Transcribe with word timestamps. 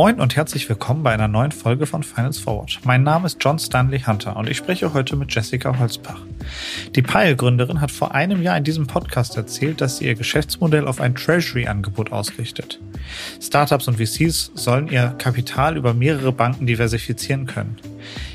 Moin 0.00 0.18
und 0.18 0.34
herzlich 0.34 0.66
willkommen 0.66 1.02
bei 1.02 1.12
einer 1.12 1.28
neuen 1.28 1.52
Folge 1.52 1.84
von 1.84 2.02
Finance 2.02 2.40
Forward. 2.40 2.78
Mein 2.84 3.02
Name 3.02 3.26
ist 3.26 3.36
John 3.38 3.58
Stanley 3.58 4.00
Hunter 4.00 4.34
und 4.34 4.48
ich 4.48 4.56
spreche 4.56 4.94
heute 4.94 5.14
mit 5.14 5.34
Jessica 5.34 5.78
Holzbach. 5.78 6.22
Die 6.96 7.02
Pile-Gründerin 7.02 7.82
hat 7.82 7.90
vor 7.90 8.14
einem 8.14 8.40
Jahr 8.40 8.56
in 8.56 8.64
diesem 8.64 8.86
Podcast 8.86 9.36
erzählt, 9.36 9.82
dass 9.82 9.98
sie 9.98 10.06
ihr 10.06 10.14
Geschäftsmodell 10.14 10.88
auf 10.88 11.02
ein 11.02 11.14
Treasury-Angebot 11.14 12.12
ausrichtet. 12.12 12.80
Startups 13.42 13.88
und 13.88 13.98
VCs 13.98 14.52
sollen 14.54 14.88
ihr 14.88 15.14
Kapital 15.18 15.76
über 15.76 15.92
mehrere 15.92 16.32
Banken 16.32 16.66
diversifizieren 16.66 17.44
können. 17.44 17.76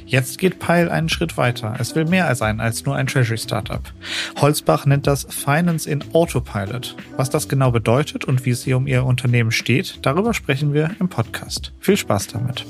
Jetzt 0.05 0.37
geht 0.37 0.59
Pile 0.59 0.91
einen 0.91 1.09
Schritt 1.09 1.37
weiter. 1.37 1.75
Es 1.79 1.95
will 1.95 2.05
mehr 2.05 2.33
sein 2.35 2.59
als 2.59 2.85
nur 2.85 2.95
ein 2.95 3.07
Treasury 3.07 3.37
Startup. 3.37 3.81
Holzbach 4.39 4.85
nennt 4.85 5.07
das 5.07 5.25
Finance 5.29 5.89
in 5.89 6.03
Autopilot. 6.13 6.95
Was 7.17 7.29
das 7.29 7.49
genau 7.49 7.71
bedeutet 7.71 8.25
und 8.25 8.45
wie 8.45 8.51
es 8.51 8.63
hier 8.63 8.77
um 8.77 8.87
ihr 8.87 9.03
Unternehmen 9.03 9.51
steht, 9.51 9.99
darüber 10.03 10.33
sprechen 10.33 10.73
wir 10.73 10.95
im 10.99 11.09
Podcast. 11.09 11.73
Viel 11.79 11.97
Spaß 11.97 12.27
damit. 12.27 12.65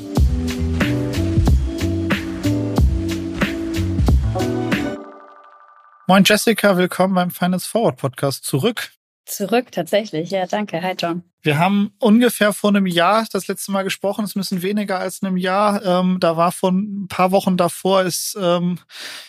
Moin 6.07 6.23
Jessica, 6.23 6.77
willkommen 6.77 7.15
beim 7.15 7.31
Finance 7.31 7.67
Forward 7.67 7.97
Podcast 7.97 8.45
zurück. 8.45 8.91
Zurück, 9.25 9.71
tatsächlich. 9.71 10.29
Ja, 10.29 10.45
danke. 10.45 10.81
Hi, 10.81 10.95
John. 10.97 11.23
Wir 11.45 11.59
haben 11.59 11.93
ungefähr 11.99 12.53
vor 12.53 12.71
einem 12.71 12.87
Jahr 12.87 13.27
das 13.31 13.47
letzte 13.47 13.71
Mal 13.71 13.83
gesprochen. 13.83 14.25
Es 14.25 14.35
müssen 14.35 14.63
weniger 14.63 14.99
als 14.99 15.21
einem 15.21 15.37
Jahr. 15.37 15.83
Ähm, 15.85 16.17
da 16.19 16.37
war 16.37 16.51
von 16.51 17.03
ein 17.03 17.07
paar 17.07 17.31
Wochen 17.31 17.55
davor 17.55 18.01
ist 18.01 18.35
ähm, 18.39 18.79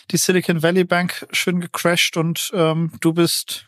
die 0.09 0.17
Silicon 0.17 0.63
Valley 0.63 0.83
Bank 0.83 1.27
schön 1.31 1.59
gecrashed 1.59 2.17
und 2.17 2.51
ähm, 2.55 2.91
du 3.01 3.13
bist 3.13 3.67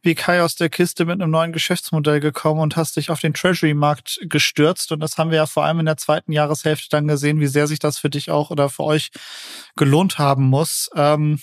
wie 0.00 0.14
Kai 0.14 0.42
aus 0.42 0.56
der 0.56 0.70
Kiste 0.70 1.04
mit 1.04 1.20
einem 1.20 1.30
neuen 1.30 1.52
Geschäftsmodell 1.52 2.20
gekommen 2.20 2.60
und 2.60 2.76
hast 2.76 2.96
dich 2.96 3.10
auf 3.10 3.20
den 3.20 3.34
Treasury-Markt 3.34 4.20
gestürzt. 4.22 4.92
Und 4.92 5.00
das 5.00 5.18
haben 5.18 5.30
wir 5.30 5.36
ja 5.36 5.46
vor 5.46 5.64
allem 5.64 5.80
in 5.80 5.86
der 5.86 5.98
zweiten 5.98 6.32
Jahreshälfte 6.32 6.88
dann 6.90 7.08
gesehen, 7.08 7.40
wie 7.40 7.46
sehr 7.46 7.66
sich 7.66 7.78
das 7.78 7.98
für 7.98 8.08
dich 8.08 8.30
auch 8.30 8.50
oder 8.50 8.70
für 8.70 8.84
euch 8.84 9.10
gelohnt 9.76 10.18
haben 10.18 10.44
muss. 10.44 10.88
Ähm, 10.94 11.40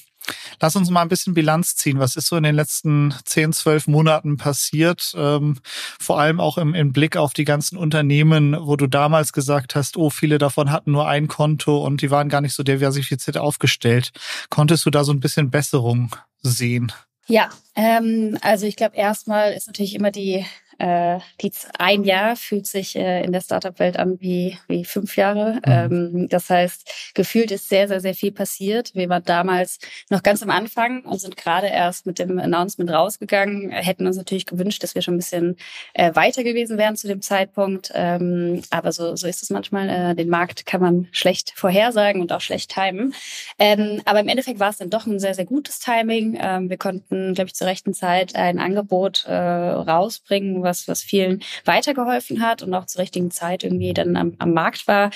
Lass 0.61 0.75
uns 0.75 0.89
mal 0.89 1.01
ein 1.01 1.09
bisschen 1.09 1.33
Bilanz 1.33 1.75
ziehen. 1.75 1.99
Was 1.99 2.15
ist 2.15 2.27
so 2.27 2.35
in 2.37 2.43
den 2.43 2.55
letzten 2.55 3.13
10, 3.25 3.53
12 3.53 3.87
Monaten 3.87 4.37
passiert? 4.37 5.13
Ähm, 5.17 5.57
vor 5.99 6.19
allem 6.19 6.39
auch 6.39 6.57
im, 6.57 6.73
im, 6.73 6.91
Blick 6.91 7.17
auf 7.17 7.33
die 7.33 7.45
ganzen 7.45 7.77
Unternehmen, 7.77 8.55
wo 8.59 8.75
du 8.75 8.87
damals 8.87 9.33
gesagt 9.33 9.75
hast, 9.75 9.97
oh, 9.97 10.09
viele 10.09 10.37
davon 10.37 10.71
hatten 10.71 10.91
nur 10.91 11.07
ein 11.07 11.27
Konto 11.27 11.85
und 11.85 12.01
die 12.01 12.11
waren 12.11 12.29
gar 12.29 12.41
nicht 12.41 12.53
so 12.53 12.63
diversifiziert 12.63 13.37
aufgestellt. 13.37 14.11
Konntest 14.49 14.85
du 14.85 14.89
da 14.89 15.03
so 15.03 15.13
ein 15.13 15.19
bisschen 15.19 15.49
Besserung 15.49 16.15
sehen? 16.41 16.91
Ja, 17.27 17.49
ähm, 17.75 18.37
also 18.41 18.65
ich 18.65 18.75
glaube, 18.75 18.95
erstmal 18.95 19.53
ist 19.53 19.67
natürlich 19.67 19.93
immer 19.93 20.11
die 20.11 20.45
äh, 20.79 21.19
die 21.41 21.51
ein 21.77 22.03
Jahr 22.03 22.35
fühlt 22.35 22.65
sich 22.65 22.95
äh, 22.95 23.23
in 23.23 23.31
der 23.31 23.41
Startup-Welt 23.41 23.97
an 23.97 24.19
wie, 24.19 24.57
wie 24.67 24.85
fünf 24.85 25.15
Jahre. 25.17 25.55
Mhm. 25.55 25.61
Ähm, 25.65 26.27
das 26.29 26.49
heißt, 26.49 27.13
gefühlt 27.13 27.51
ist 27.51 27.69
sehr, 27.69 27.87
sehr, 27.87 27.99
sehr 27.99 28.15
viel 28.15 28.31
passiert. 28.31 28.95
Wir 28.95 29.09
waren 29.09 29.23
damals 29.23 29.79
noch 30.09 30.23
ganz 30.23 30.41
am 30.41 30.49
Anfang 30.49 31.03
und 31.05 31.19
sind 31.19 31.37
gerade 31.37 31.67
erst 31.67 32.05
mit 32.05 32.17
dem 32.19 32.39
Announcement 32.39 32.89
rausgegangen. 32.91 33.69
Hätten 33.71 34.07
uns 34.07 34.17
natürlich 34.17 34.45
gewünscht, 34.45 34.81
dass 34.83 34.95
wir 34.95 35.01
schon 35.01 35.15
ein 35.15 35.17
bisschen 35.17 35.57
äh, 35.93 36.15
weiter 36.15 36.43
gewesen 36.43 36.77
wären 36.77 36.95
zu 36.95 37.07
dem 37.07 37.21
Zeitpunkt. 37.21 37.91
Ähm, 37.93 38.61
aber 38.69 38.91
so, 38.91 39.15
so 39.15 39.27
ist 39.27 39.43
es 39.43 39.49
manchmal. 39.49 39.89
Äh, 39.89 40.15
den 40.15 40.29
Markt 40.29 40.65
kann 40.65 40.81
man 40.81 41.07
schlecht 41.11 41.51
vorhersagen 41.55 42.21
und 42.21 42.31
auch 42.31 42.41
schlecht 42.41 42.73
timen. 42.73 43.13
Ähm, 43.57 44.01
aber 44.05 44.21
im 44.21 44.27
Endeffekt 44.27 44.59
war 44.59 44.69
es 44.69 44.77
dann 44.77 44.89
doch 44.89 45.05
ein 45.05 45.19
sehr, 45.19 45.33
sehr 45.33 45.45
gutes 45.45 45.79
Timing. 45.79 46.37
Ähm, 46.41 46.69
wir 46.69 46.77
konnten, 46.77 47.33
glaube 47.33 47.47
ich, 47.47 47.55
zur 47.55 47.67
rechten 47.67 47.93
Zeit 47.93 48.35
ein 48.35 48.59
Angebot 48.59 49.25
äh, 49.25 49.33
rausbringen, 49.33 50.63
was, 50.69 50.87
was 50.87 51.01
vielen 51.01 51.41
weitergeholfen 51.65 52.41
hat 52.41 52.61
und 52.63 52.73
auch 52.73 52.85
zur 52.85 53.01
richtigen 53.01 53.31
Zeit 53.31 53.63
irgendwie 53.63 53.93
dann 53.93 54.15
am, 54.15 54.35
am 54.37 54.53
Markt 54.53 54.87
war. 54.87 55.09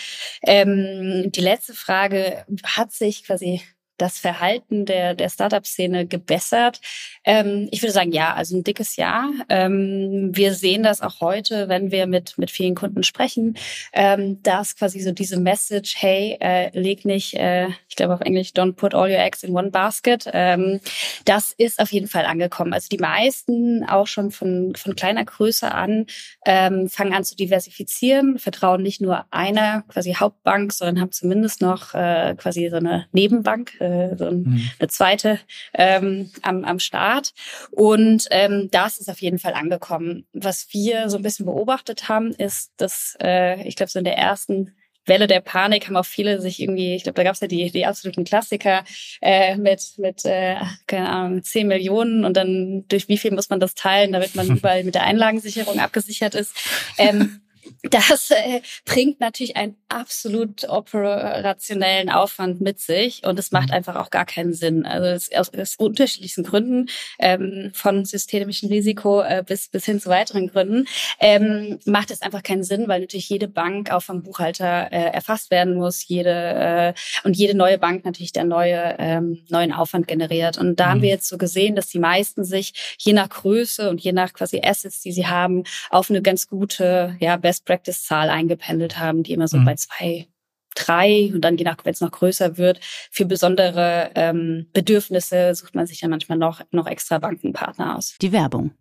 Ähm, 0.45 1.31
die 1.31 1.41
letzte 1.41 1.73
Frage, 1.73 2.45
hat 2.63 2.91
sich 2.91 3.23
quasi 3.23 3.61
das 4.03 4.19
Verhalten 4.19 4.85
der, 4.85 5.15
der 5.15 5.29
Startup-Szene 5.29 6.05
gebessert? 6.05 6.81
Ähm, 7.23 7.69
ich 7.71 7.81
würde 7.81 7.93
sagen, 7.93 8.11
ja, 8.11 8.33
also 8.33 8.57
ein 8.57 8.63
dickes 8.63 8.97
Ja. 8.97 9.29
Ähm, 9.47 10.31
wir 10.33 10.53
sehen 10.53 10.83
das 10.83 11.01
auch 11.01 11.21
heute, 11.21 11.69
wenn 11.69 11.89
wir 11.91 12.05
mit, 12.05 12.37
mit 12.37 12.51
vielen 12.51 12.75
Kunden 12.75 13.03
sprechen, 13.03 13.55
ähm, 13.93 14.43
dass 14.43 14.75
quasi 14.75 14.99
so 14.99 15.11
diese 15.13 15.39
Message, 15.39 15.95
hey, 15.97 16.37
äh, 16.41 16.77
leg 16.77 17.05
nicht, 17.05 17.35
äh, 17.35 17.67
ich 17.87 17.95
glaube 17.95 18.13
auf 18.13 18.21
Englisch, 18.21 18.49
don't 18.49 18.73
put 18.73 18.93
all 18.93 19.09
your 19.09 19.19
eggs 19.19 19.43
in 19.43 19.55
one 19.55 19.71
basket, 19.71 20.29
ähm, 20.33 20.81
das 21.23 21.53
ist 21.57 21.79
auf 21.79 21.91
jeden 21.93 22.07
Fall 22.07 22.25
angekommen. 22.25 22.73
Also 22.73 22.89
die 22.89 22.97
meisten 22.97 23.85
auch 23.85 24.07
schon 24.07 24.31
von, 24.31 24.75
von 24.75 24.95
kleiner 24.95 25.23
Größe 25.23 25.71
an 25.71 26.07
ähm, 26.45 26.89
fangen 26.89 27.13
an 27.13 27.23
zu 27.23 27.37
diversifizieren, 27.37 28.37
vertrauen 28.37 28.83
nicht 28.83 28.99
nur 28.99 29.25
einer 29.31 29.83
quasi 29.87 30.13
Hauptbank, 30.13 30.73
sondern 30.73 30.99
haben 30.99 31.11
zumindest 31.11 31.61
noch 31.61 31.93
äh, 31.93 32.35
quasi 32.37 32.69
so 32.69 32.77
eine 32.77 33.07
Nebenbank, 33.13 33.79
äh, 33.93 34.17
so 34.17 34.25
ein, 34.25 34.43
mhm. 34.43 34.69
eine 34.79 34.89
zweite 34.89 35.39
ähm, 35.73 36.31
am, 36.41 36.63
am 36.63 36.79
Start. 36.79 37.33
Und 37.71 38.27
ähm, 38.31 38.69
das 38.71 38.97
ist 38.97 39.09
auf 39.09 39.21
jeden 39.21 39.39
Fall 39.39 39.53
angekommen. 39.53 40.25
Was 40.33 40.67
wir 40.71 41.09
so 41.09 41.17
ein 41.17 41.23
bisschen 41.23 41.45
beobachtet 41.45 42.09
haben, 42.09 42.31
ist, 42.31 42.71
dass 42.77 43.15
äh, 43.21 43.67
ich 43.67 43.75
glaube, 43.75 43.91
so 43.91 43.99
in 43.99 44.05
der 44.05 44.17
ersten 44.17 44.73
Welle 45.05 45.27
der 45.27 45.41
Panik 45.41 45.87
haben 45.87 45.97
auch 45.97 46.05
viele 46.05 46.39
sich 46.39 46.61
irgendwie, 46.61 46.95
ich 46.95 47.03
glaube, 47.03 47.15
da 47.15 47.23
gab 47.23 47.33
es 47.33 47.41
ja 47.41 47.47
die, 47.47 47.71
die 47.71 47.85
absoluten 47.85 48.23
Klassiker 48.23 48.83
äh, 49.21 49.57
mit, 49.57 49.81
mit 49.97 50.23
äh, 50.25 50.55
keine 50.87 51.09
Ahnung, 51.09 51.43
10 51.43 51.67
Millionen 51.67 52.23
und 52.23 52.37
dann 52.37 52.85
durch 52.87 53.09
wie 53.09 53.17
viel 53.17 53.31
muss 53.31 53.49
man 53.49 53.59
das 53.59 53.75
teilen, 53.75 54.13
damit 54.13 54.35
man 54.35 54.47
überall 54.57 54.83
mit 54.83 54.95
der 54.95 55.03
Einlagensicherung 55.03 55.79
abgesichert 55.79 56.35
ist. 56.35 56.55
Ähm, 56.97 57.41
das 57.83 58.31
äh, 58.31 58.61
bringt 58.85 59.19
natürlich 59.19 59.57
einen 59.57 59.75
absolut 59.89 60.67
operationellen 60.67 62.09
Aufwand 62.09 62.61
mit 62.61 62.79
sich 62.79 63.25
und 63.25 63.37
es 63.39 63.51
macht 63.51 63.69
mhm. 63.69 63.75
einfach 63.75 63.95
auch 63.95 64.09
gar 64.09 64.25
keinen 64.25 64.53
Sinn. 64.53 64.85
Also 64.85 65.07
es, 65.07 65.31
aus, 65.33 65.51
aus 65.53 65.75
unterschiedlichsten 65.75 66.43
Gründen, 66.43 66.89
ähm, 67.19 67.71
von 67.73 68.05
systemischem 68.05 68.69
Risiko 68.69 69.21
äh, 69.21 69.43
bis, 69.45 69.69
bis 69.69 69.85
hin 69.85 69.99
zu 69.99 70.09
weiteren 70.09 70.47
Gründen, 70.47 70.85
ähm, 71.19 71.79
macht 71.85 72.11
es 72.11 72.21
einfach 72.21 72.43
keinen 72.43 72.63
Sinn, 72.63 72.87
weil 72.87 73.01
natürlich 73.01 73.29
jede 73.29 73.47
Bank 73.47 73.91
auch 73.91 74.01
vom 74.01 74.23
Buchhalter 74.23 74.91
äh, 74.91 75.11
erfasst 75.11 75.51
werden 75.51 75.75
muss, 75.75 76.07
jede 76.07 76.29
äh, 76.29 76.93
und 77.23 77.35
jede 77.35 77.55
neue 77.55 77.77
Bank 77.77 78.05
natürlich 78.05 78.31
der 78.31 78.45
neue 78.45 78.95
ähm, 78.99 79.43
neuen 79.49 79.71
Aufwand 79.71 80.07
generiert. 80.07 80.57
Und 80.57 80.79
da 80.79 80.85
mhm. 80.85 80.89
haben 80.89 81.01
wir 81.01 81.09
jetzt 81.09 81.27
so 81.27 81.37
gesehen, 81.37 81.75
dass 81.75 81.87
die 81.87 81.99
meisten 81.99 82.43
sich 82.43 82.95
je 82.97 83.13
nach 83.13 83.29
Größe 83.29 83.89
und 83.89 84.01
je 84.01 84.11
nach 84.11 84.33
quasi 84.33 84.61
Assets, 84.63 85.01
die 85.01 85.11
sie 85.11 85.27
haben, 85.27 85.63
auf 85.89 86.09
eine 86.09 86.21
ganz 86.21 86.47
gute, 86.47 87.15
ja, 87.19 87.37
Best 87.53 87.65
Practice-Zahl 87.65 88.31
eingependelt 88.31 88.97
haben, 88.97 89.21
die 89.21 89.31
immer 89.31 89.47
so 89.47 89.57
mhm. 89.57 89.65
bei 89.65 89.75
zwei, 89.75 90.27
drei 90.73 91.29
und 91.35 91.41
dann 91.41 91.55
je 91.55 91.63
nach, 91.63 91.77
wenn 91.83 91.93
es 91.93 92.01
noch 92.01 92.09
größer 92.09 92.57
wird, 92.57 92.79
für 93.11 93.25
besondere 93.25 94.09
ähm, 94.15 94.65
Bedürfnisse 94.73 95.53
sucht 95.53 95.75
man 95.75 95.85
sich 95.85 95.99
dann 95.99 96.09
manchmal 96.09 96.39
noch, 96.39 96.61
noch 96.71 96.87
extra 96.87 97.19
Bankenpartner 97.19 97.95
aus. 97.95 98.15
Die 98.23 98.31
Werbung. 98.31 98.71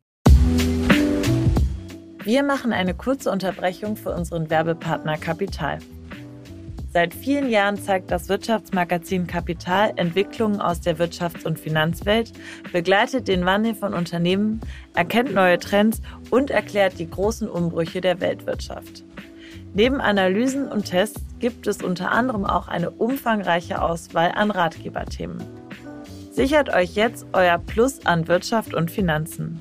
Wir 2.25 2.43
machen 2.43 2.73
eine 2.73 2.95
kurze 2.95 3.31
Unterbrechung 3.31 3.97
für 3.97 4.15
unseren 4.15 4.49
Werbepartner 4.49 5.19
Kapital. 5.19 5.79
Seit 6.93 7.15
vielen 7.15 7.49
Jahren 7.49 7.83
zeigt 7.83 8.11
das 8.11 8.29
Wirtschaftsmagazin 8.29 9.27
Kapital 9.27 9.95
Entwicklungen 9.97 10.61
aus 10.61 10.83
der 10.83 10.99
Wirtschafts- 10.99 11.47
und 11.47 11.59
Finanzwelt, 11.59 12.33
begleitet 12.71 13.29
den 13.29 13.47
Wandel 13.47 13.75
von 13.75 13.95
Unternehmen, 13.95 14.61
erkennt 14.95 15.33
neue 15.33 15.59
Trends 15.59 16.03
und 16.29 16.51
erklärt 16.51 16.99
die 16.99 17.09
großen 17.09 17.49
Umbrüche 17.49 18.03
der 18.03 18.21
Weltwirtschaft. 18.21 19.05
Neben 19.73 20.03
Analysen 20.03 20.69
und 20.69 20.85
Tests 20.85 21.25
gibt 21.39 21.67
es 21.67 21.83
unter 21.83 22.13
anderem 22.13 22.45
auch 22.45 22.69
eine 22.69 22.91
umfangreiche 22.91 23.81
Auswahl 23.81 24.33
an 24.35 24.51
Ratgeberthemen. 24.51 25.43
Sichert 26.31 26.75
euch 26.75 26.95
jetzt 26.95 27.27
euer 27.33 27.57
Plus 27.57 28.05
an 28.05 28.29
Wirtschaft 28.29 28.75
und 28.75 28.91
Finanzen. 28.91 29.61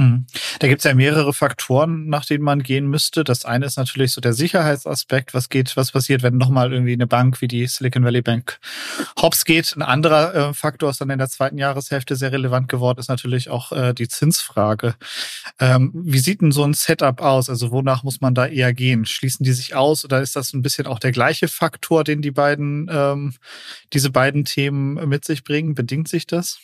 Mhm. 0.00 0.26
Da 0.60 0.68
gibt 0.68 0.80
es 0.80 0.84
ja 0.84 0.94
mehrere 0.94 1.34
Faktoren, 1.34 2.08
nach 2.08 2.24
denen 2.24 2.42
man 2.42 2.62
gehen 2.62 2.86
müsste. 2.86 3.22
Das 3.22 3.44
eine 3.44 3.66
ist 3.66 3.76
natürlich 3.76 4.12
so 4.12 4.22
der 4.22 4.32
Sicherheitsaspekt. 4.32 5.34
Was 5.34 5.50
geht, 5.50 5.76
was 5.76 5.92
passiert, 5.92 6.22
wenn 6.22 6.38
nochmal 6.38 6.72
irgendwie 6.72 6.94
eine 6.94 7.06
Bank 7.06 7.40
wie 7.42 7.48
die 7.48 7.66
Silicon 7.66 8.04
Valley 8.04 8.22
Bank 8.22 8.58
hops 9.20 9.44
geht? 9.44 9.76
Ein 9.76 9.82
anderer 9.82 10.34
äh, 10.34 10.54
Faktor 10.54 10.90
ist 10.90 11.02
dann 11.02 11.10
in 11.10 11.18
der 11.18 11.28
zweiten 11.28 11.58
Jahreshälfte 11.58 12.16
sehr 12.16 12.32
relevant 12.32 12.68
geworden, 12.68 12.98
ist 12.98 13.08
natürlich 13.08 13.50
auch 13.50 13.72
äh, 13.72 13.92
die 13.92 14.08
Zinsfrage. 14.08 14.94
Ähm, 15.58 15.92
wie 15.94 16.18
sieht 16.18 16.40
denn 16.40 16.52
so 16.52 16.64
ein 16.64 16.72
Setup 16.72 17.20
aus? 17.20 17.50
Also 17.50 17.70
wonach 17.70 18.02
muss 18.02 18.22
man 18.22 18.34
da 18.34 18.46
eher 18.46 18.72
gehen? 18.72 19.04
Schließen 19.04 19.44
die 19.44 19.52
sich 19.52 19.74
aus 19.74 20.04
oder 20.04 20.22
ist 20.22 20.34
das 20.34 20.54
ein 20.54 20.62
bisschen 20.62 20.86
auch 20.86 20.98
der 20.98 21.12
gleiche 21.12 21.48
Faktor, 21.48 22.04
den 22.04 22.22
die 22.22 22.30
beiden, 22.30 22.88
ähm, 22.90 23.34
diese 23.92 24.10
beiden 24.10 24.46
Themen 24.46 24.94
mit 25.08 25.26
sich 25.26 25.44
bringen? 25.44 25.74
Bedingt 25.74 26.08
sich 26.08 26.26
das? 26.26 26.58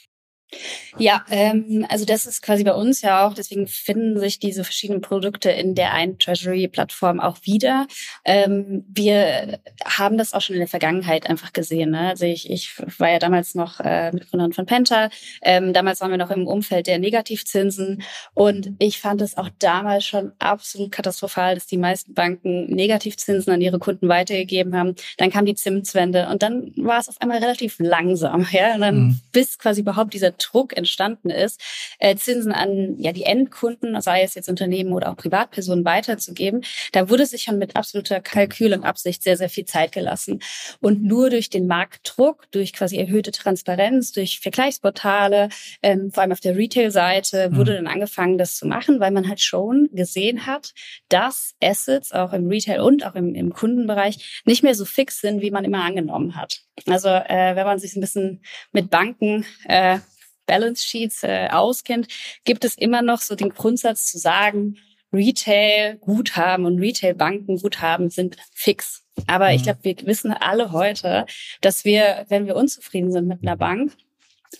Ja, 0.98 1.24
ähm, 1.30 1.84
also 1.90 2.04
das 2.04 2.24
ist 2.24 2.40
quasi 2.40 2.64
bei 2.64 2.72
uns 2.72 3.02
ja 3.02 3.26
auch, 3.26 3.34
deswegen 3.34 3.66
finden 3.66 4.18
sich 4.18 4.38
diese 4.38 4.64
verschiedenen 4.64 5.02
Produkte 5.02 5.50
in 5.50 5.74
der 5.74 5.92
einen 5.92 6.18
Treasury-Plattform 6.18 7.20
auch 7.20 7.38
wieder. 7.42 7.86
Ähm, 8.24 8.84
wir 8.88 9.58
haben 9.84 10.16
das 10.16 10.32
auch 10.32 10.40
schon 10.40 10.54
in 10.54 10.60
der 10.60 10.68
Vergangenheit 10.68 11.28
einfach 11.28 11.52
gesehen. 11.52 11.90
Ne? 11.90 12.08
Also 12.08 12.24
ich, 12.24 12.48
ich 12.48 12.70
war 12.98 13.10
ja 13.10 13.18
damals 13.18 13.54
noch 13.54 13.80
äh, 13.80 14.12
Mitgründerin 14.12 14.52
von 14.52 14.66
Penta. 14.66 15.10
Ähm, 15.42 15.72
damals 15.72 16.00
waren 16.00 16.10
wir 16.10 16.18
noch 16.18 16.30
im 16.30 16.46
Umfeld 16.46 16.86
der 16.86 16.98
Negativzinsen 16.98 18.02
und 18.32 18.70
ich 18.78 19.00
fand 19.00 19.20
es 19.20 19.36
auch 19.36 19.50
damals 19.58 20.04
schon 20.04 20.32
absolut 20.38 20.92
katastrophal, 20.92 21.56
dass 21.56 21.66
die 21.66 21.76
meisten 21.76 22.14
Banken 22.14 22.66
Negativzinsen 22.68 23.52
an 23.52 23.60
ihre 23.60 23.78
Kunden 23.78 24.08
weitergegeben 24.08 24.74
haben. 24.76 24.94
Dann 25.18 25.30
kam 25.30 25.44
die 25.44 25.54
Zinswende 25.54 26.28
und 26.28 26.42
dann 26.42 26.72
war 26.76 27.00
es 27.00 27.08
auf 27.08 27.20
einmal 27.20 27.38
relativ 27.38 27.76
langsam. 27.78 28.46
Ja, 28.50 28.74
und 28.74 28.80
dann 28.80 28.98
mhm. 28.98 29.20
bis 29.32 29.58
quasi 29.58 29.82
überhaupt 29.82 30.14
dieser 30.14 30.35
Druck 30.38 30.76
entstanden 30.76 31.30
ist, 31.30 31.60
äh, 31.98 32.16
Zinsen 32.16 32.52
an 32.52 32.96
ja 32.98 33.12
die 33.12 33.24
Endkunden, 33.24 34.00
sei 34.00 34.22
es 34.22 34.34
jetzt 34.34 34.48
Unternehmen 34.48 34.92
oder 34.92 35.10
auch 35.10 35.16
Privatpersonen, 35.16 35.84
weiterzugeben. 35.84 36.62
Da 36.92 37.08
wurde 37.10 37.26
sich 37.26 37.42
schon 37.42 37.58
mit 37.58 37.76
absoluter 37.76 38.20
Kalkül 38.20 38.72
und 38.72 38.84
Absicht 38.84 39.22
sehr, 39.22 39.36
sehr 39.36 39.48
viel 39.48 39.64
Zeit 39.64 39.92
gelassen. 39.92 40.40
Und 40.80 41.02
nur 41.02 41.30
durch 41.30 41.50
den 41.50 41.66
Marktdruck, 41.66 42.50
durch 42.50 42.72
quasi 42.72 42.96
erhöhte 42.96 43.32
Transparenz, 43.32 44.12
durch 44.12 44.40
Vergleichsportale, 44.40 45.48
ähm, 45.82 46.10
vor 46.12 46.22
allem 46.22 46.32
auf 46.32 46.40
der 46.40 46.56
Retail-Seite, 46.56 47.50
mhm. 47.50 47.56
wurde 47.56 47.74
dann 47.74 47.86
angefangen, 47.86 48.38
das 48.38 48.56
zu 48.56 48.66
machen, 48.66 49.00
weil 49.00 49.10
man 49.10 49.28
halt 49.28 49.40
schon 49.40 49.88
gesehen 49.92 50.46
hat, 50.46 50.72
dass 51.08 51.54
Assets 51.62 52.12
auch 52.12 52.32
im 52.32 52.48
Retail 52.48 52.80
und 52.80 53.04
auch 53.04 53.14
im, 53.14 53.34
im 53.34 53.52
Kundenbereich 53.52 54.42
nicht 54.44 54.62
mehr 54.62 54.74
so 54.74 54.84
fix 54.84 55.20
sind, 55.20 55.40
wie 55.40 55.50
man 55.50 55.64
immer 55.64 55.84
angenommen 55.84 56.36
hat. 56.36 56.62
Also 56.86 57.08
äh, 57.08 57.56
wenn 57.56 57.66
man 57.66 57.78
sich 57.78 57.96
ein 57.96 58.00
bisschen 58.00 58.42
mit 58.72 58.90
Banken 58.90 59.44
äh, 59.64 59.98
Balance 60.46 60.84
Sheets 60.84 61.22
äh, 61.22 61.48
auskennt, 61.50 62.08
gibt 62.44 62.64
es 62.64 62.76
immer 62.76 63.02
noch 63.02 63.20
so 63.20 63.34
den 63.34 63.50
Grundsatz 63.50 64.06
zu 64.06 64.18
sagen, 64.18 64.76
Retail-Guthaben 65.12 66.66
und 66.66 66.78
Retail-Banken-Guthaben 66.78 68.10
sind 68.10 68.36
fix. 68.52 69.04
Aber 69.26 69.48
mhm. 69.48 69.56
ich 69.56 69.62
glaube, 69.62 69.78
wir 69.82 69.96
wissen 70.04 70.32
alle 70.32 70.72
heute, 70.72 71.26
dass 71.60 71.84
wir, 71.84 72.26
wenn 72.28 72.46
wir 72.46 72.56
unzufrieden 72.56 73.12
sind 73.12 73.26
mit 73.26 73.42
einer 73.42 73.56
Bank, 73.56 73.92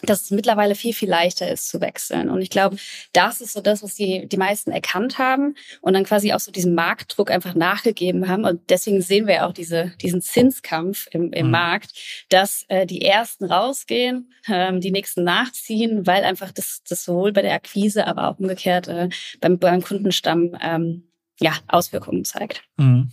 dass 0.03 0.23
es 0.23 0.31
mittlerweile 0.31 0.75
viel, 0.75 0.93
viel 0.93 1.09
leichter 1.09 1.51
ist 1.51 1.69
zu 1.69 1.81
wechseln. 1.81 2.31
Und 2.31 2.43
ich 2.43 2.51
glaube, 2.51 2.77
das 3.13 3.41
ist 3.41 3.53
so 3.53 3.61
das, 3.61 3.83
was 3.83 3.95
die, 3.95 4.29
die 4.29 4.37
meisten 4.37 4.71
erkannt 4.71 5.19
haben 5.19 5.55
und 5.81 5.95
dann 5.95 6.05
quasi 6.05 6.33
auch 6.33 6.41
so 6.41 6.53
diesem 6.53 6.75
Marktdruck 6.75 7.31
einfach 7.31 7.55
nachgegeben 7.55 8.29
haben. 8.29 8.45
Und 8.45 8.71
deswegen 8.71 9.03
sehen 9.03 9.27
wir 9.27 9.47
auch 9.47 9.53
diese, 9.53 9.93
diesen 10.01 10.21
Zinskampf 10.21 11.07
im, 11.11 11.33
im 11.33 11.47
mhm. 11.47 11.53
Markt, 11.53 11.93
dass 12.29 12.65
äh, 12.69 12.87
die 12.87 13.03
Ersten 13.03 13.45
rausgehen, 13.45 14.33
ähm, 14.49 14.81
die 14.81 14.91
Nächsten 14.91 15.25
nachziehen, 15.25 16.07
weil 16.07 16.25
einfach 16.25 16.53
das, 16.53 16.83
das 16.89 17.05
sowohl 17.05 17.33
bei 17.33 17.43
der 17.43 17.55
Akquise, 17.55 18.07
aber 18.07 18.29
auch 18.29 18.39
umgekehrt 18.39 18.89
äh, 18.89 19.09
beim, 19.41 19.59
beim 19.59 19.83
Kundenstamm 19.83 20.57
ähm, 20.61 21.09
ja, 21.41 21.53
Auswirkungen 21.69 22.25
zeigt. 22.25 22.63
Mhm. 22.77 23.11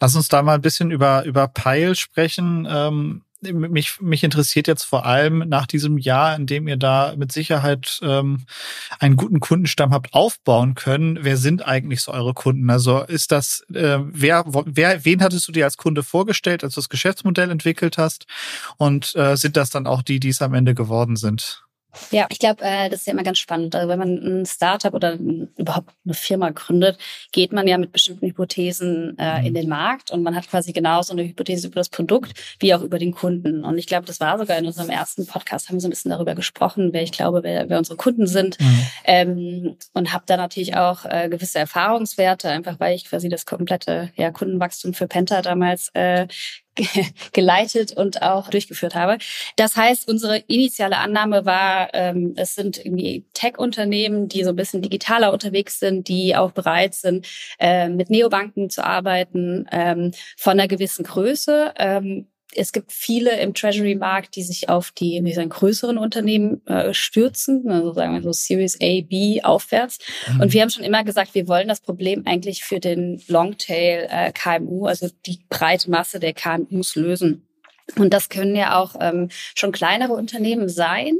Lass 0.00 0.14
uns 0.14 0.28
da 0.28 0.42
mal 0.42 0.54
ein 0.54 0.60
bisschen 0.60 0.90
über, 0.90 1.24
über 1.24 1.48
Pile 1.48 1.94
sprechen. 1.94 2.66
Ähm 2.70 3.22
mich, 3.40 4.00
mich 4.00 4.24
interessiert 4.24 4.66
jetzt 4.66 4.84
vor 4.84 5.06
allem 5.06 5.44
nach 5.48 5.66
diesem 5.66 5.98
Jahr, 5.98 6.34
in 6.36 6.46
dem 6.46 6.66
ihr 6.68 6.76
da 6.76 7.14
mit 7.16 7.32
Sicherheit 7.32 7.98
ähm, 8.02 8.46
einen 8.98 9.16
guten 9.16 9.40
Kundenstamm 9.40 9.92
habt 9.92 10.12
aufbauen 10.12 10.74
können. 10.74 11.18
Wer 11.22 11.36
sind 11.36 11.66
eigentlich 11.66 12.02
so 12.02 12.12
eure 12.12 12.34
Kunden? 12.34 12.68
Also 12.70 13.02
ist 13.02 13.30
das, 13.32 13.64
äh, 13.72 13.98
wer, 14.02 14.44
wer, 14.46 15.04
wen 15.04 15.22
hattest 15.22 15.46
du 15.48 15.52
dir 15.52 15.64
als 15.64 15.76
Kunde 15.76 16.02
vorgestellt, 16.02 16.64
als 16.64 16.74
du 16.74 16.80
das 16.80 16.88
Geschäftsmodell 16.88 17.50
entwickelt 17.50 17.98
hast? 17.98 18.26
Und 18.76 19.14
äh, 19.14 19.36
sind 19.36 19.56
das 19.56 19.70
dann 19.70 19.86
auch 19.86 20.02
die, 20.02 20.20
die 20.20 20.30
es 20.30 20.42
am 20.42 20.54
Ende 20.54 20.74
geworden 20.74 21.16
sind? 21.16 21.67
Ja, 22.10 22.26
ich 22.30 22.38
glaube, 22.38 22.62
äh, 22.62 22.88
das 22.88 23.00
ist 23.00 23.06
ja 23.06 23.12
immer 23.12 23.22
ganz 23.22 23.38
spannend. 23.38 23.74
Also 23.74 23.88
wenn 23.88 23.98
man 23.98 24.40
ein 24.40 24.46
Startup 24.46 24.92
oder 24.94 25.12
ein, 25.12 25.48
überhaupt 25.56 25.90
eine 26.04 26.14
Firma 26.14 26.50
gründet, 26.50 26.98
geht 27.32 27.52
man 27.52 27.66
ja 27.66 27.78
mit 27.78 27.92
bestimmten 27.92 28.26
Hypothesen 28.26 29.16
äh, 29.18 29.46
in 29.46 29.52
mhm. 29.52 29.54
den 29.54 29.68
Markt 29.68 30.10
und 30.10 30.22
man 30.22 30.34
hat 30.34 30.48
quasi 30.48 30.72
genauso 30.72 31.12
eine 31.12 31.24
Hypothese 31.24 31.68
über 31.68 31.76
das 31.76 31.88
Produkt 31.88 32.32
wie 32.60 32.74
auch 32.74 32.82
über 32.82 32.98
den 32.98 33.12
Kunden. 33.12 33.64
Und 33.64 33.78
ich 33.78 33.86
glaube, 33.86 34.06
das 34.06 34.20
war 34.20 34.38
sogar 34.38 34.58
in 34.58 34.66
unserem 34.66 34.90
ersten 34.90 35.26
Podcast, 35.26 35.68
haben 35.68 35.76
wir 35.76 35.80
so 35.80 35.88
ein 35.88 35.90
bisschen 35.90 36.10
darüber 36.10 36.34
gesprochen, 36.34 36.92
wer 36.92 37.02
ich 37.02 37.12
glaube, 37.12 37.42
wer, 37.42 37.68
wer 37.68 37.78
unsere 37.78 37.96
Kunden 37.96 38.26
sind. 38.26 38.58
Mhm. 38.60 38.86
Ähm, 39.04 39.76
und 39.94 40.12
habe 40.12 40.24
da 40.26 40.36
natürlich 40.36 40.76
auch 40.76 41.04
äh, 41.04 41.28
gewisse 41.28 41.58
Erfahrungswerte, 41.58 42.48
einfach 42.48 42.80
weil 42.80 42.94
ich 42.94 43.04
quasi 43.04 43.28
das 43.28 43.46
komplette 43.46 44.10
ja, 44.16 44.30
Kundenwachstum 44.30 44.94
für 44.94 45.08
Penta 45.08 45.42
damals 45.42 45.90
äh, 45.94 46.26
geleitet 47.32 47.92
und 47.92 48.22
auch 48.22 48.48
durchgeführt 48.50 48.94
habe. 48.94 49.18
Das 49.56 49.76
heißt, 49.76 50.08
unsere 50.08 50.38
initiale 50.38 50.98
Annahme 50.98 51.44
war, 51.44 51.90
ähm, 51.94 52.34
es 52.36 52.54
sind 52.54 52.84
irgendwie 52.84 53.24
Tech-Unternehmen, 53.34 54.28
die 54.28 54.44
so 54.44 54.50
ein 54.50 54.56
bisschen 54.56 54.82
digitaler 54.82 55.32
unterwegs 55.32 55.78
sind, 55.80 56.08
die 56.08 56.36
auch 56.36 56.52
bereit 56.52 56.94
sind, 56.94 57.26
äh, 57.58 57.88
mit 57.88 58.10
Neobanken 58.10 58.70
zu 58.70 58.84
arbeiten, 58.84 59.66
ähm, 59.72 60.12
von 60.36 60.52
einer 60.52 60.68
gewissen 60.68 61.04
Größe. 61.04 61.74
Ähm, 61.76 62.26
es 62.54 62.72
gibt 62.72 62.92
viele 62.92 63.38
im 63.40 63.54
Treasury-Markt, 63.54 64.34
die 64.36 64.42
sich 64.42 64.68
auf 64.68 64.90
die 64.90 65.20
wie 65.22 65.32
sagen, 65.32 65.50
größeren 65.50 65.98
Unternehmen 65.98 66.66
äh, 66.66 66.94
stürzen, 66.94 67.68
also 67.70 67.92
sagen 67.92 68.14
wir 68.14 68.22
so 68.22 68.32
Series 68.32 68.76
A, 68.80 69.02
B 69.02 69.42
aufwärts. 69.42 69.98
Mhm. 70.32 70.40
Und 70.40 70.52
wir 70.52 70.62
haben 70.62 70.70
schon 70.70 70.84
immer 70.84 71.04
gesagt, 71.04 71.34
wir 71.34 71.46
wollen 71.48 71.68
das 71.68 71.80
Problem 71.80 72.22
eigentlich 72.26 72.64
für 72.64 72.80
den 72.80 73.22
Longtail 73.28 74.08
äh, 74.10 74.32
KMU, 74.32 74.86
also 74.86 75.08
die 75.26 75.40
breite 75.48 75.90
Masse 75.90 76.20
der 76.20 76.32
KMUs 76.32 76.96
lösen. 76.96 77.44
Und 77.96 78.12
das 78.12 78.28
können 78.28 78.54
ja 78.54 78.78
auch 78.78 78.96
ähm, 79.00 79.28
schon 79.54 79.72
kleinere 79.72 80.12
Unternehmen 80.12 80.68
sein. 80.68 81.16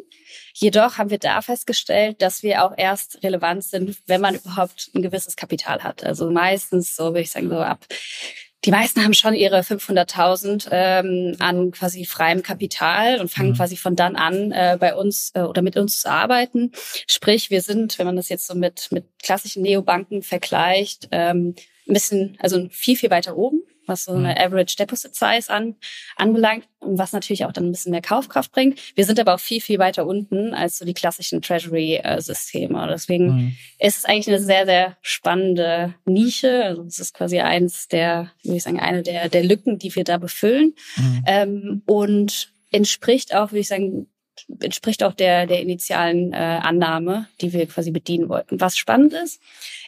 Jedoch 0.55 0.99
haben 0.99 1.11
wir 1.11 1.19
da 1.19 1.41
festgestellt, 1.41 2.21
dass 2.21 2.43
wir 2.43 2.65
auch 2.65 2.73
erst 2.77 3.23
relevant 3.23 3.65
sind, 3.65 3.97
wenn 4.07 4.21
man 4.21 4.35
überhaupt 4.35 4.91
ein 4.95 5.03
gewisses 5.03 5.37
Kapital 5.37 5.83
hat. 5.83 6.05
Also 6.05 6.31
meistens, 6.31 6.97
so 6.97 7.05
würde 7.07 7.21
ich 7.21 7.31
sagen, 7.31 7.49
so 7.49 7.59
ab 7.59 7.87
die 8.69 8.73
meisten 8.73 9.03
haben 9.03 9.15
schon 9.15 9.33
ihre 9.33 9.61
500.000 9.61 10.69
ähm, 10.71 11.37
an 11.39 11.71
quasi 11.71 12.05
freiem 12.05 12.43
Kapital 12.43 13.19
und 13.19 13.31
fangen 13.31 13.53
mhm. 13.53 13.55
quasi 13.55 13.79
von 13.79 13.97
dann 13.97 14.15
an 14.15 14.53
äh, 14.53 14.77
bei 14.79 14.95
uns 14.95 15.31
äh, 15.33 15.41
oder 15.41 15.63
mit 15.63 15.79
uns 15.79 16.03
zu 16.03 16.11
arbeiten. 16.11 16.73
Sprich, 17.07 17.49
wir 17.49 17.63
sind, 17.63 17.99
wenn 17.99 18.05
man 18.05 18.17
das 18.17 18.29
jetzt 18.29 18.47
so 18.47 18.55
mit 18.55 18.89
mit 18.91 19.07
klassischen 19.23 19.63
Neobanken 19.63 20.21
vergleicht, 20.21 21.09
ähm, 21.13 21.55
ein 21.89 21.95
bisschen, 21.95 22.37
also 22.41 22.69
viel 22.71 22.97
viel 22.97 23.09
weiter 23.09 23.39
oben 23.39 23.63
was 23.89 24.05
so 24.05 24.13
eine 24.13 24.31
mhm. 24.31 24.39
Average 24.39 24.77
Deposit 24.77 25.15
Size 25.15 25.49
an, 25.49 25.77
anbelangt 26.17 26.69
und 26.81 26.99
was 26.99 27.13
natürlich 27.13 27.45
auch 27.45 27.53
dann 27.53 27.67
ein 27.67 27.73
bisschen 27.73 27.91
mehr 27.91 28.03
Kaufkraft 28.03 28.53
bringt. 28.53 28.79
Wir 28.97 29.05
sind 29.05 29.19
aber 29.19 29.35
auch 29.35 29.41
viel, 29.41 29.61
viel 29.61 29.79
weiter 29.79 30.07
unten 30.07 30.55
als 30.55 30.79
so 30.79 30.85
die 30.85 30.95
klassischen 30.95 31.43
Treasury-Systeme. 31.43 32.87
Deswegen 32.91 33.27
mhm. 33.27 33.57
ist 33.79 33.99
es 33.99 34.05
eigentlich 34.05 34.29
eine 34.29 34.41
sehr, 34.41 34.67
sehr 34.67 34.97
spannende 35.03 35.95
Nische. 36.05 36.65
Also 36.65 36.83
es 36.85 36.99
ist 36.99 37.15
quasi 37.15 37.41
eins 37.41 37.89
der, 37.89 38.31
würde 38.43 38.57
ich 38.57 38.63
sagen, 38.63 38.81
eine 38.81 39.03
der, 39.03 39.29
der 39.29 39.45
Lücken, 39.45 39.79
die 39.79 39.95
wir 39.95 40.05
da 40.05 40.19
befüllen. 40.19 40.75
Mhm. 40.97 41.25
Ähm, 41.27 41.83
und 41.87 42.53
entspricht 42.71 43.35
auch, 43.35 43.51
würde 43.51 43.61
ich 43.61 43.69
sagen, 43.69 44.07
entspricht 44.61 45.03
auch 45.03 45.15
der, 45.15 45.47
der 45.47 45.63
initialen 45.63 46.33
äh, 46.33 46.37
Annahme, 46.37 47.29
die 47.41 47.53
wir 47.53 47.67
quasi 47.67 47.91
bedienen 47.91 48.29
wollten. 48.29 48.61
Was 48.61 48.77
spannend 48.77 49.13
ist, 49.13 49.41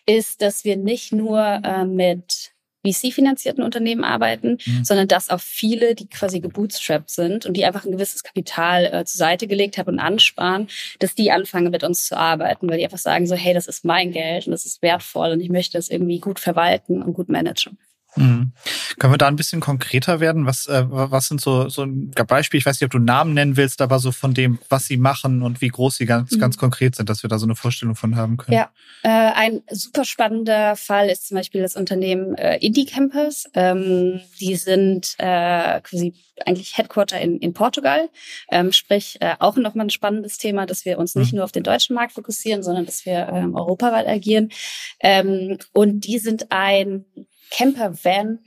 ist, 0.07 0.43
dass 0.43 0.65
wir 0.65 0.77
nicht 0.77 1.13
nur 1.13 1.41
äh, 1.41 1.85
mit 1.85 2.53
VC-finanzierten 2.85 3.63
Unternehmen 3.63 4.05
arbeiten, 4.05 4.59
mhm. 4.65 4.85
sondern 4.85 5.09
dass 5.09 5.31
auch 5.31 5.41
viele, 5.41 5.95
die 5.95 6.09
quasi 6.09 6.41
gebootstrapped 6.41 7.11
sind 7.11 7.47
und 7.47 7.57
die 7.57 7.65
einfach 7.65 7.85
ein 7.85 7.93
gewisses 7.93 8.23
Kapital 8.23 8.87
äh, 8.87 9.05
zur 9.05 9.19
Seite 9.19 9.47
gelegt 9.47 9.79
haben 9.79 9.89
und 9.89 10.01
ansparen, 10.01 10.69
dass 10.99 11.15
die 11.15 11.31
anfangen 11.31 11.71
mit 11.71 11.85
uns 11.85 12.07
zu 12.07 12.17
arbeiten, 12.17 12.69
weil 12.69 12.79
die 12.79 12.85
einfach 12.85 12.99
sagen 12.99 13.27
so, 13.27 13.35
hey, 13.35 13.55
das 13.55 13.67
ist 13.67 13.85
mein 13.85 14.13
Geld 14.13 14.47
und 14.47 14.53
das 14.53 14.67
ist 14.67 14.83
wertvoll 14.83 15.31
und 15.31 15.41
ich 15.41 15.51
möchte 15.51 15.79
das 15.79 15.89
irgendwie 15.89 16.21
gut 16.21 16.41
verwalten 16.41 17.03
und 17.03 17.13
gut 17.13 17.29
managen. 17.29 17.79
Mhm. 18.17 18.53
Können 18.99 19.13
wir 19.13 19.19
da 19.19 19.29
ein 19.29 19.37
bisschen 19.37 19.61
konkreter 19.61 20.21
werden? 20.21 20.47
Was, 20.47 20.67
äh, 20.67 20.85
was 20.89 21.29
sind 21.29 21.41
so, 21.41 21.69
so 21.69 21.83
ein 21.83 22.11
Beispiel? 22.11 22.59
Ich 22.59 22.67
weiß 22.67 22.81
nicht, 22.81 22.87
ob 22.87 22.91
du 22.91 22.99
Namen 22.99 23.35
nennen 23.35 23.57
willst, 23.57 23.81
aber 23.81 23.99
so 23.99 24.13
von 24.13 24.35
dem, 24.35 24.59
was 24.69 24.87
sie 24.87 24.97
machen 24.97 25.43
und 25.43 25.61
wie 25.61 25.69
groß 25.69 25.97
sie 25.97 26.07
ganz, 26.07 26.33
mhm. 26.33 26.39
ganz 26.39 26.59
konkret 26.59 26.97
sind, 26.97 27.09
dass 27.09 27.23
wir 27.23 27.29
da 27.31 27.39
so 27.39 27.47
eine 27.47 27.55
Vorstellung 27.55 27.95
von 27.95 28.17
haben 28.17 28.37
können. 28.37 28.57
Ja, 28.57 28.71
äh, 29.03 29.09
ein 29.09 29.63
super 29.71 30.05
spannender 30.05 30.77
Fall 30.77 31.09
ist 31.09 31.29
zum 31.29 31.37
Beispiel 31.37 31.63
das 31.63 31.77
Unternehmen 31.77 32.35
äh, 32.35 32.57
Indie 32.59 32.87
Campus. 32.87 33.45
Ähm, 33.55 34.21
die 34.41 34.57
sind 34.57 35.15
äh, 35.19 35.81
quasi 35.81 36.15
eigentlich 36.47 36.77
Headquarter 36.77 37.21
in, 37.21 37.39
in 37.39 37.53
Portugal. 37.53 38.09
Ähm, 38.51 38.73
sprich, 38.73 39.19
äh, 39.21 39.35
auch 39.39 39.57
nochmal 39.57 39.87
ein 39.87 39.91
spannendes 39.91 40.39
Thema, 40.39 40.67
dass 40.67 40.85
wir 40.85 40.99
uns 40.99 41.15
nicht 41.15 41.33
mhm. 41.33 41.37
nur 41.37 41.45
auf 41.45 41.53
den 41.53 41.63
deutschen 41.63 41.95
Markt 41.95 42.13
fokussieren, 42.13 42.63
sondern 42.63 42.87
dass 42.87 43.05
wir 43.07 43.29
ähm, 43.33 43.55
europaweit 43.55 44.07
agieren. 44.07 44.51
Ähm, 45.01 45.59
und 45.73 46.01
die 46.01 46.19
sind 46.19 46.51
ein 46.51 47.05
Camper-Van 47.51 48.39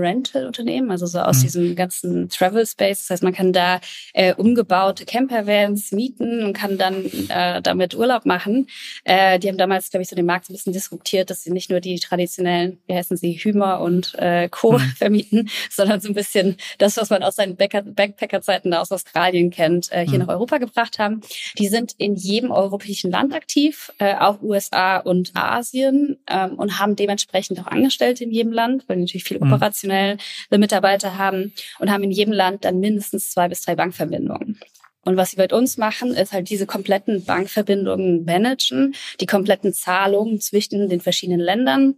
Rental-Unternehmen, 0.00 0.90
also 0.90 1.06
so 1.06 1.20
aus 1.20 1.38
mhm. 1.38 1.42
diesem 1.42 1.76
ganzen 1.76 2.28
Travel 2.28 2.66
Space. 2.66 3.06
Das 3.06 3.10
heißt, 3.10 3.22
man 3.22 3.32
kann 3.32 3.52
da 3.52 3.80
äh, 4.14 4.34
umgebaute 4.34 5.04
Campervans 5.04 5.92
mieten 5.92 6.44
und 6.44 6.52
kann 6.52 6.78
dann 6.78 7.04
äh, 7.28 7.62
damit 7.62 7.94
Urlaub 7.94 8.26
machen. 8.26 8.66
Äh, 9.04 9.38
die 9.38 9.48
haben 9.48 9.58
damals, 9.58 9.90
glaube 9.90 10.02
ich, 10.02 10.08
so 10.08 10.16
den 10.16 10.26
Markt 10.26 10.46
so 10.46 10.52
ein 10.52 10.56
bisschen 10.56 10.72
disruptiert, 10.72 11.30
dass 11.30 11.42
sie 11.42 11.50
nicht 11.50 11.70
nur 11.70 11.80
die 11.80 11.98
traditionellen, 11.98 12.78
wie 12.86 12.94
heißen 12.94 13.16
sie, 13.16 13.34
Hümer 13.34 13.80
und 13.80 14.14
äh, 14.18 14.48
Co. 14.48 14.72
Mhm. 14.72 14.80
vermieten, 14.96 15.50
sondern 15.70 16.00
so 16.00 16.08
ein 16.08 16.14
bisschen 16.14 16.56
das, 16.78 16.96
was 16.96 17.10
man 17.10 17.22
aus 17.22 17.36
seinen 17.36 17.56
Backpacker-Zeiten 17.56 18.74
aus 18.74 18.92
Australien 18.92 19.50
kennt, 19.50 19.92
äh, 19.92 20.04
hier 20.04 20.18
mhm. 20.18 20.26
nach 20.26 20.34
Europa 20.34 20.58
gebracht 20.58 20.98
haben. 20.98 21.20
Die 21.58 21.68
sind 21.68 21.94
in 21.98 22.16
jedem 22.16 22.50
europäischen 22.50 23.10
Land 23.10 23.34
aktiv, 23.34 23.92
äh, 23.98 24.14
auch 24.14 24.42
USA 24.42 24.98
und 24.98 25.32
Asien 25.34 26.18
ähm, 26.28 26.54
und 26.54 26.78
haben 26.78 26.96
dementsprechend 26.96 27.60
auch 27.60 27.66
Angestellte 27.66 28.24
in 28.24 28.30
jedem 28.30 28.52
Land, 28.52 28.84
weil 28.88 28.96
natürlich 28.98 29.24
viel 29.24 29.38
mhm. 29.38 29.52
Operation 29.52 29.89
internationale 29.90 30.60
Mitarbeiter 30.60 31.18
haben 31.18 31.52
und 31.78 31.90
haben 31.90 32.04
in 32.04 32.10
jedem 32.10 32.32
Land 32.32 32.64
dann 32.64 32.80
mindestens 32.80 33.30
zwei 33.30 33.48
bis 33.48 33.62
drei 33.62 33.74
Bankverbindungen. 33.74 34.58
Und 35.02 35.16
was 35.16 35.30
sie 35.30 35.36
bei 35.36 35.48
uns 35.48 35.78
machen, 35.78 36.14
ist 36.14 36.32
halt 36.32 36.50
diese 36.50 36.66
kompletten 36.66 37.24
Bankverbindungen 37.24 38.24
managen, 38.24 38.94
die 39.20 39.26
kompletten 39.26 39.72
Zahlungen 39.72 40.40
zwischen 40.40 40.88
den 40.88 41.00
verschiedenen 41.00 41.40
Ländern, 41.40 41.96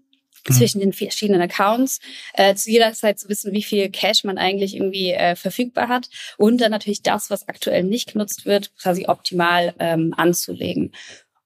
mhm. 0.48 0.52
zwischen 0.52 0.80
den 0.80 0.92
verschiedenen 0.92 1.42
Accounts, 1.42 1.98
äh, 2.34 2.54
zu 2.54 2.70
jeder 2.70 2.92
Zeit 2.92 3.18
zu 3.18 3.28
wissen, 3.28 3.52
wie 3.52 3.64
viel 3.64 3.90
Cash 3.90 4.22
man 4.22 4.38
eigentlich 4.38 4.76
irgendwie 4.76 5.10
äh, 5.10 5.34
verfügbar 5.34 5.88
hat 5.88 6.08
und 6.38 6.60
dann 6.60 6.70
natürlich 6.70 7.02
das, 7.02 7.28
was 7.28 7.48
aktuell 7.48 7.82
nicht 7.82 8.12
genutzt 8.12 8.46
wird, 8.46 8.70
quasi 8.76 9.06
optimal 9.08 9.74
ähm, 9.80 10.14
anzulegen. 10.16 10.92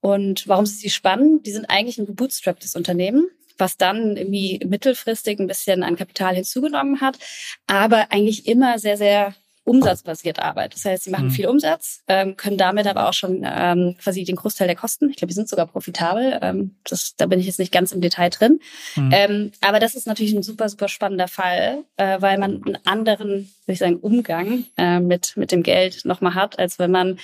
Und 0.01 0.47
warum 0.47 0.65
ist 0.65 0.81
sie 0.81 0.91
spannend? 0.91 1.47
Die 1.47 1.53
sind 1.53 1.71
eigentlich 1.71 1.99
ein 1.99 2.07
gebootstrapptes 2.07 2.77
Unternehmen 2.77 3.29
was 3.59 3.77
dann 3.77 4.17
irgendwie 4.17 4.61
mittelfristig 4.67 5.39
ein 5.39 5.47
bisschen 5.47 5.83
an 5.83 5.97
Kapital 5.97 6.35
hinzugenommen 6.35 7.01
hat, 7.01 7.19
aber 7.67 8.11
eigentlich 8.11 8.47
immer 8.47 8.79
sehr, 8.79 8.97
sehr 8.97 9.35
umsatzbasiert 9.67 10.39
arbeitet. 10.39 10.77
Das 10.77 10.85
heißt, 10.85 11.05
sie 11.05 11.11
machen 11.11 11.27
mhm. 11.27 11.33
viel 11.33 11.49
Umsatz, 11.49 12.03
ähm, 12.07 12.37
können 12.37 12.57
damit 12.57 12.87
aber 12.87 13.09
auch 13.09 13.13
schon 13.13 13.43
ähm, 13.45 13.97
quasi 14.01 14.23
den 14.23 14.37
Großteil 14.37 14.69
der 14.69 14.77
Kosten. 14.77 15.11
Ich 15.11 15.17
glaube, 15.17 15.31
die 15.31 15.35
sind 15.35 15.49
sogar 15.49 15.67
profitabel. 15.67 16.39
Ähm, 16.41 16.77
das, 16.85 17.17
da 17.17 17.27
bin 17.27 17.41
ich 17.41 17.47
jetzt 17.47 17.59
nicht 17.59 17.73
ganz 17.73 17.91
im 17.91 18.01
Detail 18.01 18.31
drin. 18.31 18.61
Mhm. 18.95 19.11
Ähm, 19.13 19.53
aber 19.61 19.81
das 19.81 19.97
ist 19.97 20.07
natürlich 20.07 20.35
ein 20.35 20.45
super, 20.45 20.69
super 20.69 20.89
spannender 20.89 21.27
Fall, 21.27 21.83
äh, 21.97 22.21
weil 22.21 22.39
man 22.39 22.63
einen 22.65 22.79
anderen, 22.87 23.29
würde 23.29 23.73
ich 23.73 23.81
sagen, 23.81 23.97
Umgang 23.97 24.65
äh, 24.77 25.01
mit, 25.01 25.37
mit 25.37 25.51
dem 25.51 25.65
Geld 25.65 26.05
nochmal 26.05 26.35
hat, 26.35 26.61
als 26.61 26.79
wenn 26.79 26.93
man 26.93 27.19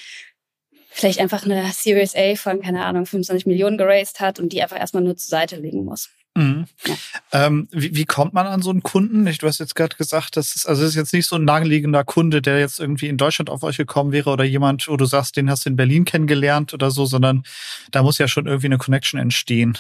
vielleicht 0.91 1.21
einfach 1.21 1.45
eine 1.45 1.65
Series 1.73 2.17
A 2.17 2.35
von, 2.35 2.61
keine 2.61 2.85
Ahnung, 2.85 3.07
25 3.07 3.47
Millionen 3.47 3.79
geraced 3.79 4.19
hat 4.19 4.41
und 4.41 4.53
die 4.53 4.63
einfach 4.63 4.79
erstmal 4.79 5.05
nur 5.05 5.17
zur 5.17 5.31
Seite 5.31 5.57
legen 5.57 5.85
muss. 5.85 6.11
Mhm. 6.35 6.67
Ja. 6.87 6.95
Ähm, 7.33 7.69
wie, 7.71 7.95
wie 7.95 8.05
kommt 8.05 8.33
man 8.33 8.47
an 8.47 8.63
so 8.63 8.71
einen 8.71 8.83
Kunden? 8.83 9.25
Du 9.25 9.47
hast 9.47 9.59
jetzt 9.59 9.75
gerade 9.75 9.97
gesagt, 9.97 10.37
das 10.37 10.57
ist, 10.57 10.67
also 10.67 10.83
das 10.83 10.91
ist 10.91 10.97
jetzt 10.97 11.13
nicht 11.13 11.27
so 11.27 11.37
ein 11.37 11.45
naheliegender 11.45 12.05
Kunde, 12.05 12.41
der 12.41 12.59
jetzt 12.59 12.81
irgendwie 12.81 13.09
in 13.09 13.19
Deutschland 13.19 13.51
auf 13.51 13.63
euch 13.63 13.77
gekommen 13.77 14.13
wäre 14.13 14.31
oder 14.31 14.45
jemand, 14.45 14.89
wo 14.89 14.97
du 14.97 15.05
sagst, 15.05 15.37
den 15.37 15.51
hast 15.51 15.67
du 15.67 15.71
in 15.71 15.77
Berlin 15.77 16.05
kennengelernt 16.05 16.73
oder 16.73 16.91
so, 16.91 17.05
sondern 17.05 17.43
da 17.91 18.03
muss 18.03 18.19
ja 18.19 18.29
schon 18.29 18.47
irgendwie 18.47 18.67
eine 18.67 18.79
Connection 18.79 19.21
entstehen. 19.21 19.77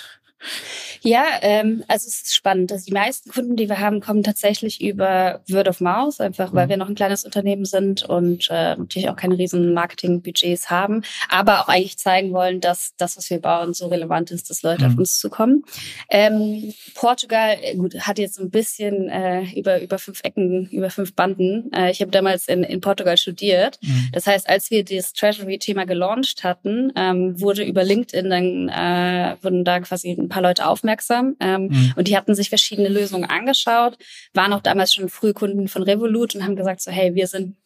Ja, 1.02 1.24
ähm, 1.42 1.84
also 1.88 2.06
es 2.06 2.22
ist 2.22 2.34
spannend. 2.34 2.70
Also 2.72 2.86
die 2.86 2.92
meisten 2.92 3.30
Kunden, 3.30 3.56
die 3.56 3.68
wir 3.68 3.80
haben, 3.80 4.00
kommen 4.00 4.22
tatsächlich 4.22 4.80
über 4.80 5.40
Word 5.48 5.68
of 5.68 5.80
Mouth, 5.80 6.20
einfach 6.20 6.52
weil 6.52 6.66
mhm. 6.66 6.70
wir 6.70 6.76
noch 6.76 6.88
ein 6.88 6.94
kleines 6.94 7.24
Unternehmen 7.24 7.64
sind 7.64 8.04
und 8.04 8.48
äh, 8.50 8.76
natürlich 8.76 9.08
auch 9.08 9.16
keine 9.16 9.36
riesen 9.36 9.74
Marketingbudgets 9.74 10.70
haben, 10.70 11.02
aber 11.28 11.60
auch 11.60 11.68
eigentlich 11.68 11.98
zeigen 11.98 12.32
wollen, 12.32 12.60
dass 12.60 12.94
das, 12.96 13.16
was 13.16 13.30
wir 13.30 13.40
bauen, 13.40 13.74
so 13.74 13.88
relevant 13.88 14.30
ist, 14.30 14.50
dass 14.50 14.62
Leute 14.62 14.84
mhm. 14.84 14.92
auf 14.92 14.98
uns 14.98 15.18
zukommen. 15.18 15.64
Ähm, 16.10 16.72
Portugal, 16.94 17.56
äh, 17.60 17.76
gut, 17.76 17.98
hat 18.00 18.18
jetzt 18.18 18.38
ein 18.38 18.50
bisschen 18.50 19.08
äh, 19.08 19.42
über 19.58 19.82
über 19.82 19.98
fünf 19.98 20.20
Ecken, 20.22 20.68
über 20.70 20.90
fünf 20.90 21.14
Banden. 21.14 21.72
Äh, 21.72 21.90
ich 21.90 22.00
habe 22.00 22.10
damals 22.10 22.48
in, 22.48 22.62
in 22.62 22.80
Portugal 22.80 23.16
studiert. 23.16 23.78
Mhm. 23.82 24.08
Das 24.12 24.26
heißt, 24.26 24.48
als 24.48 24.70
wir 24.70 24.84
das 24.84 25.12
Treasury-Thema 25.12 25.84
gelauncht 25.84 26.44
hatten, 26.44 26.92
ähm, 26.96 27.40
wurde 27.40 27.64
über 27.64 27.84
LinkedIn 27.84 28.30
dann 28.30 28.68
äh, 28.68 29.36
wurden 29.42 29.64
da 29.64 29.80
quasi 29.80 30.10
ein 30.10 30.28
paar 30.32 30.42
Leute 30.42 30.66
aufmerksam 30.66 31.36
ähm, 31.40 31.68
mhm. 31.68 31.94
und 31.96 32.08
die 32.08 32.16
hatten 32.16 32.34
sich 32.34 32.48
verschiedene 32.48 32.88
Lösungen 32.88 33.28
angeschaut, 33.28 33.96
waren 34.34 34.52
auch 34.52 34.60
damals 34.60 34.94
schon 34.94 35.08
früh 35.08 35.32
Kunden 35.32 35.68
von 35.68 35.82
Revolut 35.82 36.34
und 36.34 36.44
haben 36.44 36.56
gesagt 36.56 36.80
so, 36.80 36.90
hey, 36.90 37.14
wir 37.14 37.26
sind 37.26 37.56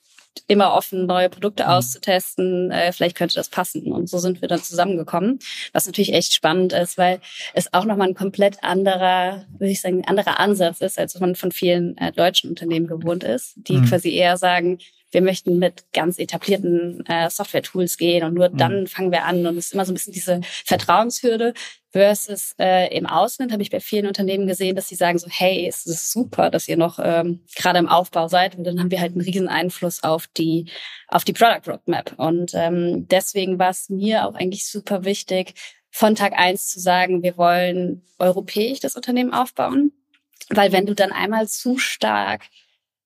immer 0.48 0.74
offen, 0.74 1.06
neue 1.06 1.28
Produkte 1.28 1.64
mhm. 1.64 1.70
auszutesten. 1.70 2.70
Äh, 2.70 2.92
vielleicht 2.92 3.16
könnte 3.16 3.34
das 3.34 3.48
passen. 3.48 3.92
Und 3.92 4.08
so 4.08 4.18
sind 4.18 4.40
wir 4.40 4.48
dann 4.48 4.62
zusammengekommen, 4.62 5.38
was 5.72 5.86
natürlich 5.86 6.12
echt 6.12 6.34
spannend 6.34 6.72
ist, 6.72 6.98
weil 6.98 7.20
es 7.54 7.72
auch 7.72 7.84
nochmal 7.84 8.08
ein 8.08 8.14
komplett 8.14 8.62
anderer, 8.62 9.44
würde 9.58 9.72
ich 9.72 9.80
sagen, 9.80 10.04
anderer 10.06 10.38
Ansatz 10.38 10.80
ist, 10.80 10.98
als 10.98 11.18
man 11.18 11.34
von 11.34 11.52
vielen 11.52 11.96
äh, 11.98 12.12
deutschen 12.12 12.50
Unternehmen 12.50 12.86
gewohnt 12.86 13.24
ist, 13.24 13.54
die 13.56 13.78
mhm. 13.78 13.86
quasi 13.86 14.10
eher 14.10 14.36
sagen, 14.36 14.78
wir 15.12 15.22
möchten 15.22 15.58
mit 15.58 15.84
ganz 15.92 16.18
etablierten 16.18 17.04
äh, 17.06 17.30
Software-Tools 17.30 17.96
gehen 17.96 18.24
und 18.24 18.34
nur 18.34 18.50
mhm. 18.50 18.56
dann 18.56 18.86
fangen 18.86 19.12
wir 19.12 19.24
an. 19.24 19.46
Und 19.46 19.56
es 19.56 19.66
ist 19.66 19.74
immer 19.74 19.84
so 19.84 19.92
ein 19.92 19.94
bisschen 19.94 20.12
diese 20.12 20.40
Vertrauenshürde 20.64 21.54
versus 21.92 22.54
äh, 22.58 22.94
im 22.94 23.06
Ausland 23.06 23.52
habe 23.52 23.62
ich 23.62 23.70
bei 23.70 23.80
vielen 23.80 24.06
Unternehmen 24.06 24.46
gesehen, 24.46 24.76
dass 24.76 24.88
sie 24.88 24.96
sagen 24.96 25.18
so, 25.18 25.28
hey, 25.30 25.66
es 25.66 25.86
ist 25.86 26.12
super, 26.12 26.50
dass 26.50 26.68
ihr 26.68 26.76
noch 26.76 26.98
ähm, 27.02 27.40
gerade 27.54 27.78
im 27.78 27.88
Aufbau 27.88 28.28
seid. 28.28 28.56
Und 28.56 28.64
dann 28.64 28.78
haben 28.78 28.90
wir 28.90 29.00
halt 29.00 29.12
einen 29.12 29.22
riesen 29.22 29.48
Einfluss 29.48 30.02
auf 30.02 30.26
die, 30.26 30.70
auf 31.08 31.24
die 31.24 31.32
Product 31.32 31.70
Roadmap. 31.70 32.12
Und 32.18 32.52
ähm, 32.54 33.08
deswegen 33.08 33.58
war 33.58 33.70
es 33.70 33.88
mir 33.88 34.26
auch 34.26 34.34
eigentlich 34.34 34.66
super 34.66 35.04
wichtig, 35.04 35.54
von 35.90 36.14
Tag 36.14 36.34
eins 36.34 36.68
zu 36.68 36.80
sagen, 36.80 37.22
wir 37.22 37.38
wollen 37.38 38.02
europäisch 38.18 38.80
das 38.80 38.96
Unternehmen 38.96 39.32
aufbauen. 39.32 39.92
Weil 40.50 40.72
wenn 40.72 40.84
du 40.84 40.94
dann 40.94 41.12
einmal 41.12 41.48
zu 41.48 41.78
stark 41.78 42.42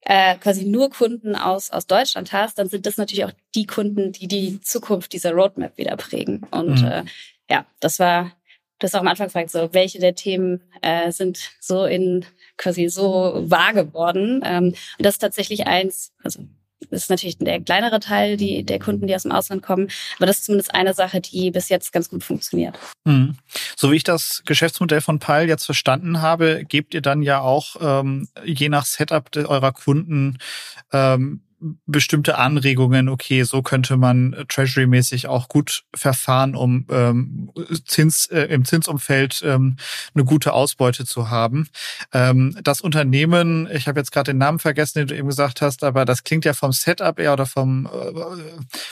äh, 0.03 0.37
quasi 0.37 0.65
nur 0.65 0.91
Kunden 0.91 1.37
aus, 1.37 1.71
aus 1.71 1.87
Deutschland 1.87 2.33
hast, 2.33 2.59
dann 2.59 2.69
sind 2.69 2.87
das 2.87 2.97
natürlich 2.97 3.25
auch 3.25 3.33
die 3.55 3.67
Kunden, 3.67 4.13
die 4.13 4.29
die 4.29 4.61
Zukunft 4.61 5.13
dieser 5.13 5.33
Roadmap 5.33 5.77
wieder 5.77 5.97
prägen. 5.97 6.47
Und 6.51 6.83
mhm. 6.83 6.89
äh, 6.89 7.05
ja, 7.49 7.67
das 7.81 7.99
war 7.99 8.33
das 8.79 8.95
auch 8.95 9.01
am 9.01 9.09
Anfang 9.09 9.27
gefragt, 9.27 9.51
so 9.51 9.73
welche 9.73 9.99
der 9.99 10.15
Themen 10.15 10.63
äh, 10.81 11.13
sind 11.13 11.53
so 11.61 11.85
in 11.85 12.25
quasi 12.57 12.89
so 12.89 13.43
wahr 13.45 13.75
geworden. 13.75 14.43
Ähm, 14.45 14.75
und 14.99 15.07
das 15.07 15.15
ist 15.15 15.21
tatsächlich 15.21 15.67
eins, 15.67 16.13
also 16.23 16.41
das 16.91 17.03
ist 17.03 17.11
natürlich 17.11 17.39
der 17.39 17.61
kleinere 17.61 18.01
Teil 18.01 18.37
die, 18.37 18.65
der 18.65 18.79
Kunden, 18.79 19.07
die 19.07 19.15
aus 19.15 19.23
dem 19.23 19.33
Ausland 19.33 19.63
kommen. 19.63 19.89
Aber 20.17 20.27
das 20.27 20.39
ist 20.39 20.45
zumindest 20.47 20.75
eine 20.75 20.95
Sache, 20.95 21.21
die 21.21 21.51
bis 21.51 21.69
jetzt 21.69 21.93
ganz 21.93 22.09
gut 22.09 22.25
funktioniert. 22.25 22.79
Mhm. 23.05 23.37
So 23.77 23.93
wie 23.93 23.97
ich 23.97 24.05
das 24.05 24.43
Geschäftsmodell 24.47 25.01
von 25.01 25.19
Pile 25.19 25.47
jetzt 25.47 25.65
verstanden 25.67 26.23
habe, 26.23 26.65
gebt 26.67 26.95
ihr 26.95 27.03
dann 27.03 27.23
ja 27.23 27.41
auch 27.41 27.77
ähm, 27.81 28.29
je 28.45 28.69
nach 28.69 28.87
Setup 28.87 29.29
eurer 29.37 29.73
Kunden 29.73 30.39
ähm, 30.93 31.43
bestimmte 31.87 32.39
Anregungen, 32.39 33.09
okay, 33.09 33.43
so 33.43 33.63
könnte 33.63 33.97
man 33.97 34.45
Treasury-mäßig 34.49 35.29
auch 35.29 35.49
gut 35.49 35.85
verfahren, 35.95 36.55
um 36.55 36.87
ähm, 36.91 37.51
Zins, 37.87 38.27
äh, 38.27 38.43
im 38.45 38.65
Zinsumfeld 38.65 39.43
ähm, 39.45 39.77
eine 40.15 40.25
gute 40.25 40.53
Ausbeute 40.53 41.05
zu 41.05 41.31
haben. 41.31 41.69
Ähm, 42.13 42.57
das 42.63 42.81
Unternehmen, 42.81 43.69
ich 43.73 43.89
habe 43.89 44.01
jetzt 44.01 44.13
gerade 44.13 44.33
den 44.33 44.39
Namen 44.39 44.59
vergessen, 44.59 45.01
den 45.01 45.09
du 45.09 45.17
eben 45.17 45.29
gesagt 45.29 45.61
hast, 45.61 45.85
aber 45.85 46.05
das 46.05 46.25
klingt 46.25 46.45
ja 46.45 46.55
vom 46.55 46.73
Setup 46.73 47.19
eher 47.19 47.35
oder 47.35 47.47
vom 47.47 47.87
äh, 47.87 47.91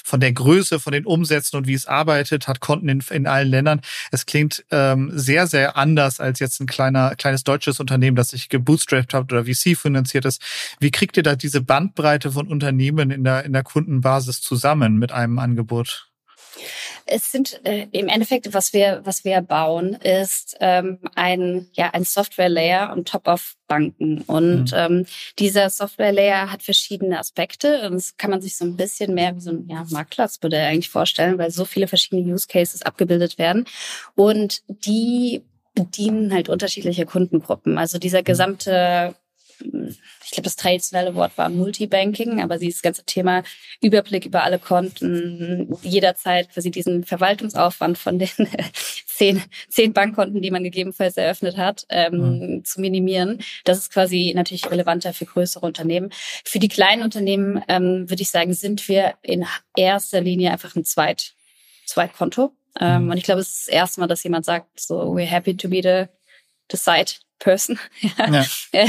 von 0.05 0.21
der 0.21 0.33
Größe, 0.33 0.81
von 0.81 0.93
den 0.93 1.07
Umsätzen 1.07 1.57
und 1.57 1.67
wie 1.67 1.75
es 1.75 1.87
arbeitet, 1.87 2.49
hat 2.49 2.61
Konten 2.61 2.89
in, 2.89 3.03
in 3.11 3.27
allen 3.27 3.49
Ländern. 3.49 3.81
Es 4.11 4.27
klingt 4.27 4.65
ähm, 4.71 5.11
sehr, 5.15 5.47
sehr 5.47 5.77
anders 5.77 6.21
als 6.21 6.41
jetzt 6.41 6.61
ein 6.61 6.67
kleiner, 6.67 7.15
kleines 7.17 7.45
deutsches 7.45 7.81
Unternehmen, 7.81 8.17
das 8.17 8.31
sich 8.31 8.49
gebootstrapped 8.49 9.15
hat 9.15 9.33
oder 9.33 9.45
VC 9.45 9.77
finanziert 9.77 10.25
ist. 10.25 10.43
Wie 10.81 10.91
kriegt 10.91 11.17
ihr 11.17 11.23
da 11.23 11.37
diese 11.37 11.61
Bandbreite 11.61 12.33
von 12.33 12.49
Unternehmen 12.59 13.13
in 13.13 13.23
der, 13.23 13.45
in 13.45 13.53
der 13.53 13.63
Kundenbasis 13.63 14.41
zusammen 14.41 14.97
mit 14.99 15.13
einem 15.13 15.39
Angebot? 15.39 16.11
Es 17.07 17.31
sind 17.31 17.65
äh, 17.65 17.87
im 17.93 18.09
Endeffekt, 18.09 18.53
was 18.53 18.73
wir, 18.73 19.01
was 19.05 19.25
wir 19.25 19.41
bauen, 19.43 19.95
ist 19.95 20.57
ähm, 20.61 20.99
ein, 21.15 21.69
ja, 21.73 21.91
ein 21.91 22.03
Software-Layer 22.03 22.93
on 22.93 23.05
top 23.05 23.29
of 23.29 23.55
Banken. 23.69 24.23
Und 24.23 24.73
mhm. 24.73 24.79
ähm, 24.79 25.07
dieser 25.39 25.71
Software-Layer 25.71 26.51
hat 26.51 26.63
verschiedene 26.65 27.19
Aspekte. 27.19 27.87
Und 27.87 27.95
das 27.95 28.17
kann 28.17 28.31
man 28.31 28.41
sich 28.41 28.57
so 28.57 28.65
ein 28.65 28.77
bisschen 28.77 29.15
mehr 29.15 29.37
wie 29.37 29.41
so 29.41 29.51
ein 29.51 29.69
ja, 29.69 29.87
Marktplatzmodell 29.89 30.67
eigentlich 30.67 30.91
vorstellen, 30.91 31.39
weil 31.39 31.53
so 31.53 31.65
viele 31.65 31.87
verschiedene 31.87 32.35
Use 32.35 32.49
Cases 32.49 32.83
abgebildet 32.83 33.39
werden. 33.39 33.67
Und 34.17 34.63
die 34.69 35.45
bedienen 35.75 36.33
halt 36.35 36.49
unterschiedliche 36.49 37.07
Kundengruppen. 37.07 37.79
Also 37.79 37.99
dieser 37.99 38.25
gesamte 38.25 39.15
ich 39.61 40.31
glaube, 40.31 40.45
das 40.45 40.57
traditionelle 40.57 41.15
Wort 41.15 41.37
war 41.37 41.49
Multibanking, 41.49 42.43
aber 42.43 42.59
dieses 42.59 42.83
ganze 42.83 43.05
Thema 43.05 43.43
Überblick 43.81 44.27
über 44.27 44.45
alle 44.45 44.59
Konten, 44.59 45.75
jederzeit 45.83 46.51
quasi 46.51 46.71
diesen 46.71 47.05
Verwaltungsaufwand 47.05 47.99
von 47.99 48.19
den 48.19 48.29
zehn, 49.07 49.43
zehn 49.69 49.93
Bankkonten, 49.93 50.43
die 50.43 50.51
man 50.51 50.63
gegebenenfalls 50.63 51.17
eröffnet 51.17 51.57
hat, 51.57 51.87
ähm, 51.89 52.15
mhm. 52.57 52.65
zu 52.65 52.81
minimieren. 52.81 53.41
Das 53.65 53.79
ist 53.79 53.93
quasi 53.93 54.33
natürlich 54.35 54.71
relevanter 54.71 55.13
für 55.13 55.27
größere 55.27 55.67
Unternehmen. 55.67 56.11
Für 56.45 56.59
die 56.59 56.69
kleinen 56.69 57.03
Unternehmen 57.03 57.63
ähm, 57.69 58.09
würde 58.09 58.23
ich 58.23 58.31
sagen, 58.31 58.55
sind 58.55 58.89
wir 58.89 59.15
in 59.23 59.45
erster 59.77 60.21
Linie 60.21 60.53
einfach 60.53 60.77
ein 60.77 60.85
Zweit, 60.85 61.35
Zweitkonto. 61.87 62.53
Ähm, 62.81 63.05
mhm. 63.05 63.11
Und 63.11 63.17
ich 63.17 63.25
glaube, 63.25 63.41
es 63.41 63.49
ist 63.49 63.69
das 63.69 63.75
erste 63.75 64.01
Mal, 64.01 64.07
dass 64.07 64.23
jemand 64.23 64.45
sagt, 64.45 64.79
so, 64.79 65.15
we're 65.15 65.27
happy 65.27 65.57
to 65.57 65.69
be 65.69 65.81
the, 65.83 66.05
the 66.71 66.77
site 66.77 67.17
Person. 67.39 67.79
ja. 68.19 68.45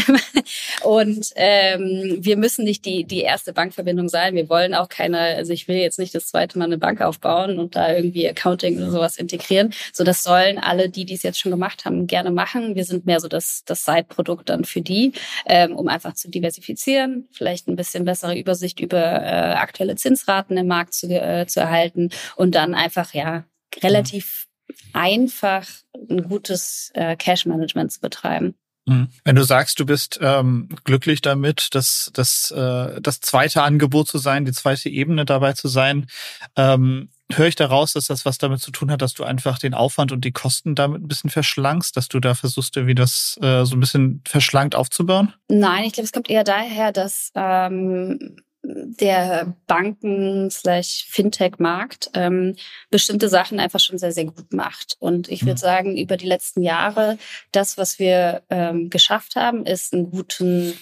und 0.84 1.32
ähm, 1.36 2.18
wir 2.20 2.38
müssen 2.38 2.66
nicht 2.66 2.86
die, 2.86 3.04
die 3.04 3.22
erste 3.22 3.54
Bankverbindung 3.54 4.10
sein. 4.10 4.36
Wir 4.36 4.50
wollen 4.50 4.74
auch 4.74 4.90
keine, 4.90 5.20
also 5.20 5.54
ich 5.54 5.68
will 5.68 5.78
jetzt 5.78 6.00
nicht 6.00 6.16
das 6.16 6.28
zweite 6.28 6.58
Mal 6.58 6.66
eine 6.66 6.78
Bank 6.78 7.02
aufbauen 7.02 7.60
und 7.60 7.76
da 7.76 7.94
irgendwie 7.94 8.28
Accounting 8.28 8.78
oder 8.78 8.92
sowas 8.92 9.18
integrieren. 9.18 9.74
So, 9.94 10.04
das 10.04 10.24
sollen 10.24 10.58
alle, 10.58 10.90
die, 10.90 11.06
die 11.06 11.14
es 11.14 11.24
jetzt 11.24 11.40
schon 11.40 11.52
gemacht 11.52 11.86
haben, 11.86 12.08
gerne 12.08 12.32
machen. 12.32 12.76
Wir 12.76 12.86
sind 12.86 13.06
mehr 13.06 13.20
so 13.20 13.28
das, 13.28 13.64
das 13.66 13.86
Side-Produkt 13.86 14.50
dann 14.50 14.66
für 14.66 14.82
die, 14.82 15.14
ähm, 15.46 15.76
um 15.76 15.88
einfach 15.88 16.14
zu 16.14 16.30
diversifizieren, 16.30 17.28
vielleicht 17.32 17.68
ein 17.68 17.76
bisschen 17.76 18.06
bessere 18.06 18.38
Übersicht 18.38 18.80
über 18.80 18.98
äh, 18.98 19.54
aktuelle 19.54 19.96
Zinsraten 19.96 20.58
im 20.58 20.68
Markt 20.68 20.94
zu, 20.94 21.08
äh, 21.08 21.46
zu 21.48 21.60
erhalten 21.60 22.10
und 22.36 22.56
dann 22.56 22.74
einfach, 22.74 23.14
ja, 23.14 23.46
relativ 23.84 24.49
einfach 24.94 25.66
ein 26.10 26.24
gutes 26.24 26.92
äh, 26.94 27.16
Cash-Management 27.16 27.92
zu 27.92 28.02
betreiben. 28.02 28.56
Mhm. 28.86 29.10
Wenn 29.24 29.36
du 29.36 29.44
sagst, 29.44 29.80
du 29.80 29.86
bist 29.86 30.20
ähm, 30.22 30.70
glücklich 30.84 31.22
damit, 31.22 31.70
das, 31.76 32.10
das, 32.14 32.52
äh, 32.52 33.00
das 33.02 33.22
zweite 33.22 33.62
Angebot 33.62 34.08
zu 34.08 34.18
sein, 34.18 34.46
die 34.46 34.52
zweite 34.52 34.90
Ebene 34.90 35.26
dabei 35.26 35.54
zu 35.54 35.68
sein, 35.68 36.08
ähm, 36.56 37.10
höre 37.32 37.48
ich 37.48 37.56
daraus, 37.56 37.94
dass 37.94 38.08
das 38.08 38.26
was 38.26 38.40
damit 38.40 38.62
zu 38.62 38.72
tun 38.72 38.90
hat, 38.92 39.04
dass 39.04 39.14
du 39.14 39.24
einfach 39.24 39.60
den 39.60 39.76
Aufwand 39.76 40.12
und 40.12 40.26
die 40.26 40.32
Kosten 40.32 40.74
damit 40.74 41.04
ein 41.04 41.08
bisschen 41.08 41.30
verschlankst, 41.30 41.96
dass 41.96 42.08
du 42.08 42.20
da 42.20 42.34
versuchst, 42.34 42.76
irgendwie 42.76 42.96
das 42.96 43.38
äh, 43.42 43.66
so 43.66 43.76
ein 43.76 43.80
bisschen 43.80 44.24
verschlankt 44.28 44.74
aufzubauen? 44.74 45.34
Nein, 45.48 45.84
ich 45.84 45.94
glaube, 45.94 46.06
es 46.06 46.12
kommt 46.12 46.30
eher 46.30 46.44
daher, 46.44 46.92
dass 46.92 47.32
ähm, 47.36 48.38
der 48.62 49.56
Banken 49.68 50.52
slash 50.52 51.06
Fintech-Markt 51.10 52.12
ähm, 52.14 52.56
bestimmte 52.90 53.30
Sachen 53.30 53.60
einfach 53.60 53.80
schon 53.80 53.98
sehr, 53.98 54.12
sehr 54.12 54.26
gut 54.26 54.54
macht. 54.54 54.98
Und 55.00 55.30
ich 55.30 55.42
würde 55.44 55.54
mhm. 55.54 55.58
sagen, 55.58 55.98
über 55.98 56.18
die 56.18 56.28
letzten 56.28 56.62
Jahre, 56.62 57.18
das, 57.52 57.78
was 57.78 58.00
wir 58.00 58.44
ähm, 58.50 58.90
geschafft 58.90 59.36
haben, 59.36 59.66
ist 59.66 59.94
einen 59.94 60.12
guten 60.12 60.78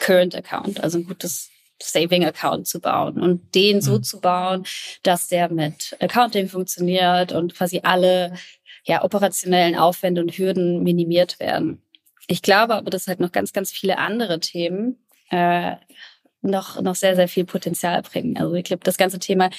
Current 0.00 0.34
Account, 0.34 0.82
also 0.82 0.98
ein 0.98 1.04
gutes 1.04 1.50
Saving 1.80 2.24
Account 2.24 2.66
zu 2.66 2.80
bauen 2.80 3.20
und 3.20 3.54
den 3.54 3.80
so 3.80 3.98
mhm. 3.98 4.02
zu 4.02 4.20
bauen, 4.20 4.64
dass 5.02 5.28
der 5.28 5.50
mit 5.50 5.96
Accounting 6.00 6.48
funktioniert 6.48 7.32
und 7.32 7.54
quasi 7.54 7.80
alle 7.84 8.34
ja, 8.84 9.04
operationellen 9.04 9.76
Aufwände 9.76 10.20
und 10.20 10.32
Hürden 10.36 10.82
minimiert 10.82 11.38
werden. 11.38 11.82
Ich 12.26 12.42
glaube 12.42 12.74
aber, 12.74 12.90
dass 12.90 13.06
halt 13.06 13.20
noch 13.20 13.32
ganz, 13.32 13.52
ganz 13.52 13.70
viele 13.70 13.98
andere 13.98 14.40
Themen 14.40 14.98
äh, 15.30 15.76
noch, 16.42 16.80
noch 16.80 16.94
sehr, 16.94 17.16
sehr 17.16 17.28
viel 17.28 17.44
Potenzial 17.44 18.02
bringen. 18.02 18.36
Also 18.36 18.54
ich 18.54 18.64
glaube, 18.64 18.84
das 18.84 18.96
ganze 18.96 19.18
Thema, 19.18 19.50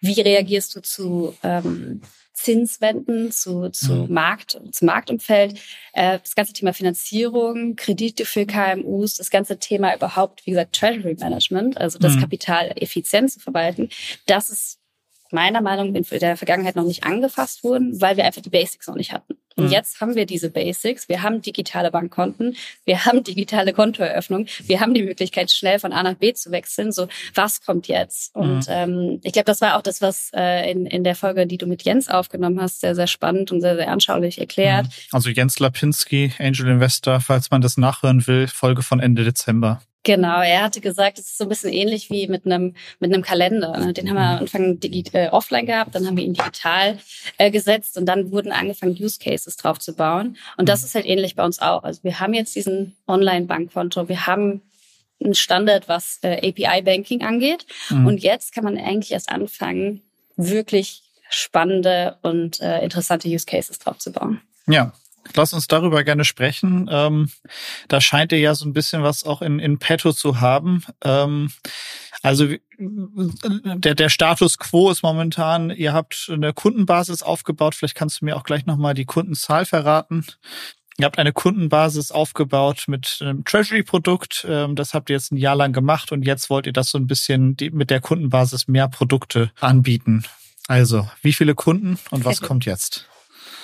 wie 0.00 0.20
reagierst 0.20 0.74
du 0.74 0.82
zu 0.82 1.34
ähm, 1.42 2.00
Zinswenden, 2.34 3.30
zu, 3.30 3.68
zu 3.70 3.92
mhm. 3.92 4.12
Markt, 4.12 4.60
zum 4.72 4.86
Marktumfeld, 4.86 5.58
äh, 5.92 6.18
das 6.18 6.34
ganze 6.34 6.52
Thema 6.52 6.72
Finanzierung, 6.72 7.76
Kredite 7.76 8.24
für 8.24 8.46
KMUs, 8.46 9.16
das 9.16 9.30
ganze 9.30 9.58
Thema 9.58 9.94
überhaupt, 9.94 10.44
wie 10.46 10.50
gesagt, 10.50 10.74
Treasury 10.74 11.16
Management, 11.18 11.78
also 11.78 11.98
das 11.98 12.16
mhm. 12.16 12.20
Kapital 12.20 12.72
effizient 12.76 13.30
zu 13.30 13.40
verwalten, 13.40 13.90
das 14.26 14.50
ist 14.50 14.78
meiner 15.30 15.60
Meinung 15.60 15.92
nach 15.92 16.12
in 16.12 16.18
der 16.18 16.36
Vergangenheit 16.36 16.76
noch 16.76 16.84
nicht 16.84 17.04
angefasst 17.04 17.64
wurden, 17.64 18.00
weil 18.00 18.16
wir 18.16 18.24
einfach 18.24 18.42
die 18.42 18.50
Basics 18.50 18.86
noch 18.86 18.96
nicht 18.96 19.12
hatten. 19.12 19.38
Und 19.56 19.66
mhm. 19.66 19.70
jetzt 19.70 20.00
haben 20.00 20.14
wir 20.14 20.26
diese 20.26 20.50
Basics. 20.50 21.08
Wir 21.08 21.22
haben 21.22 21.42
digitale 21.42 21.90
Bankkonten, 21.90 22.56
wir 22.84 23.04
haben 23.04 23.24
digitale 23.24 23.72
Kontoeröffnung, 23.72 24.46
wir 24.64 24.80
haben 24.80 24.94
die 24.94 25.02
Möglichkeit, 25.02 25.50
schnell 25.50 25.78
von 25.78 25.92
A 25.92 26.02
nach 26.02 26.14
B 26.14 26.32
zu 26.32 26.50
wechseln. 26.50 26.92
So, 26.92 27.08
was 27.34 27.64
kommt 27.64 27.88
jetzt? 27.88 28.34
Und 28.34 28.68
mhm. 28.68 28.74
ähm, 28.74 29.20
ich 29.22 29.32
glaube, 29.32 29.46
das 29.46 29.60
war 29.60 29.76
auch 29.76 29.82
das, 29.82 30.00
was 30.00 30.30
äh, 30.34 30.70
in, 30.70 30.86
in 30.86 31.04
der 31.04 31.14
Folge, 31.14 31.46
die 31.46 31.58
du 31.58 31.66
mit 31.66 31.82
Jens 31.82 32.08
aufgenommen 32.08 32.60
hast, 32.60 32.80
sehr, 32.80 32.94
sehr 32.94 33.06
spannend 33.06 33.52
und 33.52 33.60
sehr, 33.60 33.76
sehr 33.76 33.90
anschaulich 33.90 34.38
erklärt. 34.38 34.86
Mhm. 34.86 34.90
Also 35.12 35.30
Jens 35.30 35.58
Lapinski, 35.58 36.32
Angel 36.38 36.68
Investor, 36.68 37.20
falls 37.20 37.50
man 37.50 37.60
das 37.60 37.76
nachhören 37.76 38.26
will, 38.26 38.48
Folge 38.48 38.82
von 38.82 39.00
Ende 39.00 39.24
Dezember. 39.24 39.82
Genau, 40.04 40.40
er 40.40 40.62
hatte 40.62 40.80
gesagt, 40.80 41.18
es 41.18 41.26
ist 41.26 41.38
so 41.38 41.44
ein 41.44 41.48
bisschen 41.48 41.72
ähnlich 41.72 42.10
wie 42.10 42.26
mit 42.26 42.44
einem 42.44 42.74
mit 42.98 43.12
einem 43.12 43.22
Kalender. 43.22 43.78
Ne? 43.78 43.92
Den 43.92 44.08
haben 44.08 44.16
wir 44.16 44.22
am 44.22 44.38
Anfang 44.38 44.78
äh, 44.82 45.28
offline 45.28 45.66
gehabt, 45.66 45.94
dann 45.94 46.06
haben 46.06 46.16
wir 46.16 46.24
ihn 46.24 46.34
digital 46.34 46.98
äh, 47.38 47.52
gesetzt 47.52 47.96
und 47.96 48.06
dann 48.06 48.32
wurden 48.32 48.50
angefangen 48.50 48.96
Use 48.98 49.18
Cases 49.20 49.56
drauf 49.56 49.78
zu 49.78 49.92
bauen. 49.94 50.36
Und 50.56 50.68
das 50.68 50.80
mhm. 50.80 50.86
ist 50.86 50.94
halt 50.96 51.06
ähnlich 51.06 51.36
bei 51.36 51.44
uns 51.44 51.60
auch. 51.60 51.84
Also 51.84 52.02
wir 52.02 52.18
haben 52.18 52.34
jetzt 52.34 52.56
diesen 52.56 52.96
Online-Bankkonto, 53.06 54.08
wir 54.08 54.26
haben 54.26 54.62
einen 55.22 55.34
Standard, 55.34 55.88
was 55.88 56.18
äh, 56.22 56.48
API-Banking 56.48 57.22
angeht. 57.22 57.66
Mhm. 57.90 58.06
Und 58.06 58.18
jetzt 58.18 58.52
kann 58.52 58.64
man 58.64 58.76
eigentlich 58.76 59.12
erst 59.12 59.28
anfangen, 59.28 60.02
wirklich 60.36 61.02
spannende 61.30 62.16
und 62.22 62.60
äh, 62.60 62.82
interessante 62.82 63.28
Use 63.28 63.46
Cases 63.46 63.78
drauf 63.78 63.98
zu 63.98 64.10
bauen. 64.10 64.40
Ja, 64.66 64.92
lass 65.34 65.52
uns 65.52 65.66
darüber 65.66 66.04
gerne 66.04 66.24
sprechen. 66.24 66.88
Ähm, 66.90 67.30
da 67.88 68.00
scheint 68.00 68.32
ihr 68.32 68.38
ja 68.38 68.54
so 68.54 68.64
ein 68.64 68.72
bisschen 68.72 69.02
was 69.02 69.24
auch 69.24 69.42
in, 69.42 69.58
in 69.58 69.78
petto 69.78 70.12
zu 70.12 70.40
haben. 70.40 70.84
Ähm, 71.04 71.50
also 72.22 72.46
der, 72.78 73.94
der 73.94 74.08
Status 74.08 74.58
quo 74.58 74.90
ist 74.90 75.02
momentan, 75.02 75.70
ihr 75.70 75.92
habt 75.92 76.30
eine 76.32 76.52
Kundenbasis 76.52 77.22
aufgebaut. 77.22 77.74
Vielleicht 77.74 77.96
kannst 77.96 78.20
du 78.20 78.24
mir 78.24 78.36
auch 78.36 78.44
gleich 78.44 78.66
nochmal 78.66 78.94
die 78.94 79.04
Kundenzahl 79.04 79.64
verraten. 79.66 80.24
Ihr 80.98 81.06
habt 81.06 81.18
eine 81.18 81.32
Kundenbasis 81.32 82.12
aufgebaut 82.12 82.84
mit 82.86 83.18
einem 83.20 83.44
Treasury-Produkt. 83.44 84.46
Ähm, 84.48 84.76
das 84.76 84.94
habt 84.94 85.10
ihr 85.10 85.16
jetzt 85.16 85.32
ein 85.32 85.36
Jahr 85.36 85.56
lang 85.56 85.72
gemacht 85.72 86.12
und 86.12 86.22
jetzt 86.22 86.50
wollt 86.50 86.66
ihr 86.66 86.72
das 86.72 86.90
so 86.90 86.98
ein 86.98 87.06
bisschen 87.06 87.56
mit 87.72 87.90
der 87.90 88.00
Kundenbasis 88.00 88.68
mehr 88.68 88.88
Produkte 88.88 89.50
anbieten. 89.58 90.24
Also, 90.68 91.08
wie 91.22 91.32
viele 91.32 91.54
Kunden 91.54 91.98
und 92.10 92.24
was 92.24 92.40
kommt 92.40 92.66
jetzt? 92.66 93.08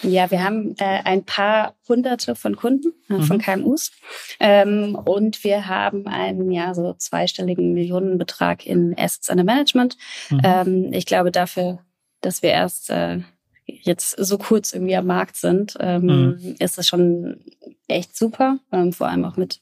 Ja, 0.02 0.30
wir 0.30 0.42
haben 0.42 0.74
äh, 0.78 1.00
ein 1.04 1.24
paar 1.24 1.74
Hunderte 1.88 2.34
von 2.34 2.56
Kunden, 2.56 2.92
äh, 3.08 3.14
mhm. 3.14 3.22
von 3.22 3.38
KMUs. 3.38 3.92
Ähm, 4.40 4.94
und 4.94 5.44
wir 5.44 5.66
haben 5.66 6.06
einen 6.06 6.50
ja 6.50 6.74
so 6.74 6.94
zweistelligen 6.94 7.72
Millionenbetrag 7.72 8.66
in 8.66 8.94
Assets 8.96 9.30
under 9.30 9.44
Management. 9.44 9.96
Mhm. 10.30 10.40
Ähm, 10.44 10.92
ich 10.92 11.06
glaube 11.06 11.30
dafür, 11.32 11.80
dass 12.20 12.42
wir 12.42 12.50
erst 12.50 12.90
äh, 12.90 13.20
jetzt 13.66 14.16
so 14.18 14.38
kurz 14.38 14.72
irgendwie 14.72 14.96
am 14.96 15.06
Markt 15.06 15.36
sind, 15.36 15.76
ähm, 15.80 16.04
mhm. 16.04 16.56
ist 16.58 16.78
das 16.78 16.86
schon 16.88 17.40
echt 17.86 18.16
super. 18.16 18.58
Ähm, 18.72 18.92
vor 18.92 19.08
allem 19.08 19.24
auch 19.24 19.36
mit 19.36 19.60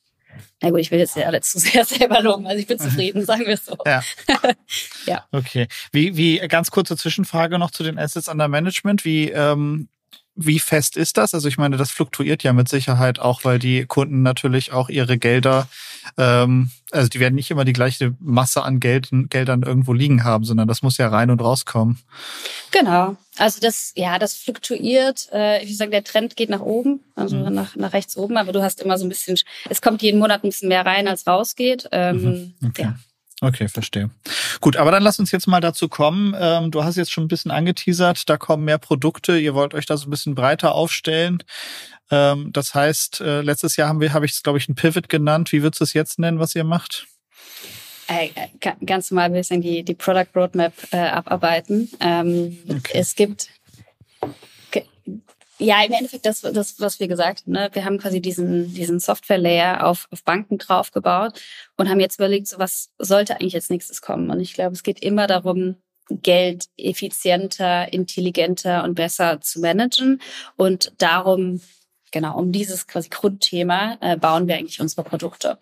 na 0.61 0.71
gut, 0.71 0.81
ich 0.81 0.91
will 0.91 0.99
jetzt 0.99 1.17
ja 1.17 1.27
alle 1.27 1.41
zu 1.41 1.59
sehr 1.59 1.85
selber 1.87 2.21
loben. 2.21 2.47
Also 2.47 2.59
ich 2.59 2.67
bin 2.67 2.79
zufrieden, 2.79 3.25
sagen 3.25 3.47
wir 3.47 3.55
es 3.55 3.67
so. 3.67 3.77
Ja. 3.87 4.03
ja. 5.07 5.25
Okay. 5.33 5.67
Wie, 5.93 6.17
wie, 6.17 6.39
ganz 6.49 6.71
kurze 6.71 6.97
Zwischenfrage 6.97 7.59
noch 7.59 7.71
zu 7.71 7.83
den 7.83 7.99
Assets 7.99 8.29
under 8.29 8.49
Management. 8.49 9.05
Wie, 9.05 9.31
ähm, 9.31 9.89
wie 10.37 10.59
fest 10.59 10.97
ist 10.97 11.17
das? 11.17 11.35
Also 11.35 11.49
ich 11.49 11.59
meine, 11.59 11.77
das 11.77 11.91
fluktuiert 11.91 12.43
ja 12.43 12.53
mit 12.53 12.69
Sicherheit 12.69 13.19
auch, 13.19 13.45
weil 13.45 13.59
die 13.59 13.87
Kunden 13.87 14.23
natürlich 14.23 14.73
auch 14.73 14.89
ihre 14.89 15.19
Gelder, 15.19 15.67
ähm, 16.19 16.71
also 16.93 17.09
die 17.09 17.21
werden 17.21 17.35
nicht 17.35 17.51
immer 17.51 17.65
die 17.65 17.73
gleiche 17.73 18.15
Masse 18.21 18.63
an 18.63 18.79
Geld, 18.79 19.09
Geldern 19.31 19.63
irgendwo 19.63 19.93
liegen 19.93 20.25
haben, 20.25 20.45
sondern 20.45 20.69
das 20.69 20.83
muss 20.83 20.99
ja 20.99 21.09
rein 21.09 21.31
und 21.31 21.41
rauskommen. 21.41 21.99
Genau. 22.71 23.17
Also 23.39 23.61
das, 23.61 23.93
ja, 23.97 24.19
das 24.19 24.35
fluktuiert. 24.35 25.29
Äh, 25.33 25.63
ich 25.63 25.69
würde 25.69 25.77
sagen, 25.77 25.91
der 25.91 26.05
Trend 26.05 26.37
geht 26.37 26.51
nach 26.51 26.61
oben, 26.61 27.01
also 27.15 27.37
mhm. 27.37 27.55
nach, 27.55 27.75
nach 27.75 27.93
rechts 27.93 28.17
oben, 28.17 28.37
aber 28.37 28.53
du 28.53 28.63
hast 28.63 28.81
immer 28.81 28.99
so 28.99 29.07
ein 29.07 29.09
bisschen, 29.09 29.39
es 29.69 29.81
kommt 29.83 30.03
jeden 30.03 30.21
Monat 30.21 30.45
ein 30.45 30.51
bisschen 30.51 30.69
mehr 30.69 30.85
rein, 30.85 31.09
als 31.09 31.27
rausgeht. 31.27 31.89
Ähm, 31.93 32.23
mhm. 32.23 32.55
okay. 32.69 32.83
Ja. 32.83 32.97
Okay, 33.43 33.69
verstehe. 33.69 34.11
Gut, 34.61 34.77
aber 34.77 34.91
dann 34.91 35.03
lass 35.03 35.19
uns 35.19 35.31
jetzt 35.31 35.47
mal 35.47 35.61
dazu 35.61 35.89
kommen. 35.89 36.35
Ähm, 36.39 36.71
du 36.71 36.85
hast 36.85 36.97
jetzt 36.97 37.13
schon 37.13 37.25
ein 37.25 37.29
bisschen 37.29 37.51
angeteasert, 37.51 38.29
da 38.29 38.39
kommen 38.39 38.65
mehr 38.65 38.79
Produkte. 38.79 39.39
Ihr 39.39 39.55
wollt 39.55 39.75
euch 39.75 39.85
da 39.85 39.97
so 39.97 40.07
ein 40.07 40.11
bisschen 40.11 40.35
breiter 40.35 40.75
aufstellen. 40.75 41.43
Ähm, 42.11 42.51
das 42.53 42.75
heißt, 42.75 43.21
äh, 43.21 43.43
letztes 43.43 43.77
Jahr 43.77 43.89
haben 43.89 44.01
wir, 44.01 44.15
habe 44.15 44.25
ich 44.25 44.33
es, 44.33 44.43
glaube 44.43 44.59
ich, 44.59 44.69
ein 44.69 44.75
Pivot 44.75 45.09
genannt. 45.11 45.53
Wie 45.53 45.63
würdest 45.63 45.81
du 45.81 45.85
es 45.85 45.93
jetzt 45.93 46.19
nennen, 46.19 46.39
was 46.39 46.55
ihr 46.55 46.65
macht? 46.65 47.07
Äh, 48.09 48.31
ganz 48.85 49.11
normal 49.11 49.27
ein 49.27 49.33
bisschen 49.33 49.61
die, 49.61 49.83
die 49.83 49.95
Product 49.95 50.29
Roadmap 50.35 50.73
äh, 50.93 50.97
abarbeiten. 50.97 51.91
Ähm, 52.01 52.57
okay. 52.69 52.93
Es 52.95 53.17
gibt 53.17 53.49
ja, 55.59 55.83
im 55.85 55.93
Endeffekt 55.93 56.27
das, 56.27 56.41
das 56.41 56.81
was 56.81 57.01
wir 57.01 57.09
gesagt 57.09 57.43
haben. 57.43 57.53
Ne? 57.53 57.71
Wir 57.73 57.85
haben 57.85 57.99
quasi 57.99 58.21
diesen, 58.21 58.75
diesen 58.75 59.01
Software-Layer 59.01 59.87
auf, 59.87 60.07
auf 60.11 60.23
Banken 60.23 60.59
draufgebaut 60.59 61.41
und 61.77 61.89
haben 61.89 62.01
jetzt 62.01 62.19
überlegt, 62.19 62.49
so 62.49 62.59
was 62.59 62.91
sollte 62.99 63.35
eigentlich 63.35 63.55
als 63.55 63.71
nächstes 63.71 64.03
kommen. 64.03 64.31
Und 64.31 64.41
ich 64.41 64.55
glaube, 64.55 64.75
es 64.75 64.83
geht 64.83 65.01
immer 65.01 65.27
darum, 65.27 65.77
Geld 66.09 66.67
effizienter, 66.77 67.93
intelligenter 67.93 68.85
und 68.85 68.95
besser 68.95 69.41
zu 69.41 69.61
managen 69.61 70.21
und 70.57 70.93
darum 70.99 71.61
genau, 72.13 72.39
um 72.39 72.53
dieses 72.53 72.87
quasi 72.87 73.09
Grundthema 73.09 73.99
äh, 74.01 74.17
bauen 74.17 74.47
wir 74.47 74.57
eigentlich 74.57 74.81
unsere 74.81 75.03
Produkte. 75.03 75.59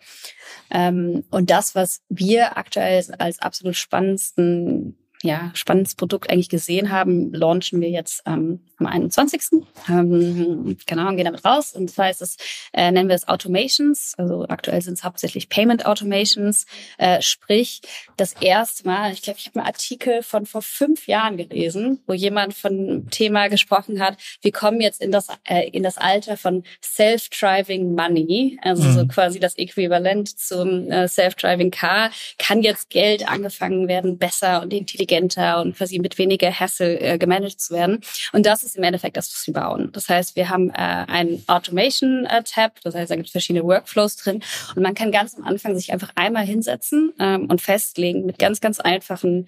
Ähm, 0.69 1.23
und 1.31 1.49
das, 1.49 1.75
was 1.75 2.01
wir 2.09 2.57
aktuell 2.57 3.03
als 3.17 3.39
absolut 3.39 3.75
spannendsten 3.75 4.97
ja, 5.25 5.51
spannendes 5.55 5.95
Produkt 5.95 6.29
eigentlich 6.29 6.49
gesehen 6.49 6.91
haben, 6.91 7.33
launchen 7.33 7.81
wir 7.81 7.89
jetzt 7.89 8.21
ähm, 8.25 8.59
am 8.77 8.85
21. 8.85 9.63
Ähm, 9.89 10.77
genau, 10.85 11.07
und 11.07 11.15
gehen 11.15 11.25
damit 11.25 11.43
raus. 11.43 11.73
Und 11.73 11.89
zwar 11.89 12.09
ist 12.09 12.21
es, 12.21 12.37
äh, 12.73 12.91
nennen 12.91 13.09
wir 13.09 13.15
es 13.15 13.27
Automations. 13.27 14.13
Also 14.17 14.45
aktuell 14.47 14.81
sind 14.81 14.93
es 14.93 15.03
hauptsächlich 15.03 15.49
Payment 15.49 15.85
Automations. 15.85 16.65
Äh, 16.97 17.21
sprich, 17.21 17.81
das 18.17 18.33
erste 18.33 18.87
Mal, 18.87 19.13
ich 19.13 19.21
glaube, 19.21 19.39
ich 19.39 19.47
habe 19.47 19.59
einen 19.59 19.67
Artikel 19.67 20.21
von 20.21 20.45
vor 20.45 20.61
fünf 20.61 21.07
Jahren 21.07 21.37
gelesen, 21.37 22.01
wo 22.05 22.13
jemand 22.13 22.53
von 22.53 22.77
dem 22.77 23.09
Thema 23.09 23.47
gesprochen 23.47 23.99
hat, 23.99 24.17
wir 24.41 24.51
kommen 24.51 24.81
jetzt 24.81 25.01
in 25.01 25.11
das, 25.11 25.27
äh, 25.45 25.69
in 25.69 25.83
das 25.83 25.97
Alter 25.97 26.37
von 26.37 26.63
Self-Driving 26.83 27.95
Money, 27.95 28.59
also 28.61 28.83
mhm. 28.83 28.93
so 28.93 29.07
quasi 29.07 29.39
das 29.39 29.57
Äquivalent 29.57 30.37
zum 30.37 30.91
äh, 30.91 31.07
Self-Driving 31.07 31.71
Car, 31.71 32.11
kann 32.37 32.61
jetzt 32.61 32.89
Geld 32.89 33.27
angefangen 33.27 33.87
werden, 33.87 34.17
besser 34.17 34.61
und 34.61 34.73
intelligenter 34.73 35.14
und 35.23 35.75
quasi 35.75 35.99
mit 35.99 36.17
weniger 36.17 36.51
Hassel 36.51 36.97
äh, 37.01 37.17
gemanagt 37.17 37.59
zu 37.59 37.73
werden. 37.73 38.01
Und 38.33 38.45
das 38.45 38.63
ist 38.63 38.75
im 38.75 38.83
Endeffekt 38.83 39.17
das, 39.17 39.31
was 39.31 39.47
wir 39.47 39.53
bauen. 39.53 39.91
Das 39.91 40.09
heißt, 40.09 40.35
wir 40.35 40.49
haben 40.49 40.69
äh, 40.69 40.73
einen 40.73 41.43
Automation-Tab, 41.47 42.81
das 42.83 42.95
heißt, 42.95 43.11
da 43.11 43.15
gibt 43.15 43.27
es 43.27 43.31
verschiedene 43.31 43.65
Workflows 43.65 44.17
drin 44.17 44.41
und 44.75 44.83
man 44.83 44.93
kann 44.93 45.11
ganz 45.11 45.35
am 45.35 45.43
Anfang 45.43 45.75
sich 45.75 45.91
einfach 45.91 46.11
einmal 46.15 46.45
hinsetzen 46.45 47.13
ähm, 47.19 47.47
und 47.49 47.61
festlegen 47.61 48.25
mit 48.25 48.39
ganz, 48.39 48.61
ganz 48.61 48.79
einfachen 48.79 49.47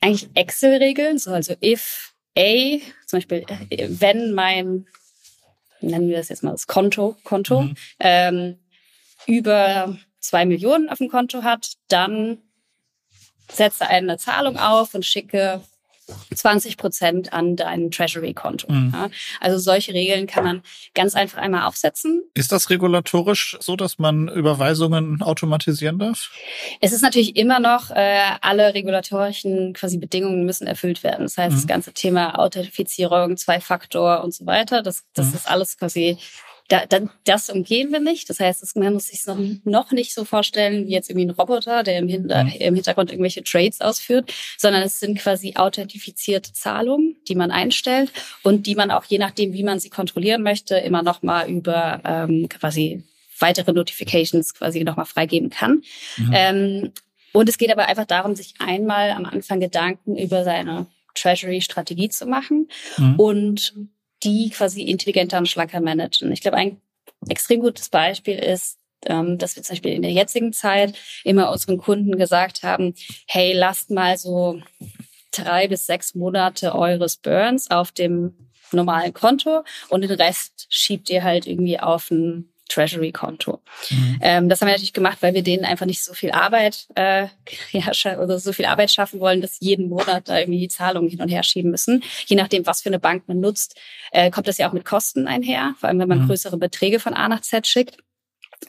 eigentlich 0.00 0.28
Excel-Regeln, 0.34 1.18
so 1.18 1.32
also 1.32 1.54
if 1.62 2.14
A, 2.36 2.78
zum 3.06 3.18
Beispiel, 3.18 3.44
äh, 3.70 3.88
wenn 3.90 4.32
mein, 4.32 4.86
nennen 5.80 6.08
wir 6.08 6.16
das 6.16 6.28
jetzt 6.28 6.44
mal 6.44 6.52
das 6.52 6.66
Konto, 6.66 7.16
Konto, 7.24 7.62
mhm. 7.62 7.76
ähm, 7.98 8.58
über 9.26 9.98
zwei 10.20 10.46
Millionen 10.46 10.88
auf 10.88 10.98
dem 10.98 11.08
Konto 11.08 11.42
hat, 11.42 11.72
dann 11.88 12.38
setze 13.52 13.86
eine 13.86 14.18
Zahlung 14.18 14.58
auf 14.58 14.94
und 14.94 15.04
schicke 15.04 15.60
20 16.34 16.76
Prozent 16.76 17.32
an 17.32 17.56
dein 17.56 17.90
Treasury-Konto. 17.90 18.70
Mhm. 18.72 18.90
Ja, 18.94 19.10
also 19.40 19.58
solche 19.58 19.92
Regeln 19.92 20.26
kann 20.26 20.44
man 20.44 20.62
ganz 20.94 21.14
einfach 21.14 21.38
einmal 21.38 21.66
aufsetzen. 21.66 22.22
Ist 22.34 22.52
das 22.52 22.70
regulatorisch 22.70 23.56
so, 23.60 23.76
dass 23.76 23.98
man 23.98 24.28
Überweisungen 24.28 25.22
automatisieren 25.22 25.98
darf? 25.98 26.30
Es 26.80 26.92
ist 26.92 27.02
natürlich 27.02 27.36
immer 27.36 27.60
noch, 27.60 27.90
äh, 27.90 28.20
alle 28.40 28.74
regulatorischen 28.74 29.74
quasi 29.74 29.98
Bedingungen 29.98 30.44
müssen 30.44 30.66
erfüllt 30.66 31.02
werden. 31.02 31.24
Das 31.24 31.36
heißt, 31.36 31.52
mhm. 31.52 31.56
das 31.56 31.66
ganze 31.66 31.92
Thema 31.92 32.38
Authentifizierung, 32.38 33.36
Zwei-Faktor 33.36 34.24
und 34.24 34.34
so 34.34 34.46
weiter, 34.46 34.82
das, 34.82 35.04
das 35.14 35.28
mhm. 35.28 35.34
ist 35.34 35.50
alles 35.50 35.78
quasi 35.78 36.18
da, 36.68 36.84
da, 36.86 37.00
das 37.24 37.48
umgehen 37.48 37.90
wir 37.92 38.00
nicht. 38.00 38.28
Das 38.28 38.40
heißt, 38.40 38.76
man 38.76 38.92
muss 38.92 39.06
sich 39.06 39.26
noch, 39.26 39.38
noch 39.64 39.90
nicht 39.90 40.14
so 40.14 40.24
vorstellen 40.24 40.86
wie 40.86 40.92
jetzt 40.92 41.08
irgendwie 41.08 41.26
ein 41.26 41.30
Roboter, 41.30 41.82
der 41.82 41.98
im, 41.98 42.08
Hinter, 42.08 42.44
mhm. 42.44 42.52
im 42.58 42.74
Hintergrund 42.74 43.10
irgendwelche 43.10 43.42
Trades 43.42 43.80
ausführt, 43.80 44.32
sondern 44.58 44.82
es 44.82 45.00
sind 45.00 45.18
quasi 45.18 45.54
authentifizierte 45.56 46.52
Zahlungen, 46.52 47.16
die 47.26 47.34
man 47.34 47.50
einstellt 47.50 48.12
und 48.42 48.66
die 48.66 48.74
man 48.74 48.90
auch 48.90 49.04
je 49.04 49.18
nachdem, 49.18 49.54
wie 49.54 49.62
man 49.62 49.80
sie 49.80 49.88
kontrollieren 49.88 50.42
möchte, 50.42 50.76
immer 50.76 51.02
noch 51.02 51.22
mal 51.22 51.48
über 51.48 52.02
ähm, 52.04 52.48
quasi 52.48 53.02
weitere 53.38 53.72
Notifications 53.72 54.54
quasi 54.54 54.84
noch 54.84 54.96
mal 54.96 55.06
freigeben 55.06 55.48
kann. 55.48 55.82
Mhm. 56.18 56.30
Ähm, 56.32 56.92
und 57.32 57.48
es 57.48 57.56
geht 57.56 57.70
aber 57.70 57.86
einfach 57.86 58.06
darum, 58.06 58.34
sich 58.34 58.54
einmal 58.58 59.10
am 59.10 59.24
Anfang 59.24 59.60
Gedanken 59.60 60.16
über 60.16 60.44
seine 60.44 60.86
Treasury-Strategie 61.14 62.08
zu 62.10 62.26
machen 62.26 62.68
mhm. 62.96 63.14
und 63.16 63.74
die 64.22 64.50
quasi 64.50 64.82
intelligenter 64.82 65.38
und 65.38 65.48
schlanker 65.48 65.80
managen. 65.80 66.32
Ich 66.32 66.40
glaube, 66.40 66.56
ein 66.56 66.80
extrem 67.28 67.60
gutes 67.60 67.88
Beispiel 67.88 68.38
ist, 68.38 68.78
ähm, 69.06 69.38
dass 69.38 69.56
wir 69.56 69.62
zum 69.62 69.74
Beispiel 69.74 69.92
in 69.92 70.02
der 70.02 70.12
jetzigen 70.12 70.52
Zeit 70.52 70.96
immer 71.24 71.50
unseren 71.50 71.78
Kunden 71.78 72.18
gesagt 72.18 72.62
haben, 72.62 72.94
hey, 73.26 73.52
lasst 73.52 73.90
mal 73.90 74.18
so 74.18 74.60
drei 75.30 75.68
bis 75.68 75.86
sechs 75.86 76.14
Monate 76.14 76.74
eures 76.74 77.16
Burns 77.16 77.70
auf 77.70 77.92
dem 77.92 78.34
normalen 78.72 79.14
Konto 79.14 79.64
und 79.88 80.02
den 80.02 80.10
Rest 80.10 80.66
schiebt 80.68 81.08
ihr 81.10 81.22
halt 81.22 81.46
irgendwie 81.46 81.78
auf 81.80 82.10
ein 82.10 82.52
Treasury-Konto. 82.68 83.60
Mhm. 83.90 84.18
Ähm, 84.20 84.48
das 84.48 84.60
haben 84.60 84.68
wir 84.68 84.72
natürlich 84.72 84.92
gemacht, 84.92 85.18
weil 85.20 85.34
wir 85.34 85.42
denen 85.42 85.64
einfach 85.64 85.86
nicht 85.86 86.02
so 86.04 86.14
viel 86.14 86.30
Arbeit 86.30 86.86
äh, 86.94 87.26
ja, 87.72 88.18
oder 88.20 88.38
so 88.38 88.52
viel 88.52 88.66
Arbeit 88.66 88.90
schaffen 88.90 89.20
wollen, 89.20 89.40
dass 89.40 89.60
jeden 89.60 89.88
Monat 89.88 90.28
da 90.28 90.38
irgendwie 90.38 90.60
die 90.60 90.68
Zahlungen 90.68 91.08
hin 91.08 91.20
und 91.20 91.28
her 91.28 91.42
schieben 91.42 91.70
müssen. 91.70 92.02
Je 92.26 92.36
nachdem, 92.36 92.66
was 92.66 92.82
für 92.82 92.90
eine 92.90 92.98
Bank 92.98 93.24
man 93.26 93.40
nutzt, 93.40 93.76
äh, 94.12 94.30
kommt 94.30 94.48
das 94.48 94.58
ja 94.58 94.68
auch 94.68 94.72
mit 94.72 94.84
Kosten 94.84 95.26
einher, 95.26 95.74
vor 95.78 95.88
allem 95.88 95.98
wenn 95.98 96.08
man 96.08 96.22
mhm. 96.22 96.26
größere 96.26 96.56
Beträge 96.56 97.00
von 97.00 97.14
A 97.14 97.28
nach 97.28 97.40
Z 97.40 97.66
schickt. 97.66 97.98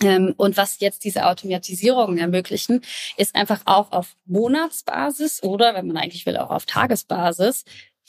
Ähm, 0.02 0.34
und 0.38 0.56
was 0.56 0.80
jetzt 0.80 1.04
diese 1.04 1.26
Automatisierungen 1.26 2.20
ermöglichen, 2.20 2.82
ist 3.18 3.36
einfach 3.36 3.62
auch 3.66 3.92
auf 3.92 4.16
Monatsbasis 4.26 5.44
oder, 5.44 5.74
wenn 5.74 5.88
man 5.88 5.98
eigentlich 5.98 6.26
will, 6.26 6.38
auch 6.38 6.52
auf 6.52 6.66
Tagesbasis 6.66 7.66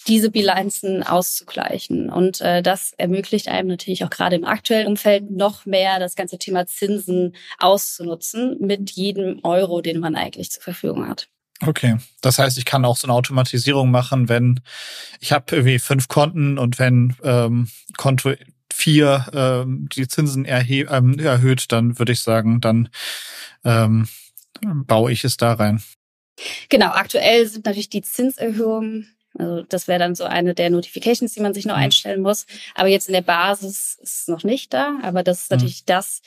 diese 0.08 0.30
Bilanzen 0.30 1.02
auszugleichen. 1.02 2.10
Und 2.10 2.40
äh, 2.40 2.62
das 2.62 2.92
ermöglicht 2.96 3.48
einem 3.48 3.68
natürlich 3.68 4.04
auch 4.04 4.10
gerade 4.10 4.36
im 4.36 4.44
aktuellen 4.44 4.86
Umfeld 4.86 5.30
noch 5.30 5.66
mehr 5.66 5.98
das 5.98 6.14
ganze 6.14 6.38
Thema 6.38 6.66
Zinsen 6.66 7.34
auszunutzen 7.58 8.56
mit 8.60 8.90
jedem 8.90 9.40
Euro, 9.42 9.80
den 9.80 10.00
man 10.00 10.16
eigentlich 10.16 10.50
zur 10.50 10.62
Verfügung 10.62 11.08
hat. 11.08 11.28
Okay, 11.66 11.98
das 12.22 12.38
heißt, 12.38 12.56
ich 12.56 12.64
kann 12.64 12.86
auch 12.86 12.96
so 12.96 13.06
eine 13.06 13.12
Automatisierung 13.12 13.90
machen, 13.90 14.30
wenn 14.30 14.60
ich 15.20 15.32
habe 15.32 15.56
irgendwie 15.56 15.78
fünf 15.78 16.08
Konten 16.08 16.56
und 16.56 16.78
wenn 16.78 17.16
ähm, 17.22 17.68
Konto 17.98 18.32
vier 18.72 19.26
ähm, 19.34 19.88
die 19.92 20.08
Zinsen 20.08 20.46
erhe 20.46 20.86
ähm, 20.90 21.18
erhöht, 21.18 21.70
dann 21.70 21.98
würde 21.98 22.12
ich 22.12 22.22
sagen, 22.22 22.62
dann 22.62 22.88
ähm, 23.64 24.08
baue 24.86 25.12
ich 25.12 25.24
es 25.24 25.36
da 25.36 25.52
rein. 25.52 25.82
Genau, 26.70 26.92
aktuell 26.92 27.46
sind 27.46 27.66
natürlich 27.66 27.90
die 27.90 28.02
Zinserhöhungen 28.02 29.14
also 29.40 29.62
das 29.62 29.88
wäre 29.88 29.98
dann 29.98 30.14
so 30.14 30.24
eine 30.24 30.54
der 30.54 30.70
Notifications, 30.70 31.32
die 31.32 31.40
man 31.40 31.54
sich 31.54 31.66
noch 31.66 31.76
mhm. 31.76 31.82
einstellen 31.82 32.22
muss. 32.22 32.46
Aber 32.74 32.88
jetzt 32.88 33.08
in 33.08 33.14
der 33.14 33.22
Basis 33.22 33.98
ist 34.02 34.20
es 34.20 34.28
noch 34.28 34.44
nicht 34.44 34.72
da. 34.74 34.98
Aber 35.02 35.22
das 35.22 35.42
ist 35.42 35.50
mhm. 35.50 35.56
natürlich 35.56 35.84
das, 35.84 36.22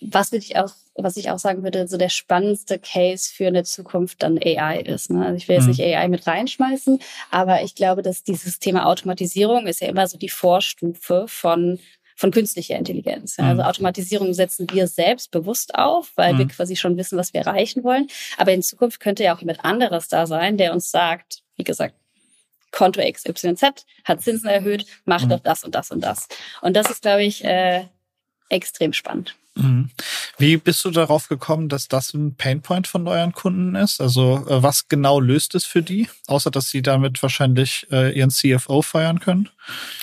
was 0.00 0.32
würde 0.32 0.44
ich 0.44 0.56
auch, 0.56 0.72
was 0.94 1.16
ich 1.16 1.30
auch 1.30 1.38
sagen 1.38 1.62
würde, 1.62 1.86
so 1.88 1.96
der 1.96 2.08
spannendste 2.08 2.78
Case 2.78 3.30
für 3.32 3.46
eine 3.46 3.64
Zukunft 3.64 4.22
dann 4.22 4.38
AI 4.38 4.80
ist. 4.80 5.10
Ne? 5.10 5.24
Also 5.24 5.36
ich 5.36 5.48
will 5.48 5.56
jetzt 5.56 5.64
mhm. 5.64 5.70
nicht 5.70 5.82
AI 5.82 6.08
mit 6.08 6.26
reinschmeißen, 6.26 7.00
aber 7.30 7.62
ich 7.62 7.74
glaube, 7.74 8.02
dass 8.02 8.22
dieses 8.22 8.58
Thema 8.58 8.86
Automatisierung 8.86 9.66
ist 9.66 9.80
ja 9.80 9.88
immer 9.88 10.06
so 10.06 10.18
die 10.18 10.28
Vorstufe 10.28 11.26
von 11.28 11.78
von 12.18 12.30
künstlicher 12.30 12.76
Intelligenz. 12.76 13.38
Also 13.38 13.60
mhm. 13.62 13.68
Automatisierung 13.68 14.32
setzen 14.32 14.66
wir 14.70 14.86
selbst 14.86 15.30
bewusst 15.30 15.74
auf, 15.74 16.12
weil 16.16 16.32
mhm. 16.32 16.38
wir 16.38 16.48
quasi 16.48 16.74
schon 16.74 16.96
wissen, 16.96 17.18
was 17.18 17.34
wir 17.34 17.42
erreichen 17.42 17.84
wollen. 17.84 18.08
Aber 18.38 18.54
in 18.54 18.62
Zukunft 18.62 19.00
könnte 19.00 19.22
ja 19.22 19.36
auch 19.36 19.40
jemand 19.40 19.64
anderes 19.66 20.08
da 20.08 20.26
sein, 20.26 20.56
der 20.56 20.72
uns 20.72 20.90
sagt, 20.90 21.42
wie 21.56 21.64
gesagt, 21.64 21.94
Konto 22.76 23.00
XYZ 23.00 23.86
hat 24.04 24.22
Zinsen 24.22 24.48
erhöht, 24.48 24.86
macht 25.06 25.24
mhm. 25.24 25.30
doch 25.30 25.40
das 25.40 25.64
und 25.64 25.74
das 25.74 25.90
und 25.90 26.00
das. 26.00 26.28
Und 26.60 26.76
das 26.76 26.90
ist, 26.90 27.02
glaube 27.02 27.24
ich, 27.24 27.42
äh, 27.42 27.86
extrem 28.50 28.92
spannend. 28.92 29.34
Mhm. 29.54 29.88
Wie 30.36 30.58
bist 30.58 30.84
du 30.84 30.90
darauf 30.90 31.28
gekommen, 31.28 31.70
dass 31.70 31.88
das 31.88 32.12
ein 32.12 32.36
Painpoint 32.36 32.86
von 32.86 33.08
euren 33.08 33.32
Kunden 33.32 33.74
ist? 33.74 34.00
Also 34.00 34.46
äh, 34.46 34.62
was 34.62 34.88
genau 34.88 35.18
löst 35.18 35.54
es 35.54 35.64
für 35.64 35.82
die, 35.82 36.08
außer 36.26 36.50
dass 36.50 36.68
sie 36.68 36.82
damit 36.82 37.22
wahrscheinlich 37.22 37.86
äh, 37.90 38.16
ihren 38.16 38.30
CFO 38.30 38.82
feiern 38.82 39.20
können? 39.20 39.48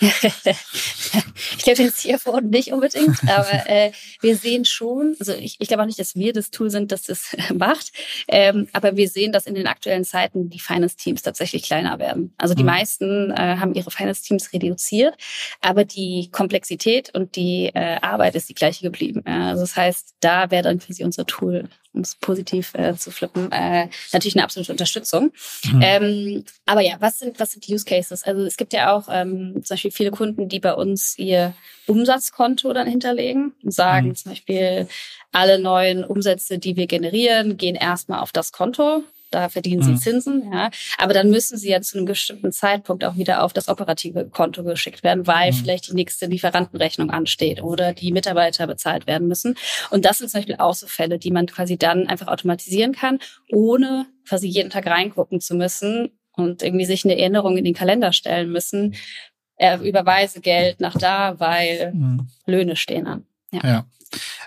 ich 0.00 1.64
glaube 1.64 1.76
den 1.76 1.92
CFO 1.92 2.40
nicht 2.40 2.72
unbedingt, 2.72 3.18
aber 3.28 3.68
äh, 3.68 3.92
wir 4.20 4.36
sehen 4.36 4.64
schon, 4.64 5.16
also 5.18 5.32
ich, 5.32 5.56
ich 5.58 5.68
glaube 5.68 5.82
auch 5.82 5.86
nicht, 5.86 5.98
dass 5.98 6.14
wir 6.14 6.32
das 6.32 6.50
Tool 6.50 6.70
sind, 6.70 6.92
das 6.92 7.04
das 7.04 7.36
macht, 7.54 7.92
ähm, 8.28 8.68
aber 8.72 8.96
wir 8.96 9.08
sehen, 9.08 9.32
dass 9.32 9.46
in 9.46 9.54
den 9.54 9.66
aktuellen 9.66 10.04
Zeiten 10.04 10.50
die 10.50 10.60
Finance-Teams 10.60 11.22
tatsächlich 11.22 11.62
kleiner 11.62 11.98
werden. 11.98 12.34
Also 12.38 12.54
die 12.54 12.62
mhm. 12.62 12.70
meisten 12.70 13.30
äh, 13.30 13.56
haben 13.58 13.74
ihre 13.74 13.90
Finance-Teams 13.90 14.52
reduziert, 14.52 15.14
aber 15.60 15.84
die 15.84 16.30
Komplexität 16.30 17.14
und 17.14 17.36
die 17.36 17.70
äh, 17.74 17.98
Arbeit 18.00 18.34
ist 18.34 18.48
die 18.48 18.54
gleiche 18.54 18.82
geblieben. 18.82 19.22
Ja. 19.26 19.50
Also 19.50 19.62
das 19.62 19.76
heißt, 19.76 20.14
da 20.20 20.50
wäre 20.50 20.62
dann 20.62 20.78
quasi 20.78 21.04
unser 21.04 21.26
Tool 21.26 21.68
um 21.94 22.00
es 22.00 22.16
positiv 22.16 22.74
äh, 22.74 22.94
zu 22.96 23.10
flippen, 23.10 23.50
äh, 23.52 23.88
natürlich 24.12 24.34
eine 24.34 24.44
absolute 24.44 24.72
Unterstützung. 24.72 25.32
Mhm. 25.72 25.80
Ähm, 25.82 26.44
aber 26.66 26.80
ja, 26.80 26.96
was 27.00 27.20
sind, 27.20 27.38
was 27.40 27.52
sind 27.52 27.66
die 27.66 27.74
Use 27.74 27.84
Cases? 27.84 28.24
Also 28.24 28.42
es 28.42 28.56
gibt 28.56 28.72
ja 28.72 28.92
auch 28.92 29.08
ähm, 29.10 29.62
zum 29.64 29.74
Beispiel 29.74 29.90
viele 29.90 30.10
Kunden, 30.10 30.48
die 30.48 30.60
bei 30.60 30.74
uns 30.74 31.18
ihr 31.18 31.54
Umsatzkonto 31.86 32.72
dann 32.72 32.88
hinterlegen 32.88 33.54
und 33.62 33.72
sagen 33.72 34.08
mhm. 34.08 34.14
zum 34.16 34.32
Beispiel, 34.32 34.88
alle 35.32 35.58
neuen 35.58 36.04
Umsätze, 36.04 36.58
die 36.58 36.76
wir 36.76 36.86
generieren, 36.86 37.56
gehen 37.56 37.74
erstmal 37.74 38.20
auf 38.20 38.32
das 38.32 38.52
Konto 38.52 39.02
da 39.34 39.48
verdienen 39.48 39.82
sie 39.82 39.92
mhm. 39.92 39.98
Zinsen, 39.98 40.52
ja. 40.52 40.70
Aber 40.98 41.12
dann 41.12 41.30
müssen 41.30 41.58
sie 41.58 41.70
ja 41.70 41.80
zu 41.80 41.98
einem 41.98 42.06
bestimmten 42.06 42.52
Zeitpunkt 42.52 43.04
auch 43.04 43.16
wieder 43.16 43.42
auf 43.42 43.52
das 43.52 43.68
operative 43.68 44.26
Konto 44.26 44.62
geschickt 44.62 45.02
werden, 45.02 45.26
weil 45.26 45.50
mhm. 45.50 45.56
vielleicht 45.56 45.88
die 45.88 45.94
nächste 45.94 46.26
Lieferantenrechnung 46.26 47.10
ansteht 47.10 47.62
oder 47.62 47.92
die 47.92 48.12
Mitarbeiter 48.12 48.66
bezahlt 48.66 49.06
werden 49.06 49.28
müssen. 49.28 49.56
Und 49.90 50.04
das 50.04 50.18
sind 50.18 50.30
zum 50.30 50.38
Beispiel 50.38 50.56
auch 50.58 50.74
so 50.74 50.86
Fälle, 50.86 51.18
die 51.18 51.30
man 51.30 51.46
quasi 51.46 51.76
dann 51.76 52.06
einfach 52.06 52.28
automatisieren 52.28 52.92
kann, 52.92 53.18
ohne 53.50 54.06
quasi 54.28 54.46
jeden 54.46 54.70
Tag 54.70 54.86
reingucken 54.86 55.40
zu 55.40 55.54
müssen 55.54 56.10
und 56.32 56.62
irgendwie 56.62 56.84
sich 56.84 57.04
eine 57.04 57.18
Erinnerung 57.18 57.56
in 57.56 57.64
den 57.64 57.74
Kalender 57.74 58.12
stellen 58.12 58.50
müssen, 58.50 58.94
äh, 59.56 59.78
überweise 59.78 60.40
Geld 60.40 60.80
nach 60.80 60.96
da, 60.96 61.38
weil 61.40 61.92
mhm. 61.92 62.28
Löhne 62.46 62.76
stehen 62.76 63.06
an. 63.06 63.26
Ja. 63.50 63.60
ja. 63.64 63.86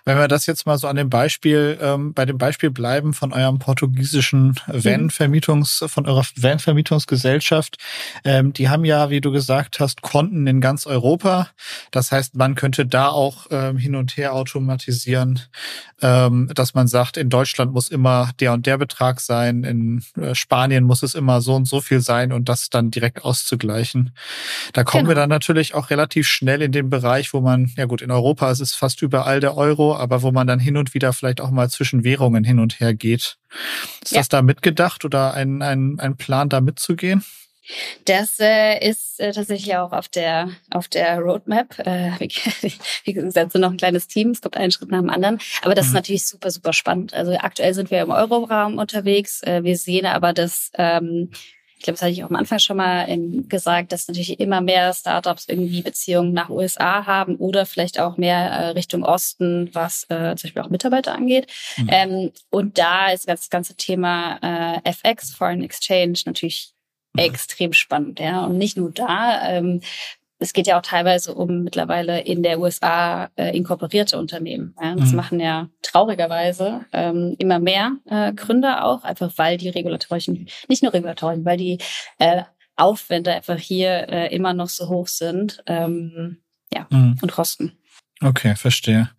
Wenn 0.05 0.17
wir 0.17 0.27
das 0.27 0.45
jetzt 0.45 0.65
mal 0.65 0.77
so 0.77 0.87
an 0.87 0.95
dem 0.95 1.09
Beispiel, 1.09 1.77
ähm, 1.81 2.13
bei 2.13 2.25
dem 2.25 2.37
Beispiel 2.37 2.69
bleiben 2.69 3.13
von 3.13 3.33
eurem 3.33 3.59
portugiesischen 3.59 4.55
Van-Vermietungs, 4.67 5.83
von 5.87 6.05
eurer 6.05 6.25
Van-Vermietungsgesellschaft, 6.35 7.77
ähm, 8.23 8.53
die 8.53 8.69
haben 8.69 8.85
ja, 8.85 9.09
wie 9.09 9.21
du 9.21 9.31
gesagt 9.31 9.79
hast, 9.79 10.01
Konten 10.01 10.47
in 10.47 10.61
ganz 10.61 10.85
Europa. 10.87 11.49
Das 11.91 12.11
heißt, 12.11 12.35
man 12.35 12.55
könnte 12.55 12.85
da 12.85 13.09
auch 13.09 13.47
ähm, 13.51 13.77
hin 13.77 13.95
und 13.95 14.15
her 14.17 14.33
automatisieren, 14.33 15.41
ähm, 16.01 16.49
dass 16.53 16.73
man 16.73 16.87
sagt, 16.87 17.17
in 17.17 17.29
Deutschland 17.29 17.73
muss 17.73 17.89
immer 17.89 18.31
der 18.39 18.53
und 18.53 18.65
der 18.65 18.77
Betrag 18.77 19.19
sein, 19.19 19.63
in 19.63 20.03
äh, 20.15 20.35
Spanien 20.35 20.83
muss 20.83 21.03
es 21.03 21.15
immer 21.15 21.41
so 21.41 21.55
und 21.55 21.65
so 21.65 21.81
viel 21.81 21.99
sein 21.99 22.31
und 22.31 22.47
das 22.47 22.69
dann 22.69 22.91
direkt 22.91 23.25
auszugleichen. 23.25 24.11
Da 24.73 24.83
kommen 24.83 25.05
genau. 25.05 25.11
wir 25.11 25.15
dann 25.15 25.29
natürlich 25.29 25.73
auch 25.73 25.89
relativ 25.89 26.27
schnell 26.27 26.61
in 26.61 26.71
den 26.71 26.89
Bereich, 26.89 27.33
wo 27.33 27.41
man, 27.41 27.71
ja 27.75 27.85
gut, 27.85 28.01
in 28.01 28.11
Europa 28.11 28.51
ist 28.51 28.59
es 28.59 28.75
fast 28.75 29.01
überall 29.01 29.39
der 29.39 29.56
Euro, 29.57 29.95
aber 29.95 30.21
wo 30.21 30.31
man 30.31 30.47
dann 30.47 30.59
hin 30.59 30.77
und 30.77 30.93
wieder 30.93 31.11
vielleicht 31.11 31.41
auch 31.41 31.51
mal 31.51 31.69
zwischen 31.69 32.03
Währungen 32.03 32.43
hin 32.43 32.59
und 32.59 32.79
her 32.79 32.93
geht. 32.93 33.37
Ist 34.01 34.11
ja. 34.11 34.19
das 34.19 34.29
da 34.29 34.41
mitgedacht 34.41 35.03
oder 35.03 35.33
ein, 35.33 35.61
ein, 35.61 35.99
ein 35.99 36.15
Plan, 36.15 36.49
da 36.49 36.61
mitzugehen? 36.61 37.23
Das 38.05 38.39
äh, 38.39 38.79
ist 38.79 39.19
äh, 39.19 39.33
tatsächlich 39.33 39.75
auch 39.75 39.91
auf 39.91 40.07
der 40.07 40.51
auf 40.71 40.87
der 40.87 41.19
Roadmap. 41.19 41.79
Äh, 41.79 42.11
wie 43.03 43.13
gesagt, 43.13 43.51
so 43.51 43.59
noch 43.59 43.71
ein 43.71 43.77
kleines 43.77 44.07
Team. 44.07 44.31
Es 44.31 44.41
kommt 44.41 44.55
einen 44.55 44.71
Schritt 44.71 44.89
nach 44.89 45.01
dem 45.01 45.09
anderen. 45.09 45.39
Aber 45.63 45.75
das 45.75 45.87
mhm. 45.87 45.89
ist 45.89 45.93
natürlich 45.95 46.25
super 46.25 46.49
super 46.49 46.71
spannend. 46.71 47.13
Also 47.13 47.35
aktuell 47.37 47.73
sind 47.73 47.91
wir 47.91 48.01
im 48.01 48.11
Euroraum 48.11 48.77
unterwegs. 48.77 49.43
Äh, 49.43 49.63
wir 49.63 49.77
sehen 49.77 50.05
aber, 50.05 50.31
dass 50.31 50.71
ähm, 50.75 51.31
ich 51.77 51.83
glaube, 51.83 51.93
das 51.93 52.01
hatte 52.01 52.11
ich 52.11 52.23
auch 52.23 52.29
am 52.29 52.35
Anfang 52.35 52.57
schon 52.57 52.77
mal 52.77 53.07
ähm, 53.07 53.47
gesagt, 53.47 53.91
dass 53.91 54.07
natürlich 54.07 54.39
immer 54.39 54.61
mehr 54.61 54.93
Startups 54.93 55.45
irgendwie 55.47 55.83
Beziehungen 55.83 56.33
nach 56.33 56.49
USA 56.49 57.05
haben 57.05 57.35
oder 57.35 57.67
vielleicht 57.67 57.99
auch 57.99 58.17
mehr 58.17 58.49
äh, 58.49 58.67
Richtung 58.69 59.03
Osten, 59.03 59.69
was 59.73 60.03
äh, 60.09 60.35
zum 60.35 60.47
Beispiel 60.47 60.61
auch 60.63 60.69
Mitarbeiter 60.69 61.13
angeht. 61.13 61.51
Mhm. 61.77 61.89
Ähm, 61.91 62.31
und 62.49 62.79
da 62.79 63.11
ist 63.11 63.29
das 63.29 63.49
ganze 63.51 63.75
Thema 63.75 64.39
äh, 64.83 64.89
FX, 64.89 65.31
Foreign 65.31 65.63
Exchange, 65.63 66.19
natürlich 66.25 66.73
mhm. 67.13 67.21
extrem 67.21 67.73
spannend. 67.73 68.19
Ja, 68.19 68.45
und 68.45 68.57
nicht 68.57 68.75
nur 68.75 68.91
da. 68.91 69.47
Ähm, 69.47 69.81
es 70.39 70.53
geht 70.53 70.67
ja 70.67 70.77
auch 70.77 70.83
teilweise 70.83 71.33
um 71.33 71.63
mittlerweile 71.63 72.21
in 72.21 72.43
der 72.43 72.59
USA 72.59 73.29
äh, 73.35 73.55
inkorporierte 73.55 74.17
Unternehmen. 74.17 74.75
Ja? 74.81 74.95
Das 74.95 75.09
mhm. 75.09 75.15
machen 75.15 75.39
ja 75.39 75.69
traurigerweise 75.81 76.85
ähm, 76.93 77.35
immer 77.39 77.59
mehr 77.59 77.93
äh, 78.05 78.33
Gründer 78.33 78.85
auch, 78.85 79.03
einfach 79.03 79.31
weil 79.37 79.57
die 79.57 79.69
regulatorischen, 79.69 80.47
nicht 80.67 80.83
nur 80.83 80.93
regulatorischen, 80.93 81.45
weil 81.45 81.57
die 81.57 81.79
äh, 82.19 82.43
Aufwände 82.75 83.33
einfach 83.33 83.57
hier 83.57 84.07
äh, 84.09 84.35
immer 84.35 84.53
noch 84.53 84.69
so 84.69 84.87
hoch 84.89 85.07
sind 85.07 85.63
ähm, 85.65 86.37
ja, 86.73 86.85
mhm. 86.89 87.17
und 87.21 87.31
Kosten. 87.31 87.77
Okay, 88.21 88.55
verstehe. 88.55 89.09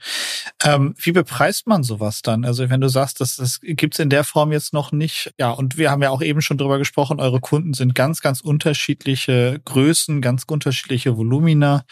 Ähm, 0.64 0.94
wie 0.98 1.12
bepreist 1.12 1.68
man 1.68 1.84
sowas 1.84 2.22
dann? 2.22 2.44
Also 2.44 2.68
wenn 2.68 2.80
du 2.80 2.88
sagst, 2.88 3.20
dass 3.20 3.36
das 3.36 3.60
gibt's 3.62 4.00
in 4.00 4.10
der 4.10 4.24
Form 4.24 4.50
jetzt 4.50 4.72
noch 4.72 4.90
nicht, 4.90 5.32
ja, 5.38 5.50
und 5.50 5.76
wir 5.76 5.90
haben 5.90 6.02
ja 6.02 6.10
auch 6.10 6.20
eben 6.20 6.42
schon 6.42 6.58
drüber 6.58 6.78
gesprochen, 6.78 7.20
eure 7.20 7.40
Kunden 7.40 7.74
sind 7.74 7.94
ganz, 7.94 8.22
ganz 8.22 8.40
unterschiedliche 8.40 9.60
Größen, 9.64 10.20
ganz 10.20 10.42
unterschiedliche 10.48 11.16
Volumina. 11.16 11.84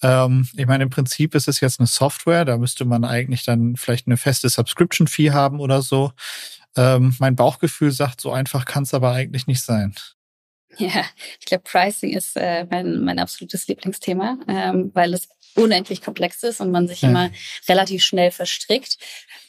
Ähm, 0.00 0.48
ich 0.56 0.66
meine, 0.66 0.84
im 0.84 0.90
Prinzip 0.90 1.34
ist 1.34 1.48
es 1.48 1.60
jetzt 1.60 1.80
eine 1.80 1.88
Software, 1.88 2.44
da 2.44 2.56
müsste 2.56 2.84
man 2.84 3.04
eigentlich 3.04 3.44
dann 3.44 3.74
vielleicht 3.74 4.06
eine 4.06 4.16
feste 4.16 4.48
Subscription-Fee 4.48 5.32
haben 5.32 5.58
oder 5.58 5.82
so. 5.82 6.12
Ähm, 6.76 7.16
mein 7.18 7.34
Bauchgefühl 7.34 7.90
sagt, 7.90 8.20
so 8.20 8.30
einfach 8.32 8.64
kann 8.64 8.84
es 8.84 8.94
aber 8.94 9.10
eigentlich 9.10 9.48
nicht 9.48 9.62
sein. 9.62 9.94
Ja, 10.78 11.04
ich 11.40 11.46
glaube, 11.46 11.64
Pricing 11.64 12.12
ist 12.12 12.36
äh, 12.36 12.66
mein, 12.70 13.04
mein 13.04 13.18
absolutes 13.18 13.66
Lieblingsthema, 13.68 14.38
ähm, 14.48 14.90
weil 14.94 15.14
es 15.14 15.28
unendlich 15.56 16.02
komplex 16.02 16.42
ist 16.42 16.60
und 16.60 16.70
man 16.70 16.88
sich 16.88 17.02
ja. 17.02 17.08
immer 17.08 17.30
relativ 17.68 18.02
schnell 18.02 18.30
verstrickt. 18.30 18.98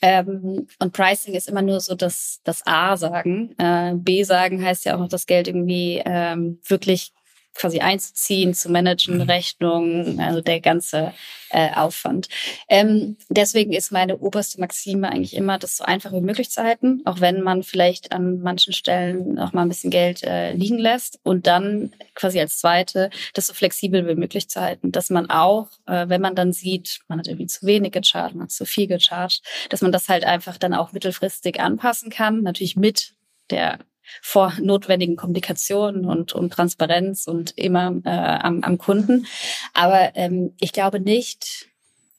Ähm, 0.01 0.67
und 0.79 0.93
Pricing 0.93 1.33
ist 1.33 1.49
immer 1.49 1.61
nur 1.61 1.79
so 1.79 1.95
das, 1.95 2.41
das 2.43 2.65
A 2.65 2.97
sagen. 2.97 3.55
Äh, 3.57 3.93
B 3.95 4.23
sagen 4.23 4.63
heißt 4.63 4.85
ja 4.85 4.95
auch 4.95 4.99
noch 4.99 5.09
das 5.09 5.25
Geld 5.25 5.47
irgendwie 5.47 6.01
ähm, 6.05 6.59
wirklich 6.67 7.11
quasi 7.55 7.79
einzuziehen, 7.79 8.53
zu 8.53 8.69
managen, 8.69 9.15
mhm. 9.15 9.21
Rechnungen, 9.21 10.19
also 10.19 10.41
der 10.41 10.59
ganze 10.59 11.13
äh, 11.49 11.73
Aufwand. 11.73 12.27
Ähm, 12.67 13.17
deswegen 13.29 13.71
ist 13.71 13.91
meine 13.91 14.17
oberste 14.17 14.59
Maxime 14.59 15.09
eigentlich 15.09 15.35
immer, 15.35 15.57
das 15.57 15.77
so 15.77 15.85
einfach 15.85 16.11
wie 16.11 16.21
möglich 16.21 16.51
zu 16.51 16.61
halten, 16.61 17.01
auch 17.05 17.21
wenn 17.21 17.41
man 17.41 17.63
vielleicht 17.63 18.11
an 18.11 18.39
manchen 18.41 18.73
Stellen 18.73 19.35
noch 19.35 19.53
mal 19.53 19.61
ein 19.61 19.69
bisschen 19.69 19.91
Geld 19.91 20.23
äh, 20.23 20.51
liegen 20.53 20.77
lässt 20.77 21.19
und 21.23 21.47
dann 21.47 21.93
quasi 22.13 22.39
als 22.39 22.59
zweite, 22.59 23.09
das 23.33 23.47
so 23.47 23.53
flexibel 23.53 24.07
wie 24.07 24.15
möglich 24.15 24.49
zu 24.49 24.59
halten, 24.59 24.91
dass 24.91 25.09
man 25.09 25.29
auch, 25.29 25.69
äh, 25.87 26.09
wenn 26.09 26.21
man 26.21 26.35
dann 26.35 26.51
sieht, 26.51 26.99
man 27.07 27.19
hat 27.19 27.27
irgendwie 27.27 27.47
zu 27.47 27.65
wenig 27.65 27.93
gecharged, 27.93 28.35
man 28.35 28.43
hat 28.43 28.51
zu 28.51 28.65
viel 28.65 28.87
gecharged, 28.87 29.41
dass 29.69 29.81
man 29.81 29.91
das 29.91 30.09
halt 30.09 30.25
einfach 30.25 30.57
dann 30.57 30.73
auch 30.73 30.91
mittelfristig 30.91 31.61
anpassen 31.61 32.09
kann, 32.09 32.41
natürlich 32.41 32.75
mit 32.75 33.13
der 33.49 33.79
vor 34.21 34.53
notwendigen 34.61 35.15
Kommunikation 35.15 36.05
und, 36.05 36.33
und 36.33 36.53
Transparenz 36.53 37.27
und 37.27 37.57
immer 37.57 37.93
äh, 38.03 38.09
am, 38.09 38.63
am 38.63 38.77
Kunden. 38.77 39.27
Aber 39.73 40.15
ähm, 40.15 40.53
ich 40.59 40.71
glaube 40.71 40.99
nicht, 40.99 41.67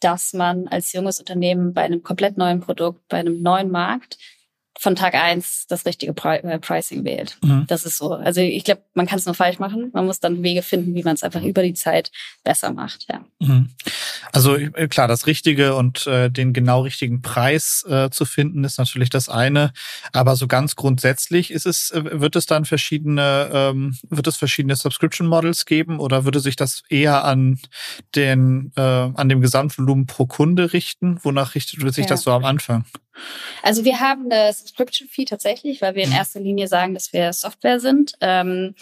dass 0.00 0.32
man 0.32 0.68
als 0.68 0.92
junges 0.92 1.18
Unternehmen 1.20 1.72
bei 1.72 1.82
einem 1.82 2.02
komplett 2.02 2.36
neuen 2.36 2.60
Produkt, 2.60 3.08
bei 3.08 3.18
einem 3.18 3.42
neuen 3.42 3.70
Markt 3.70 4.18
von 4.78 4.94
Tag 4.94 5.14
eins 5.14 5.66
das 5.68 5.86
richtige 5.86 6.12
äh, 6.12 6.58
Pricing 6.58 7.04
wählt. 7.04 7.38
Mhm. 7.42 7.64
Das 7.66 7.84
ist 7.84 7.96
so. 7.96 8.12
Also 8.12 8.40
ich 8.40 8.64
glaube, 8.64 8.82
man 8.94 9.06
kann 9.06 9.18
es 9.18 9.26
nur 9.26 9.34
falsch 9.34 9.58
machen. 9.58 9.90
Man 9.92 10.06
muss 10.06 10.20
dann 10.20 10.42
Wege 10.42 10.62
finden, 10.62 10.94
wie 10.94 11.02
man 11.02 11.14
es 11.14 11.22
einfach 11.22 11.42
über 11.42 11.62
die 11.62 11.74
Zeit 11.74 12.10
besser 12.44 12.72
macht. 12.72 13.06
Ja. 13.08 13.24
Mhm. 13.40 13.70
Also 14.32 14.56
äh, 14.56 14.88
klar, 14.88 15.08
das 15.08 15.26
Richtige 15.26 15.74
und 15.74 16.06
äh, 16.06 16.30
den 16.30 16.52
genau 16.52 16.82
richtigen 16.82 17.22
Preis 17.22 17.84
äh, 17.88 18.10
zu 18.10 18.24
finden, 18.24 18.64
ist 18.64 18.78
natürlich 18.78 19.10
das 19.10 19.28
eine. 19.28 19.72
Aber 20.12 20.36
so 20.36 20.46
ganz 20.46 20.76
grundsätzlich 20.76 21.50
ist 21.50 21.66
es, 21.66 21.90
äh, 21.90 22.20
wird 22.20 22.36
es 22.36 22.46
dann 22.46 22.64
verschiedene, 22.64 23.50
ähm, 23.52 23.96
wird 24.08 24.26
es 24.26 24.36
verschiedene 24.36 24.76
Subscription 24.76 25.26
Models 25.26 25.64
geben 25.64 25.98
oder 25.98 26.24
würde 26.24 26.40
sich 26.40 26.56
das 26.56 26.82
eher 26.90 27.24
an 27.24 27.58
den, 28.14 28.72
äh, 28.76 28.80
an 28.80 29.28
dem 29.28 29.40
Gesamtvolumen 29.40 30.06
pro 30.06 30.26
Kunde 30.26 30.72
richten? 30.72 31.18
Wonach 31.22 31.54
richtet 31.54 31.80
sich 31.94 32.04
ja. 32.04 32.08
das 32.08 32.22
so 32.22 32.32
am 32.32 32.44
Anfang? 32.44 32.84
Also 33.62 33.84
wir 33.84 34.00
haben 34.00 34.30
eine 34.30 34.52
Subscription 34.52 35.08
Fee 35.08 35.24
tatsächlich, 35.24 35.82
weil 35.82 35.94
wir 35.94 36.04
in 36.04 36.10
mhm. 36.10 36.16
erster 36.16 36.40
Linie 36.40 36.68
sagen, 36.68 36.94
dass 36.94 37.12
wir 37.12 37.32
Software 37.32 37.80
sind. 37.80 38.12
Ähm, 38.20 38.74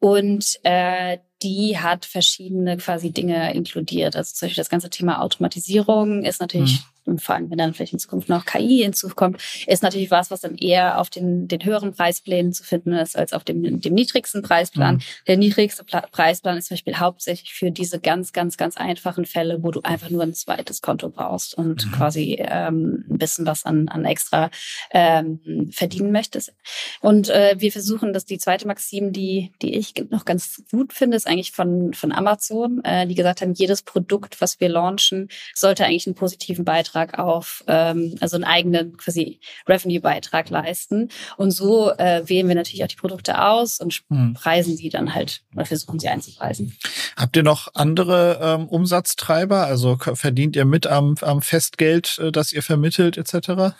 und 0.00 0.58
äh, 0.62 1.18
die 1.42 1.78
hat 1.78 2.04
verschiedene 2.04 2.76
quasi 2.76 3.10
Dinge 3.10 3.52
inkludiert. 3.52 4.16
Also 4.16 4.34
zum 4.34 4.46
Beispiel 4.46 4.60
das 4.60 4.70
ganze 4.70 4.90
Thema 4.90 5.20
Automatisierung 5.20 6.24
ist 6.24 6.40
natürlich 6.40 6.80
mhm 6.80 6.91
vor 7.16 7.34
allem 7.34 7.50
wenn 7.50 7.58
dann 7.58 7.74
vielleicht 7.74 7.92
in 7.92 7.98
Zukunft 7.98 8.28
noch 8.28 8.44
KI 8.44 8.82
hinzukommt, 8.82 9.40
ist 9.66 9.82
natürlich 9.82 10.10
was, 10.10 10.30
was 10.30 10.40
dann 10.40 10.56
eher 10.56 11.00
auf 11.00 11.10
den, 11.10 11.48
den 11.48 11.64
höheren 11.64 11.92
Preisplänen 11.92 12.52
zu 12.52 12.64
finden 12.64 12.92
ist, 12.92 13.16
als 13.16 13.32
auf 13.32 13.44
dem, 13.44 13.80
dem 13.80 13.94
niedrigsten 13.94 14.42
Preisplan. 14.42 14.96
Mhm. 14.96 15.00
Der 15.26 15.36
niedrigste 15.36 15.84
Pla 15.84 16.02
Preisplan 16.12 16.56
ist 16.56 16.68
zum 16.68 16.76
Beispiel 16.76 16.96
hauptsächlich 16.96 17.54
für 17.54 17.70
diese 17.70 18.00
ganz, 18.00 18.32
ganz, 18.32 18.56
ganz 18.56 18.76
einfachen 18.76 19.26
Fälle, 19.26 19.62
wo 19.62 19.70
du 19.70 19.80
einfach 19.82 20.10
nur 20.10 20.22
ein 20.22 20.34
zweites 20.34 20.82
Konto 20.82 21.08
brauchst 21.08 21.54
und 21.54 21.86
mhm. 21.86 21.92
quasi 21.92 22.36
ähm, 22.38 23.04
ein 23.10 23.18
bisschen 23.18 23.46
was 23.46 23.64
an, 23.64 23.88
an 23.88 24.04
extra 24.04 24.50
ähm, 24.90 25.70
verdienen 25.72 26.12
möchtest. 26.12 26.52
Und 27.00 27.28
äh, 27.28 27.56
wir 27.58 27.72
versuchen, 27.72 28.12
dass 28.12 28.24
die 28.24 28.38
zweite 28.38 28.66
Maxim, 28.66 29.12
die, 29.12 29.52
die 29.60 29.74
ich 29.76 29.94
noch 30.10 30.24
ganz 30.24 30.62
gut 30.70 30.92
finde, 30.92 31.16
ist 31.16 31.26
eigentlich 31.26 31.52
von, 31.52 31.94
von 31.94 32.12
Amazon, 32.12 32.82
äh, 32.84 33.06
die 33.06 33.14
gesagt 33.14 33.40
haben, 33.40 33.54
jedes 33.54 33.82
Produkt, 33.82 34.40
was 34.40 34.60
wir 34.60 34.68
launchen, 34.68 35.28
sollte 35.54 35.84
eigentlich 35.84 36.06
einen 36.06 36.14
positiven 36.14 36.64
Beitrag 36.64 36.91
Beitrag 36.92 37.18
auf, 37.18 37.64
ähm, 37.66 38.16
also 38.20 38.36
einen 38.36 38.44
eigenen 38.44 38.96
quasi 38.96 39.40
Revenue-Beitrag 39.68 40.50
leisten. 40.50 41.08
Und 41.36 41.50
so 41.50 41.90
äh, 41.92 42.22
wählen 42.28 42.48
wir 42.48 42.54
natürlich 42.54 42.84
auch 42.84 42.88
die 42.88 42.96
Produkte 42.96 43.42
aus 43.42 43.80
und 43.80 44.02
hm. 44.08 44.34
preisen 44.34 44.76
sie 44.76 44.88
dann 44.88 45.14
halt 45.14 45.42
oder 45.54 45.64
versuchen 45.64 45.98
sie 45.98 46.08
einzupreisen. 46.08 46.76
Habt 47.16 47.36
ihr 47.36 47.42
noch 47.42 47.68
andere 47.74 48.38
ähm, 48.42 48.68
Umsatztreiber? 48.68 49.66
Also 49.66 49.96
verdient 49.96 50.56
ihr 50.56 50.64
mit 50.64 50.86
am, 50.86 51.14
am 51.20 51.42
Festgeld, 51.42 52.18
äh, 52.18 52.32
das 52.32 52.52
ihr 52.52 52.62
vermittelt 52.62 53.16
etc.? 53.16 53.74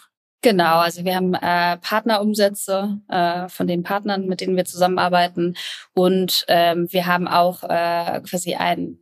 Genau, 0.45 0.79
also 0.79 1.05
wir 1.05 1.15
haben 1.15 1.35
äh, 1.35 1.77
Partnerumsätze 1.77 2.99
äh, 3.09 3.49
von 3.49 3.69
den 3.69 3.85
Partnern, 3.85 4.27
mit 4.27 4.41
denen 4.41 4.57
wir 4.57 4.65
zusammenarbeiten 4.65 5.55
und 5.95 6.45
ähm, 6.49 6.89
wir 6.91 7.07
haben 7.07 7.29
auch 7.29 7.63
äh, 7.63 8.21
quasi 8.23 8.57
einen 8.57 9.02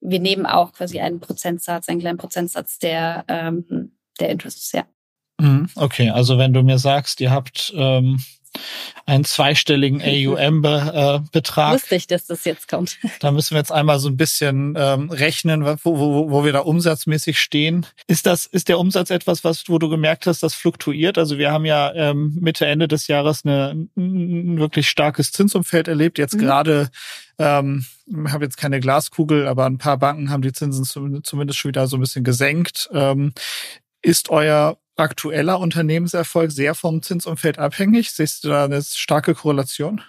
wir 0.00 0.20
nehmen 0.20 0.46
auch 0.46 0.72
quasi 0.72 1.00
einen 1.00 1.20
Prozentsatz, 1.20 1.88
einen 1.88 2.00
kleinen 2.00 2.18
Prozentsatz 2.18 2.78
der, 2.78 3.24
ähm, 3.28 3.92
der 4.18 4.30
Interests, 4.30 4.72
ja. 4.72 4.84
Mhm, 5.40 5.68
okay, 5.76 6.10
also 6.10 6.38
wenn 6.38 6.52
du 6.52 6.62
mir 6.62 6.78
sagst, 6.78 7.20
ihr 7.20 7.30
habt 7.30 7.72
ähm, 7.76 8.20
einen 9.06 9.24
zweistelligen 9.24 10.02
AUM-Betrag. 10.04 11.74
Wusste 11.74 11.96
ich, 11.96 12.06
dass 12.06 12.26
das 12.26 12.44
jetzt 12.44 12.68
kommt. 12.68 12.98
Da 13.20 13.30
müssen 13.30 13.54
wir 13.54 13.58
jetzt 13.58 13.72
einmal 13.72 13.98
so 13.98 14.08
ein 14.08 14.16
bisschen 14.16 14.74
ähm, 14.78 15.10
rechnen, 15.10 15.64
wo, 15.64 15.78
wo, 15.84 16.30
wo 16.30 16.44
wir 16.44 16.52
da 16.52 16.60
umsatzmäßig 16.60 17.38
stehen. 17.38 17.86
Ist 18.06 18.26
das, 18.26 18.46
ist 18.46 18.68
der 18.68 18.78
Umsatz 18.78 19.10
etwas, 19.10 19.44
was, 19.44 19.68
wo 19.68 19.78
du 19.78 19.88
gemerkt 19.88 20.26
hast, 20.26 20.42
das 20.42 20.54
fluktuiert? 20.54 21.18
Also 21.18 21.38
wir 21.38 21.50
haben 21.50 21.64
ja 21.64 21.92
ähm, 21.94 22.36
Mitte, 22.40 22.66
Ende 22.66 22.88
des 22.88 23.06
Jahres 23.06 23.44
eine, 23.44 23.88
ein 23.96 24.58
wirklich 24.58 24.88
starkes 24.88 25.32
Zinsumfeld 25.32 25.88
erlebt. 25.88 26.18
Jetzt 26.18 26.34
mhm. 26.34 26.40
gerade 26.40 26.90
ähm, 27.38 27.86
ich 28.06 28.32
habe 28.32 28.44
jetzt 28.44 28.56
keine 28.56 28.80
Glaskugel, 28.80 29.46
aber 29.46 29.66
ein 29.66 29.78
paar 29.78 29.96
Banken 29.96 30.30
haben 30.30 30.42
die 30.42 30.52
Zinsen 30.52 30.84
zumindest 31.22 31.58
schon 31.58 31.70
wieder 31.70 31.86
so 31.86 31.96
ein 31.96 32.00
bisschen 32.00 32.24
gesenkt. 32.24 32.90
Ähm, 32.92 33.32
ist 34.02 34.28
euer 34.30 34.78
aktueller 35.00 35.58
Unternehmenserfolg 35.58 36.52
sehr 36.52 36.74
vom 36.74 37.02
Zinsumfeld 37.02 37.58
abhängig? 37.58 38.12
Siehst 38.12 38.44
du 38.44 38.48
da 38.48 38.64
eine 38.64 38.82
starke 38.82 39.34
Korrelation? 39.34 40.02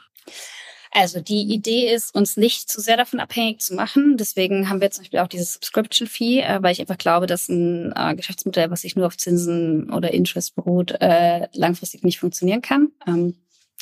Also 0.93 1.21
die 1.21 1.43
Idee 1.43 1.93
ist, 1.93 2.13
uns 2.13 2.35
nicht 2.35 2.69
zu 2.69 2.81
sehr 2.81 2.97
davon 2.97 3.21
abhängig 3.21 3.61
zu 3.61 3.73
machen. 3.73 4.17
Deswegen 4.17 4.69
haben 4.69 4.81
wir 4.81 4.91
zum 4.91 5.03
Beispiel 5.03 5.19
auch 5.19 5.27
dieses 5.27 5.53
Subscription 5.53 6.07
Fee, 6.07 6.41
äh, 6.41 6.61
weil 6.61 6.73
ich 6.73 6.81
einfach 6.81 6.97
glaube, 6.97 7.27
dass 7.27 7.47
ein 7.47 7.93
äh, 7.95 8.13
Geschäftsmodell, 8.15 8.69
was 8.71 8.81
sich 8.81 8.97
nur 8.97 9.07
auf 9.07 9.15
Zinsen 9.15 9.89
oder 9.89 10.13
Interest 10.13 10.53
beruht, 10.53 10.91
äh, 10.99 11.47
langfristig 11.53 12.03
nicht 12.03 12.19
funktionieren 12.19 12.61
kann. 12.61 12.89
Ähm, 13.07 13.35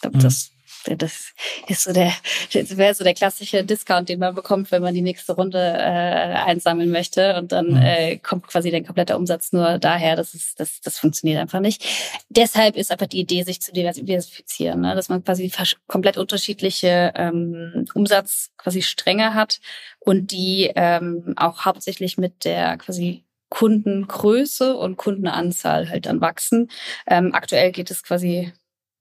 mhm. 0.04 0.20
Das 0.20 0.52
das 0.86 1.34
ist 1.68 1.84
so 1.84 1.94
der, 1.94 2.12
das 2.54 2.78
wäre 2.78 2.94
so 2.94 3.04
der 3.04 3.14
klassische 3.14 3.64
Discount, 3.64 4.10
den 4.10 4.20
man 4.20 4.36
bekommt, 4.36 4.72
wenn 4.72 4.82
man 4.82 4.94
die 4.94 5.02
nächste 5.02 5.34
Runde 5.34 5.60
äh, 5.60 5.82
einsammeln 5.82 6.90
möchte. 6.92 7.38
Und 7.38 7.52
dann 7.52 7.72
mhm. 7.72 7.82
äh, 7.82 8.18
kommt 8.18 8.48
quasi 8.48 8.72
der 8.72 8.84
komplette 8.84 9.18
Umsatz 9.18 9.52
nur 9.52 9.78
daher. 9.80 10.16
Das 10.16 10.34
ist, 10.34 10.60
das, 10.60 10.82
das 10.82 10.98
funktioniert 10.98 11.40
einfach 11.40 11.60
nicht. 11.60 11.84
Deshalb 12.30 12.76
ist 12.76 12.92
einfach 12.92 13.08
die 13.08 13.20
Idee, 13.20 13.44
sich 13.44 13.62
zu 13.62 13.72
diversifizieren, 13.74 14.82
ne? 14.82 14.96
dass 14.96 15.10
man 15.10 15.24
quasi 15.24 15.52
komplett 15.88 16.18
unterschiedliche 16.18 17.14
ähm, 17.16 17.86
Umsatz 17.94 18.52
quasi 18.58 18.82
Stränge 18.82 19.34
hat 19.34 19.60
und 20.00 20.32
die 20.32 20.72
ähm, 20.76 21.34
auch 21.36 21.66
hauptsächlich 21.66 22.18
mit 22.18 22.46
der 22.46 22.78
quasi 22.78 23.24
Kundengröße 23.50 24.78
und 24.78 24.98
Kundenanzahl 24.98 25.90
halt 25.90 26.06
dann 26.06 26.22
wachsen. 26.22 26.70
Ähm, 27.08 27.34
aktuell 27.34 27.72
geht 27.72 27.92
es 27.92 28.04
quasi 28.04 28.54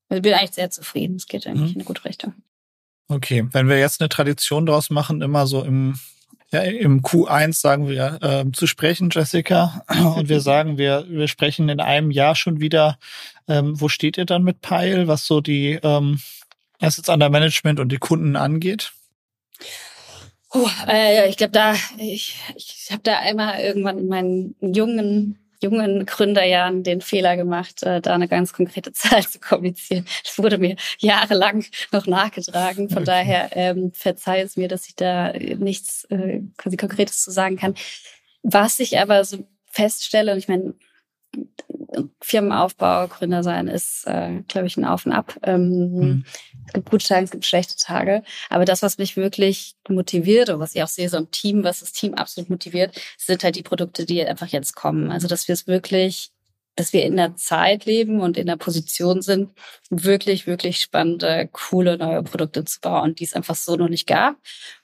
ich 0.09 0.21
bin 0.21 0.33
eigentlich 0.33 0.51
sehr 0.51 0.69
zufrieden. 0.69 1.15
Es 1.15 1.27
geht 1.27 1.45
eigentlich 1.45 1.61
mhm. 1.61 1.67
in 1.67 1.75
eine 1.75 1.83
gute 1.83 2.05
Richtung. 2.05 2.33
Okay, 3.07 3.47
wenn 3.51 3.67
wir 3.67 3.79
jetzt 3.79 4.01
eine 4.01 4.09
Tradition 4.09 4.65
draus 4.65 4.89
machen, 4.89 5.21
immer 5.21 5.47
so 5.47 5.63
im 5.63 5.99
ja, 6.51 6.61
im 6.61 7.01
Q1 7.01 7.53
sagen 7.53 7.87
wir 7.87 8.17
äh, 8.23 8.51
zu 8.51 8.65
sprechen, 8.65 9.09
Jessica, 9.11 9.83
und 10.15 10.29
wir 10.29 10.41
sagen, 10.41 10.77
wir, 10.77 11.05
wir 11.07 11.27
sprechen 11.27 11.69
in 11.69 11.79
einem 11.79 12.09
Jahr 12.11 12.35
schon 12.35 12.59
wieder. 12.59 12.97
Ähm, 13.47 13.79
wo 13.79 13.87
steht 13.87 14.17
ihr 14.17 14.25
dann 14.25 14.43
mit 14.43 14.61
Pile, 14.61 15.07
was 15.07 15.25
so 15.25 15.41
die 15.41 15.79
ähm, 15.83 16.19
Assets 16.79 17.09
under 17.09 17.29
Management 17.29 17.79
und 17.79 17.91
die 17.91 17.97
Kunden 17.97 18.35
angeht? 18.35 18.93
Oh, 20.51 20.67
äh, 20.87 21.29
ich 21.29 21.37
glaube, 21.37 21.51
da 21.51 21.75
ich, 21.97 22.35
ich 22.55 22.87
habe 22.89 23.03
da 23.03 23.19
einmal 23.19 23.59
irgendwann 23.59 23.99
in 23.99 24.07
meinen 24.07 24.55
jungen 24.61 25.37
jungen 25.61 26.05
Gründerjahren 26.05 26.83
den 26.83 27.01
Fehler 27.01 27.35
gemacht, 27.37 27.83
äh, 27.83 28.01
da 28.01 28.13
eine 28.13 28.27
ganz 28.27 28.53
konkrete 28.53 28.91
Zahl 28.93 29.23
zu 29.23 29.39
kommunizieren. 29.39 30.05
Das 30.23 30.37
wurde 30.37 30.57
mir 30.57 30.75
jahrelang 30.99 31.65
noch 31.91 32.07
nachgetragen. 32.07 32.89
Von 32.89 33.03
okay. 33.03 33.05
daher 33.05 33.49
ähm, 33.53 33.91
verzeih 33.93 34.41
es 34.41 34.57
mir, 34.57 34.67
dass 34.67 34.87
ich 34.87 34.95
da 34.95 35.33
nichts 35.33 36.05
äh, 36.05 36.41
quasi 36.57 36.77
Konkretes 36.77 37.21
zu 37.21 37.31
sagen 37.31 37.57
kann. 37.57 37.75
Was 38.41 38.79
ich 38.79 38.99
aber 38.99 39.23
so 39.25 39.47
feststelle, 39.65 40.31
und 40.31 40.37
ich 40.37 40.47
meine, 40.47 40.73
Firmenaufbau, 42.21 43.07
Gründer 43.07 43.43
sein 43.43 43.67
ist, 43.67 44.05
äh, 44.05 44.41
glaube 44.47 44.67
ich, 44.67 44.77
ein 44.77 44.85
Auf 44.85 45.05
und 45.05 45.11
Ab. 45.11 45.37
Ähm, 45.43 45.91
mhm. 45.91 46.25
Es 46.67 46.73
gibt 46.73 46.89
gute 46.89 47.07
Tage, 47.07 47.25
es 47.25 47.31
gibt 47.31 47.45
schlechte 47.45 47.75
Tage. 47.77 48.23
Aber 48.49 48.65
das, 48.65 48.81
was 48.81 48.97
mich 48.97 49.17
wirklich 49.17 49.75
motiviert 49.87 50.49
und 50.49 50.59
was 50.59 50.75
ich 50.75 50.83
auch 50.83 50.87
sehe, 50.87 51.09
so 51.09 51.17
im 51.17 51.31
Team, 51.31 51.63
was 51.63 51.79
das 51.79 51.91
Team 51.91 52.13
absolut 52.13 52.49
motiviert, 52.49 52.99
sind 53.17 53.43
halt 53.43 53.55
die 53.55 53.63
Produkte, 53.63 54.05
die 54.05 54.23
einfach 54.23 54.47
jetzt 54.47 54.75
kommen. 54.75 55.11
Also, 55.11 55.27
dass 55.27 55.47
wir 55.47 55.53
es 55.53 55.67
wirklich 55.67 56.31
dass 56.79 56.93
wir 56.93 57.03
in 57.03 57.17
der 57.17 57.35
Zeit 57.35 57.85
leben 57.85 58.21
und 58.21 58.37
in 58.37 58.47
der 58.47 58.55
Position 58.55 59.21
sind, 59.21 59.51
wirklich, 59.89 60.47
wirklich 60.47 60.79
spannende, 60.79 61.49
coole 61.51 61.97
neue 61.97 62.23
Produkte 62.23 62.63
zu 62.63 62.79
bauen, 62.79 63.15
die 63.15 63.25
es 63.25 63.33
einfach 63.33 63.55
so 63.55 63.75
noch 63.75 63.89
nicht 63.89 64.07
gab. 64.07 64.37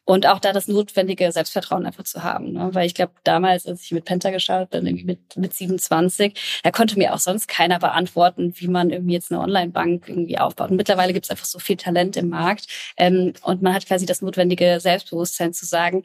Und 0.03 0.27
auch 0.27 0.39
da 0.39 0.53
das 0.53 0.67
notwendige 0.67 1.31
Selbstvertrauen 1.31 1.85
einfach 1.85 2.03
zu 2.03 2.21
haben. 2.21 2.53
Ne? 2.53 2.69
Weil 2.73 2.85
ich 2.85 2.93
glaube, 2.93 3.13
damals, 3.23 3.65
als 3.65 3.81
ich 3.81 3.91
mit 3.91 4.05
Penta 4.05 4.29
gestartet 4.29 4.69
bin, 4.69 4.85
irgendwie 4.85 5.05
mit, 5.05 5.35
mit 5.35 5.53
27, 5.53 6.61
da 6.63 6.69
konnte 6.69 6.97
mir 6.99 7.13
auch 7.13 7.19
sonst 7.19 7.47
keiner 7.47 7.79
beantworten, 7.79 8.53
wie 8.57 8.67
man 8.67 8.91
irgendwie 8.91 9.13
jetzt 9.13 9.31
eine 9.31 9.41
Online-Bank 9.41 10.07
irgendwie 10.07 10.37
aufbaut. 10.37 10.69
Und 10.69 10.77
mittlerweile 10.77 11.13
gibt 11.13 11.25
es 11.25 11.31
einfach 11.31 11.45
so 11.45 11.57
viel 11.57 11.77
Talent 11.77 12.17
im 12.17 12.29
Markt. 12.29 12.67
Ähm, 12.97 13.33
und 13.41 13.63
man 13.63 13.73
hat 13.73 13.87
quasi 13.87 14.05
das 14.05 14.21
notwendige 14.21 14.79
Selbstbewusstsein 14.79 15.53
zu 15.53 15.65
sagen, 15.65 16.03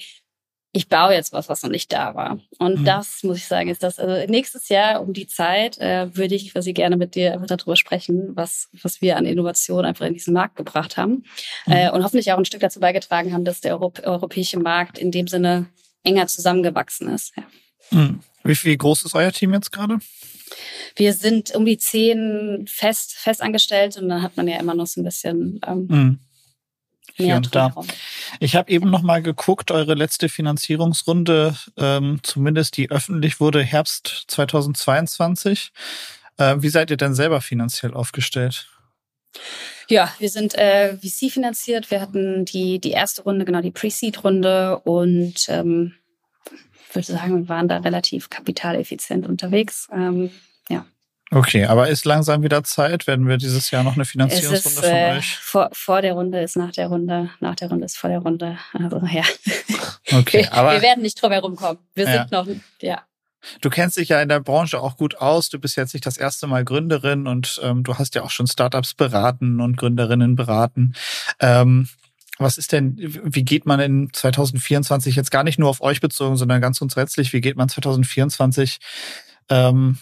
ich 0.72 0.88
baue 0.88 1.14
jetzt 1.14 1.32
was, 1.32 1.48
was 1.48 1.62
noch 1.62 1.70
nicht 1.70 1.92
da 1.92 2.14
war. 2.14 2.38
Und 2.58 2.80
mhm. 2.80 2.84
das, 2.84 3.24
muss 3.24 3.38
ich 3.38 3.46
sagen, 3.46 3.70
ist 3.70 3.82
das, 3.82 3.98
also 3.98 4.30
nächstes 4.30 4.68
Jahr 4.68 5.02
um 5.02 5.12
die 5.12 5.26
Zeit 5.26 5.78
äh, 5.78 6.14
würde 6.16 6.36
ich 6.36 6.52
quasi 6.52 6.72
gerne 6.72 6.96
mit 6.96 7.16
dir 7.16 7.32
einfach 7.32 7.48
darüber 7.48 7.74
sprechen, 7.74 8.30
was, 8.34 8.68
was 8.80 9.00
wir 9.00 9.16
an 9.16 9.26
Innovation 9.26 9.84
einfach 9.84 10.06
in 10.06 10.14
diesen 10.14 10.32
Markt 10.32 10.56
gebracht 10.56 10.96
haben. 10.96 11.24
Mhm. 11.66 11.72
Äh, 11.72 11.90
und 11.90 12.04
hoffentlich 12.04 12.32
auch 12.32 12.38
ein 12.38 12.44
Stück 12.44 12.60
dazu 12.60 12.78
beigetragen 12.78 13.32
haben, 13.32 13.44
dass 13.44 13.60
der 13.60 13.72
Europ 13.72 14.00
europäische 14.04 14.60
Markt 14.60 14.98
in 14.98 15.10
dem 15.10 15.26
Sinne 15.26 15.66
enger 16.04 16.28
zusammengewachsen 16.28 17.08
ist. 17.08 17.32
Ja. 17.36 17.42
Mhm. 17.90 18.20
Wie, 18.44 18.64
wie 18.64 18.76
groß 18.76 19.04
ist 19.04 19.14
euer 19.14 19.32
Team 19.32 19.52
jetzt 19.52 19.72
gerade? 19.72 19.98
Wir 20.94 21.14
sind 21.14 21.54
um 21.54 21.64
die 21.64 21.78
zehn 21.78 22.64
fest, 22.68 23.14
fest 23.14 23.42
angestellt 23.42 23.96
und 23.96 24.08
dann 24.08 24.22
hat 24.22 24.36
man 24.36 24.46
ja 24.46 24.58
immer 24.58 24.74
noch 24.74 24.86
so 24.86 25.00
ein 25.00 25.04
bisschen 25.04 25.60
ähm, 25.66 25.86
mhm 25.88 26.18
hier 27.24 27.36
und 27.36 27.54
da. 27.54 27.74
Ich 28.38 28.56
habe 28.56 28.70
eben 28.70 28.90
noch 28.90 29.02
mal 29.02 29.22
geguckt, 29.22 29.70
eure 29.70 29.94
letzte 29.94 30.28
Finanzierungsrunde, 30.28 31.56
ähm, 31.76 32.20
zumindest 32.22 32.76
die 32.76 32.90
öffentlich 32.90 33.40
wurde, 33.40 33.62
Herbst 33.62 34.24
2022. 34.28 35.72
Äh, 36.38 36.56
wie 36.58 36.68
seid 36.68 36.90
ihr 36.90 36.96
denn 36.96 37.14
selber 37.14 37.40
finanziell 37.40 37.94
aufgestellt? 37.94 38.68
Ja, 39.88 40.12
wir 40.18 40.30
sind 40.30 40.54
äh, 40.54 40.96
VC 40.96 41.30
finanziert. 41.30 41.90
Wir 41.90 42.00
hatten 42.00 42.44
die, 42.44 42.80
die 42.80 42.92
erste 42.92 43.22
Runde, 43.22 43.44
genau 43.44 43.60
die 43.60 43.72
Pre-Seed-Runde 43.72 44.78
und 44.80 45.46
ähm, 45.48 45.94
ich 46.88 46.94
würde 46.94 47.12
sagen, 47.12 47.42
wir 47.42 47.48
waren 47.48 47.68
da 47.68 47.78
relativ 47.78 48.30
kapitaleffizient 48.30 49.26
unterwegs. 49.26 49.88
Ähm. 49.92 50.30
Okay, 51.32 51.64
aber 51.64 51.88
ist 51.88 52.04
langsam 52.04 52.42
wieder 52.42 52.64
Zeit? 52.64 53.06
Werden 53.06 53.28
wir 53.28 53.36
dieses 53.36 53.70
Jahr 53.70 53.84
noch 53.84 53.94
eine 53.94 54.04
Finanzierungsrunde 54.04 54.78
ist, 54.78 54.84
von 54.84 54.90
äh, 54.90 55.16
euch? 55.18 55.36
Vor, 55.36 55.70
vor 55.72 56.02
der 56.02 56.14
Runde 56.14 56.40
ist 56.40 56.56
nach 56.56 56.72
der 56.72 56.88
Runde, 56.88 57.30
nach 57.38 57.54
der 57.54 57.68
Runde 57.68 57.84
ist 57.84 57.96
vor 57.96 58.10
der 58.10 58.18
Runde. 58.18 58.58
Also 58.72 59.00
ja. 59.06 59.22
Okay, 60.12 60.38
wir, 60.38 60.52
aber 60.54 60.72
wir 60.72 60.82
werden 60.82 61.02
nicht 61.02 61.22
drum 61.22 61.30
herum 61.30 61.54
kommen. 61.54 61.78
Wir 61.94 62.04
ja. 62.04 62.12
sind 62.12 62.32
noch, 62.32 62.48
ja. 62.82 63.02
Du 63.60 63.70
kennst 63.70 63.96
dich 63.96 64.08
ja 64.08 64.20
in 64.20 64.28
der 64.28 64.40
Branche 64.40 64.80
auch 64.80 64.96
gut 64.96 65.18
aus. 65.18 65.48
Du 65.48 65.60
bist 65.60 65.76
jetzt 65.76 65.94
nicht 65.94 66.04
das 66.04 66.16
erste 66.16 66.48
Mal 66.48 66.64
Gründerin 66.64 67.28
und 67.28 67.60
ähm, 67.62 67.84
du 67.84 67.96
hast 67.96 68.16
ja 68.16 68.22
auch 68.22 68.30
schon 68.30 68.48
Startups 68.48 68.94
beraten 68.94 69.60
und 69.60 69.76
Gründerinnen 69.76 70.34
beraten. 70.34 70.94
Ähm, 71.38 71.88
was 72.38 72.58
ist 72.58 72.72
denn, 72.72 72.96
wie 72.98 73.44
geht 73.44 73.66
man 73.66 73.78
in 73.80 74.12
2024 74.12 75.14
jetzt 75.14 75.30
gar 75.30 75.44
nicht 75.44 75.58
nur 75.58 75.68
auf 75.68 75.80
euch 75.80 76.00
bezogen, 76.00 76.36
sondern 76.36 76.60
ganz 76.60 76.78
grundsätzlich, 76.78 77.32
wie 77.32 77.40
geht 77.40 77.56
man 77.56 77.68
2024 77.68 78.78
ähm, 79.48 79.98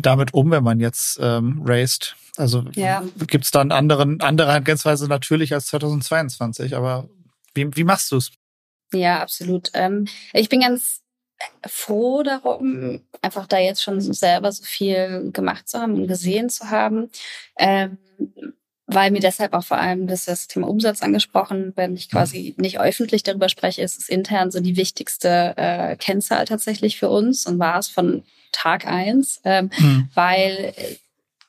damit 0.00 0.34
um, 0.34 0.50
wenn 0.50 0.64
man 0.64 0.80
jetzt 0.80 1.18
ähm, 1.20 1.62
raced? 1.64 2.16
Also 2.36 2.64
ja. 2.72 3.02
gibt 3.26 3.44
es 3.44 3.50
da 3.50 3.60
einen 3.60 3.72
anderen, 3.72 4.20
andere 4.20 4.48
Herangehensweise 4.48 5.06
natürlich 5.06 5.52
als 5.52 5.66
2022, 5.66 6.74
aber 6.74 7.08
wie, 7.54 7.76
wie 7.76 7.84
machst 7.84 8.10
du 8.10 8.16
es? 8.16 8.32
Ja, 8.92 9.20
absolut. 9.20 9.70
Ähm, 9.74 10.06
ich 10.32 10.48
bin 10.48 10.60
ganz 10.60 11.02
froh 11.66 12.22
darum, 12.22 13.00
einfach 13.20 13.46
da 13.46 13.58
jetzt 13.58 13.82
schon 13.82 14.00
selber 14.00 14.52
so 14.52 14.62
viel 14.64 15.30
gemacht 15.32 15.68
zu 15.68 15.78
haben 15.78 15.94
und 15.94 16.06
gesehen 16.06 16.48
zu 16.48 16.70
haben. 16.70 17.10
Ähm, 17.58 17.98
weil 18.94 19.10
mir 19.10 19.20
deshalb 19.20 19.52
auch 19.54 19.64
vor 19.64 19.78
allem 19.78 20.06
das, 20.06 20.24
das 20.24 20.48
Thema 20.48 20.68
Umsatz 20.68 21.02
angesprochen, 21.02 21.72
wenn 21.76 21.94
ich 21.94 22.10
quasi 22.10 22.54
nicht 22.58 22.80
öffentlich 22.80 23.22
darüber 23.22 23.48
spreche, 23.48 23.82
ist 23.82 23.98
es 23.98 24.08
intern 24.08 24.50
so 24.50 24.60
die 24.60 24.76
wichtigste 24.76 25.54
äh, 25.56 25.96
Kennzahl 25.96 26.44
tatsächlich 26.44 26.98
für 26.98 27.08
uns 27.08 27.46
und 27.46 27.58
war 27.58 27.78
es 27.78 27.88
von 27.88 28.22
Tag 28.52 28.86
eins, 28.86 29.40
ähm, 29.44 29.70
mhm. 29.78 30.08
weil 30.14 30.74
äh, 30.76 30.96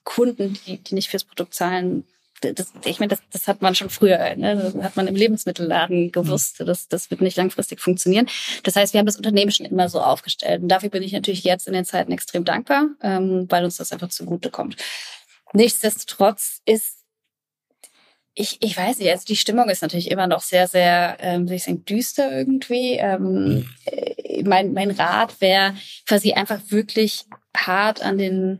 Kunden, 0.03 0.57
die, 0.65 0.77
die 0.77 0.95
nicht 0.95 1.09
fürs 1.09 1.23
Produkt 1.23 1.53
zahlen, 1.53 2.05
das, 2.41 2.73
ich 2.83 2.99
meine, 2.99 3.09
das, 3.09 3.19
das 3.31 3.47
hat 3.47 3.61
man 3.61 3.73
schon 3.73 3.89
früher, 3.89 4.35
ne? 4.35 4.55
das 4.57 4.83
hat 4.83 4.97
man 4.97 5.07
im 5.07 5.15
Lebensmittelladen 5.15 6.11
gewusst, 6.11 6.59
mhm. 6.59 6.65
das, 6.65 6.89
das 6.89 7.09
wird 7.09 7.21
nicht 7.21 7.37
langfristig 7.37 7.79
funktionieren. 7.79 8.27
Das 8.63 8.75
heißt, 8.75 8.93
wir 8.93 8.99
haben 8.99 9.05
das 9.05 9.15
Unternehmen 9.15 9.51
schon 9.51 9.65
immer 9.65 9.87
so 9.87 10.01
aufgestellt. 10.01 10.61
Und 10.61 10.67
dafür 10.67 10.89
bin 10.89 11.03
ich 11.03 11.13
natürlich 11.13 11.43
jetzt 11.43 11.67
in 11.67 11.73
den 11.73 11.85
Zeiten 11.85 12.11
extrem 12.11 12.43
dankbar, 12.43 12.89
ähm, 13.01 13.45
weil 13.49 13.63
uns 13.63 13.77
das 13.77 13.93
einfach 13.93 14.09
zugute 14.09 14.49
kommt. 14.49 14.75
Nichtsdestotrotz 15.53 16.61
ist 16.65 17.02
ich, 18.35 18.57
ich 18.61 18.75
weiß 18.75 18.99
nicht, 18.99 19.11
also 19.11 19.25
die 19.25 19.35
Stimmung 19.35 19.69
ist 19.69 19.81
natürlich 19.81 20.09
immer 20.09 20.27
noch 20.27 20.41
sehr, 20.41 20.67
sehr, 20.67 21.17
ähm, 21.19 21.49
wie 21.49 21.55
ich 21.55 21.63
sagen, 21.63 21.85
düster 21.85 22.31
irgendwie. 22.31 22.93
Ähm, 22.93 23.65
mhm. 23.85 24.43
mein, 24.45 24.73
mein 24.73 24.91
Rat 24.91 25.39
wäre 25.39 25.75
quasi 26.07 26.33
einfach 26.33 26.59
wirklich 26.69 27.25
hart 27.55 28.01
an 28.01 28.17
den 28.17 28.59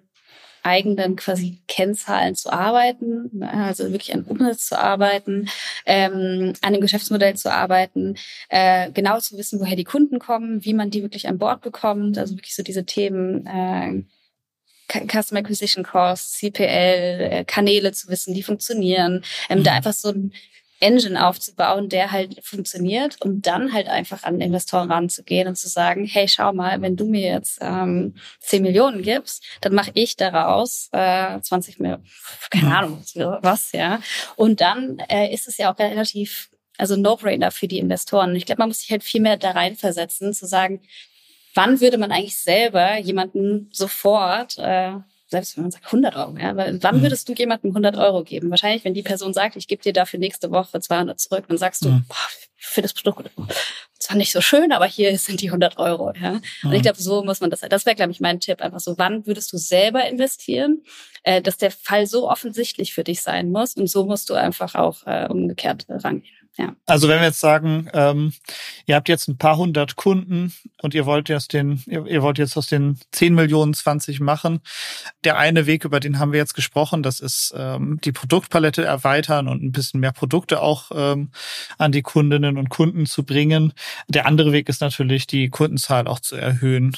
eigenen 0.64 1.16
quasi 1.18 1.62
Kennzahlen 1.68 2.36
zu 2.36 2.52
arbeiten, 2.52 3.30
ne, 3.34 3.52
also 3.52 3.92
wirklich 3.92 4.14
an 4.14 4.24
Umsatz 4.24 4.68
zu 4.68 4.80
arbeiten, 4.80 5.50
ähm, 5.86 6.54
an 6.62 6.74
dem 6.74 6.82
Geschäftsmodell 6.82 7.36
zu 7.36 7.52
arbeiten, 7.52 8.16
äh, 8.50 8.90
genau 8.92 9.20
zu 9.20 9.38
wissen, 9.38 9.60
woher 9.60 9.76
die 9.76 9.84
Kunden 9.84 10.20
kommen, 10.20 10.64
wie 10.64 10.74
man 10.74 10.90
die 10.90 11.02
wirklich 11.02 11.28
an 11.28 11.38
Bord 11.38 11.62
bekommt, 11.62 12.18
also 12.18 12.36
wirklich 12.36 12.56
so 12.56 12.64
diese 12.64 12.86
Themen 12.86 13.46
äh, 13.46 14.04
Customer 15.08 15.40
Acquisition 15.40 15.84
Costs, 15.84 16.40
CPL, 16.40 17.30
äh, 17.32 17.44
Kanäle 17.46 17.92
zu 17.92 18.08
wissen, 18.10 18.34
die 18.34 18.44
funktionieren, 18.44 19.24
ähm, 19.50 19.60
mhm. 19.60 19.64
da 19.64 19.74
einfach 19.74 19.94
so 19.94 20.10
ein 20.10 20.34
Engine 20.84 21.26
aufzubauen, 21.26 21.88
der 21.88 22.12
halt 22.12 22.44
funktioniert 22.44 23.22
und 23.22 23.48
dann 23.48 23.72
halt 23.74 23.88
einfach 23.88 24.24
an 24.24 24.42
Investoren 24.42 24.92
ranzugehen 24.92 25.48
und 25.48 25.56
zu 25.56 25.70
sagen, 25.70 26.06
hey, 26.06 26.28
schau 26.28 26.52
mal, 26.52 26.82
wenn 26.82 26.98
du 26.98 27.06
mir 27.06 27.22
jetzt 27.22 27.60
ähm, 27.62 28.16
10 28.42 28.62
Millionen 28.62 29.02
gibst, 29.02 29.46
dann 29.62 29.74
mache 29.74 29.92
ich 29.94 30.18
daraus 30.18 30.90
äh, 30.92 31.40
20 31.40 31.80
Millionen, 31.80 32.06
keine 32.50 32.78
Ahnung, 32.78 33.04
was, 33.42 33.72
ja. 33.72 34.02
Und 34.36 34.60
dann 34.60 35.00
äh, 35.10 35.34
ist 35.34 35.48
es 35.48 35.58
ja 35.58 35.74
auch 35.74 35.80
relativ, 35.80 36.50
also 36.78 36.98
No-Brainer 36.98 37.52
für 37.52 37.70
die 37.70 37.80
Investoren. 37.80 38.36
Ich 38.36 38.46
glaube, 38.46 38.60
man 38.60 38.70
muss 38.70 38.80
sich 38.80 38.92
halt 38.92 39.04
viel 39.04 39.22
mehr 39.22 39.38
da 39.38 39.52
reinversetzen, 39.52 40.34
zu 40.34 40.46
sagen, 40.46 40.82
wann 41.54 41.82
würde 41.82 41.98
man 41.98 42.12
eigentlich 42.12 42.40
selber 42.40 42.98
jemanden 42.98 43.70
sofort 43.72 44.58
äh, 44.58 44.94
selbst 45.34 45.58
wenn 45.58 45.64
man 45.64 45.72
sagt 45.72 45.88
100 45.88 46.16
Euro, 46.16 46.38
ja, 46.38 46.56
weil 46.56 46.82
wann 46.84 46.98
mhm. 46.98 47.02
würdest 47.02 47.28
du 47.28 47.34
jemandem 47.34 47.72
100 47.72 47.98
Euro 47.98 48.24
geben? 48.24 48.52
Wahrscheinlich, 48.52 48.86
wenn 48.86 48.94
die 48.94 49.02
Person 49.02 49.34
sagt, 49.34 49.56
ich 49.56 49.68
gebe 49.68 49.82
dir 49.82 49.92
dafür 49.92 50.20
nächste 50.20 50.52
Woche 50.52 50.80
200 50.80 51.20
zurück, 51.20 51.46
dann 51.48 51.58
sagst 51.58 51.84
du, 51.84 51.90
mhm. 51.90 52.06
boah, 52.08 52.16
für 52.56 52.84
das 52.84 52.94
Produkt 52.94 53.32
zwar 54.04 54.18
nicht 54.18 54.32
so 54.32 54.42
schön, 54.42 54.72
aber 54.72 54.86
hier 54.86 55.18
sind 55.18 55.42
die 55.42 55.48
100 55.48 55.78
Euro, 55.78 56.14
ja. 56.22 56.34
Und 56.64 56.72
ich 56.72 56.80
mhm. 56.80 56.82
glaube, 56.82 57.02
so 57.02 57.24
muss 57.24 57.42
man 57.42 57.50
das, 57.50 57.62
das 57.62 57.86
wäre, 57.86 57.96
glaube 57.96 58.12
ich, 58.12 58.20
mein 58.20 58.40
Tipp, 58.40 58.62
einfach 58.62 58.80
so, 58.80 58.98
wann 58.98 59.26
würdest 59.26 59.52
du 59.54 59.58
selber 59.58 60.06
investieren, 60.08 60.84
äh, 61.24 61.42
dass 61.42 61.58
der 61.58 61.72
Fall 61.72 62.06
so 62.06 62.30
offensichtlich 62.30 62.94
für 62.94 63.04
dich 63.04 63.22
sein 63.22 63.52
muss 63.52 63.76
und 63.76 63.88
so 63.88 64.06
musst 64.06 64.30
du 64.30 64.36
einfach 64.36 64.76
auch 64.76 65.06
äh, 65.08 65.28
umgekehrt 65.30 65.86
rangehen. 65.90 66.43
Ja. 66.56 66.76
Also 66.86 67.08
wenn 67.08 67.20
wir 67.20 67.28
jetzt 67.28 67.40
sagen, 67.40 67.90
ähm, 67.94 68.32
ihr 68.86 68.96
habt 68.96 69.10
jetzt 69.10 69.28
ein 69.28 69.38
paar 69.38 69.58
hundert 69.58 69.96
Kunden 69.96 70.54
und 70.84 70.94
ihr 70.94 71.08
wollt 71.08 71.28
jetzt 71.28 71.54
den, 71.54 71.82
ihr, 71.88 72.06
ihr, 72.06 72.22
wollt 72.22 72.38
jetzt 72.38 72.56
aus 72.58 72.68
den 72.68 73.00
10 73.12 73.34
Millionen 73.34 73.74
20 73.74 74.20
machen. 74.20 74.62
Der 75.24 75.38
eine 75.38 75.66
Weg, 75.66 75.84
über 75.84 76.00
den 76.00 76.20
haben 76.20 76.32
wir 76.32 76.40
jetzt 76.40 76.54
gesprochen, 76.54 77.02
das 77.02 77.22
ist 77.22 77.56
ähm, 77.58 78.00
die 78.04 78.12
Produktpalette 78.12 78.84
erweitern 78.84 79.48
und 79.48 79.64
ein 79.64 79.72
bisschen 79.72 80.00
mehr 80.00 80.12
Produkte 80.12 80.62
auch 80.62 80.92
ähm, 80.94 81.32
an 81.80 81.92
die 81.92 82.04
Kundinnen 82.04 82.60
und 82.60 82.70
Kunden 82.70 83.08
zu 83.08 83.24
bringen. 83.24 83.74
Der 84.08 84.28
andere 84.28 84.52
Weg 84.52 84.70
ist 84.70 84.82
natürlich, 84.82 85.26
die 85.26 85.50
Kundenzahl 85.50 86.08
auch 86.08 86.20
zu 86.20 86.36
erhöhen. 86.36 86.96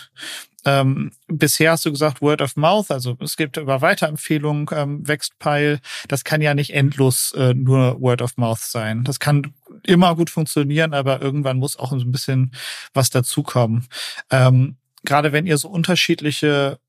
Ähm, 0.66 1.12
bisher 1.28 1.72
hast 1.72 1.86
du 1.86 1.92
gesagt 1.92 2.22
Word 2.22 2.42
of 2.42 2.56
Mouth, 2.56 2.90
also 2.90 3.16
es 3.20 3.38
gibt 3.38 3.58
über 3.58 3.82
Weiterempfehlungen 3.82 4.66
ähm, 4.72 5.08
wächst 5.08 5.38
Pile. 5.40 5.80
Das 6.08 6.24
kann 6.24 6.42
ja 6.42 6.56
nicht 6.56 6.74
endlos 6.74 7.34
äh, 7.34 7.54
nur 7.54 8.02
Word 8.02 8.22
of 8.22 8.38
Mouth 8.38 8.60
sein. 8.60 9.04
Das 9.04 9.20
kann 9.20 9.54
immer 9.84 10.16
gut 10.16 10.30
funktionieren, 10.30 10.94
aber 10.94 11.22
irgendwann 11.22 11.58
muss 11.58 11.78
auch 11.78 11.92
ein 11.92 12.12
bisschen 12.12 12.52
was 12.94 13.10
dazukommen. 13.10 13.88
Ähm, 14.32 14.78
Gerade 15.04 15.32
wenn 15.32 15.46
ihr 15.46 15.58
so 15.60 15.70
unterschiedliche 15.70 16.80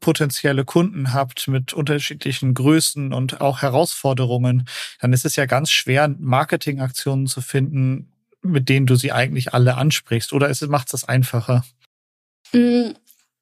potenzielle 0.00 0.64
Kunden 0.64 1.12
habt 1.12 1.46
mit 1.48 1.72
unterschiedlichen 1.72 2.54
Größen 2.54 3.12
und 3.12 3.40
auch 3.40 3.62
Herausforderungen, 3.62 4.66
dann 5.00 5.12
ist 5.12 5.24
es 5.24 5.36
ja 5.36 5.46
ganz 5.46 5.70
schwer, 5.70 6.08
Marketingaktionen 6.18 7.26
zu 7.26 7.40
finden, 7.40 8.12
mit 8.42 8.68
denen 8.68 8.86
du 8.86 8.96
sie 8.96 9.12
eigentlich 9.12 9.54
alle 9.54 9.76
ansprichst. 9.76 10.32
Oder 10.32 10.52
macht 10.68 10.88
es 10.88 10.92
das 10.92 11.04
einfacher? 11.04 11.64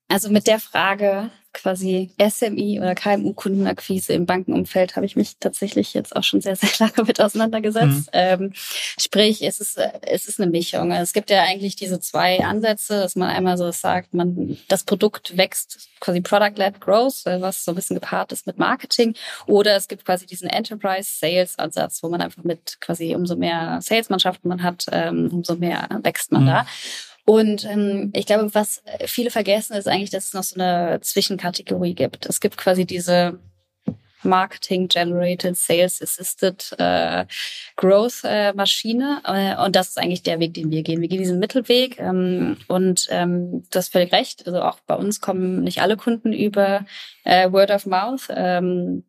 Also 0.09 0.29
mit 0.29 0.47
der 0.47 0.61
Frage 0.61 1.31
quasi 1.55 2.11
SMI 2.19 2.81
oder 2.81 2.95
KMU-Kundenakquise 2.95 4.13
im 4.13 4.27
Bankenumfeld 4.27 4.97
habe 4.97 5.07
ich 5.07 5.17
mich 5.17 5.37
tatsächlich 5.39 5.95
jetzt 5.95 6.15
auch 6.15 6.25
schon 6.25 6.41
sehr, 6.41 6.57
sehr 6.57 6.71
lange 6.79 7.07
mit 7.07 7.21
auseinandergesetzt. 7.21 7.87
Mhm. 7.87 8.11
Ähm, 8.13 8.53
sprich, 8.55 9.43
es 9.43 9.61
ist, 9.61 9.79
es 10.03 10.29
ist 10.29 10.41
eine 10.41 10.51
Mischung. 10.51 10.91
Es 10.91 11.13
gibt 11.13 11.31
ja 11.31 11.43
eigentlich 11.43 11.77
diese 11.77 12.01
zwei 12.01 12.45
Ansätze, 12.45 13.01
dass 13.01 13.17
man 13.17 13.31
einmal 13.31 13.57
so 13.57 13.71
sagt, 13.71 14.13
man, 14.13 14.59
das 14.69 14.85
Produkt 14.85 15.37
wächst 15.37 15.89
quasi 16.01 16.21
Product-led 16.21 16.81
Growth, 16.81 17.25
äh, 17.25 17.41
was 17.41 17.65
so 17.65 17.73
ein 17.73 17.77
bisschen 17.77 17.95
gepaart 17.95 18.33
ist 18.33 18.47
mit 18.47 18.59
Marketing. 18.59 19.15
Oder 19.47 19.77
es 19.77 19.89
gibt 19.89 20.05
quasi 20.05 20.27
diesen 20.27 20.49
Enterprise-Sales-Ansatz, 20.49 22.03
wo 22.03 22.09
man 22.09 22.21
einfach 22.21 22.45
mit 22.45 22.81
quasi 22.81 23.15
umso 23.15 23.37
mehr 23.37 23.79
Salesmannschaften 23.81 24.49
man 24.49 24.63
hat, 24.63 24.87
ähm, 24.93 25.31
umso 25.33 25.55
mehr 25.55 25.89
wächst 26.03 26.33
man 26.33 26.43
mhm. 26.43 26.47
da. 26.47 26.67
Und 27.27 27.65
ähm, 27.65 28.13
ich 28.15 28.27
glaube, 28.27 28.55
was 28.55 28.83
viele 29.07 29.31
vergessen, 29.31 29.75
ist 29.75 29.89
eigentlich, 29.89 30.11
dass 30.11 30.27
es 30.27 30.35
noch 30.35 30.43
so 30.43 30.61
eine 30.61 31.01
Zwischenkategorie 31.01 31.95
gibt. 31.95 32.27
Es 32.27 32.41
gibt 32.41 32.57
quasi 32.57 32.85
diese 32.85 33.39
Marketing 34.25 34.89
Generated 34.89 35.57
Sales 35.57 36.01
Assisted 36.03 36.75
äh, 36.79 37.27
Growth 37.77 38.23
äh, 38.25 38.53
Maschine 38.55 39.21
äh, 39.25 39.63
und 39.63 39.77
das 39.77 39.89
ist 39.89 39.99
eigentlich 39.99 40.23
der 40.23 40.41
Weg, 40.41 40.55
den 40.55 40.71
wir 40.71 40.83
gehen. 40.83 41.01
Wir 41.01 41.09
gehen 41.09 41.19
diesen 41.19 41.39
Mittelweg 41.39 41.99
ähm, 42.01 42.57
und 42.69 43.07
ähm, 43.11 43.65
du 43.71 43.79
hast 43.79 43.93
völlig 43.93 44.13
recht. 44.13 44.47
Also 44.47 44.63
auch 44.63 44.81
bei 44.87 44.95
uns 44.95 45.21
kommen 45.21 45.63
nicht 45.63 45.83
alle 45.83 45.97
Kunden 45.97 46.33
über 46.33 46.85
äh, 47.25 47.51
Word 47.53 47.71
of 47.71 47.87
Mouth. 47.87 48.29
Ähm, 48.31 49.05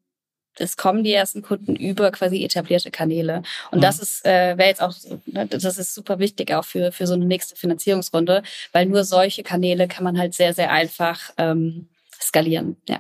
es 0.59 0.77
kommen 0.77 1.03
die 1.03 1.13
ersten 1.13 1.41
Kunden 1.41 1.75
über 1.75 2.11
quasi 2.11 2.43
etablierte 2.43 2.91
Kanäle. 2.91 3.43
Und 3.71 3.79
mhm. 3.79 3.81
das 3.81 3.99
ist, 3.99 4.25
äh, 4.25 4.57
wäre 4.57 4.69
jetzt 4.69 4.81
auch, 4.81 4.93
ne, 5.25 5.47
das 5.47 5.77
ist 5.77 5.93
super 5.93 6.19
wichtig 6.19 6.53
auch 6.53 6.65
für, 6.65 6.91
für 6.91 7.07
so 7.07 7.13
eine 7.13 7.25
nächste 7.25 7.55
Finanzierungsrunde, 7.55 8.43
weil 8.71 8.85
nur 8.85 9.03
solche 9.03 9.43
Kanäle 9.43 9.87
kann 9.87 10.03
man 10.03 10.17
halt 10.17 10.33
sehr, 10.33 10.53
sehr 10.53 10.71
einfach 10.71 11.19
ähm, 11.37 11.87
skalieren. 12.19 12.77
Ja. 12.87 12.99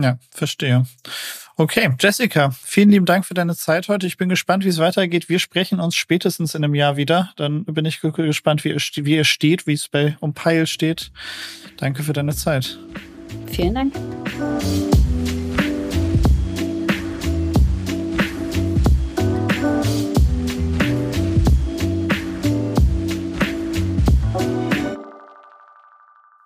Ja, 0.00 0.18
verstehe. 0.30 0.86
Okay, 1.56 1.90
Jessica, 1.98 2.52
vielen 2.62 2.90
lieben 2.90 3.04
Dank 3.04 3.26
für 3.26 3.34
deine 3.34 3.56
Zeit 3.56 3.88
heute. 3.88 4.06
Ich 4.06 4.16
bin 4.16 4.28
gespannt, 4.28 4.64
wie 4.64 4.68
es 4.68 4.78
weitergeht. 4.78 5.28
Wir 5.28 5.40
sprechen 5.40 5.80
uns 5.80 5.96
spätestens 5.96 6.54
in 6.54 6.62
einem 6.62 6.76
Jahr 6.76 6.96
wieder. 6.96 7.32
Dann 7.34 7.64
bin 7.64 7.84
ich 7.84 8.00
gespannt, 8.00 8.62
wie 8.62 8.68
ihr, 8.68 8.76
wie 8.76 9.16
ihr 9.16 9.24
steht, 9.24 9.66
wie 9.66 9.72
es 9.72 9.88
bei 9.88 10.16
Umpile 10.20 10.68
steht. 10.68 11.10
Danke 11.76 12.04
für 12.04 12.12
deine 12.12 12.36
Zeit. 12.36 12.78
Vielen 13.50 13.74
Dank. 13.74 15.17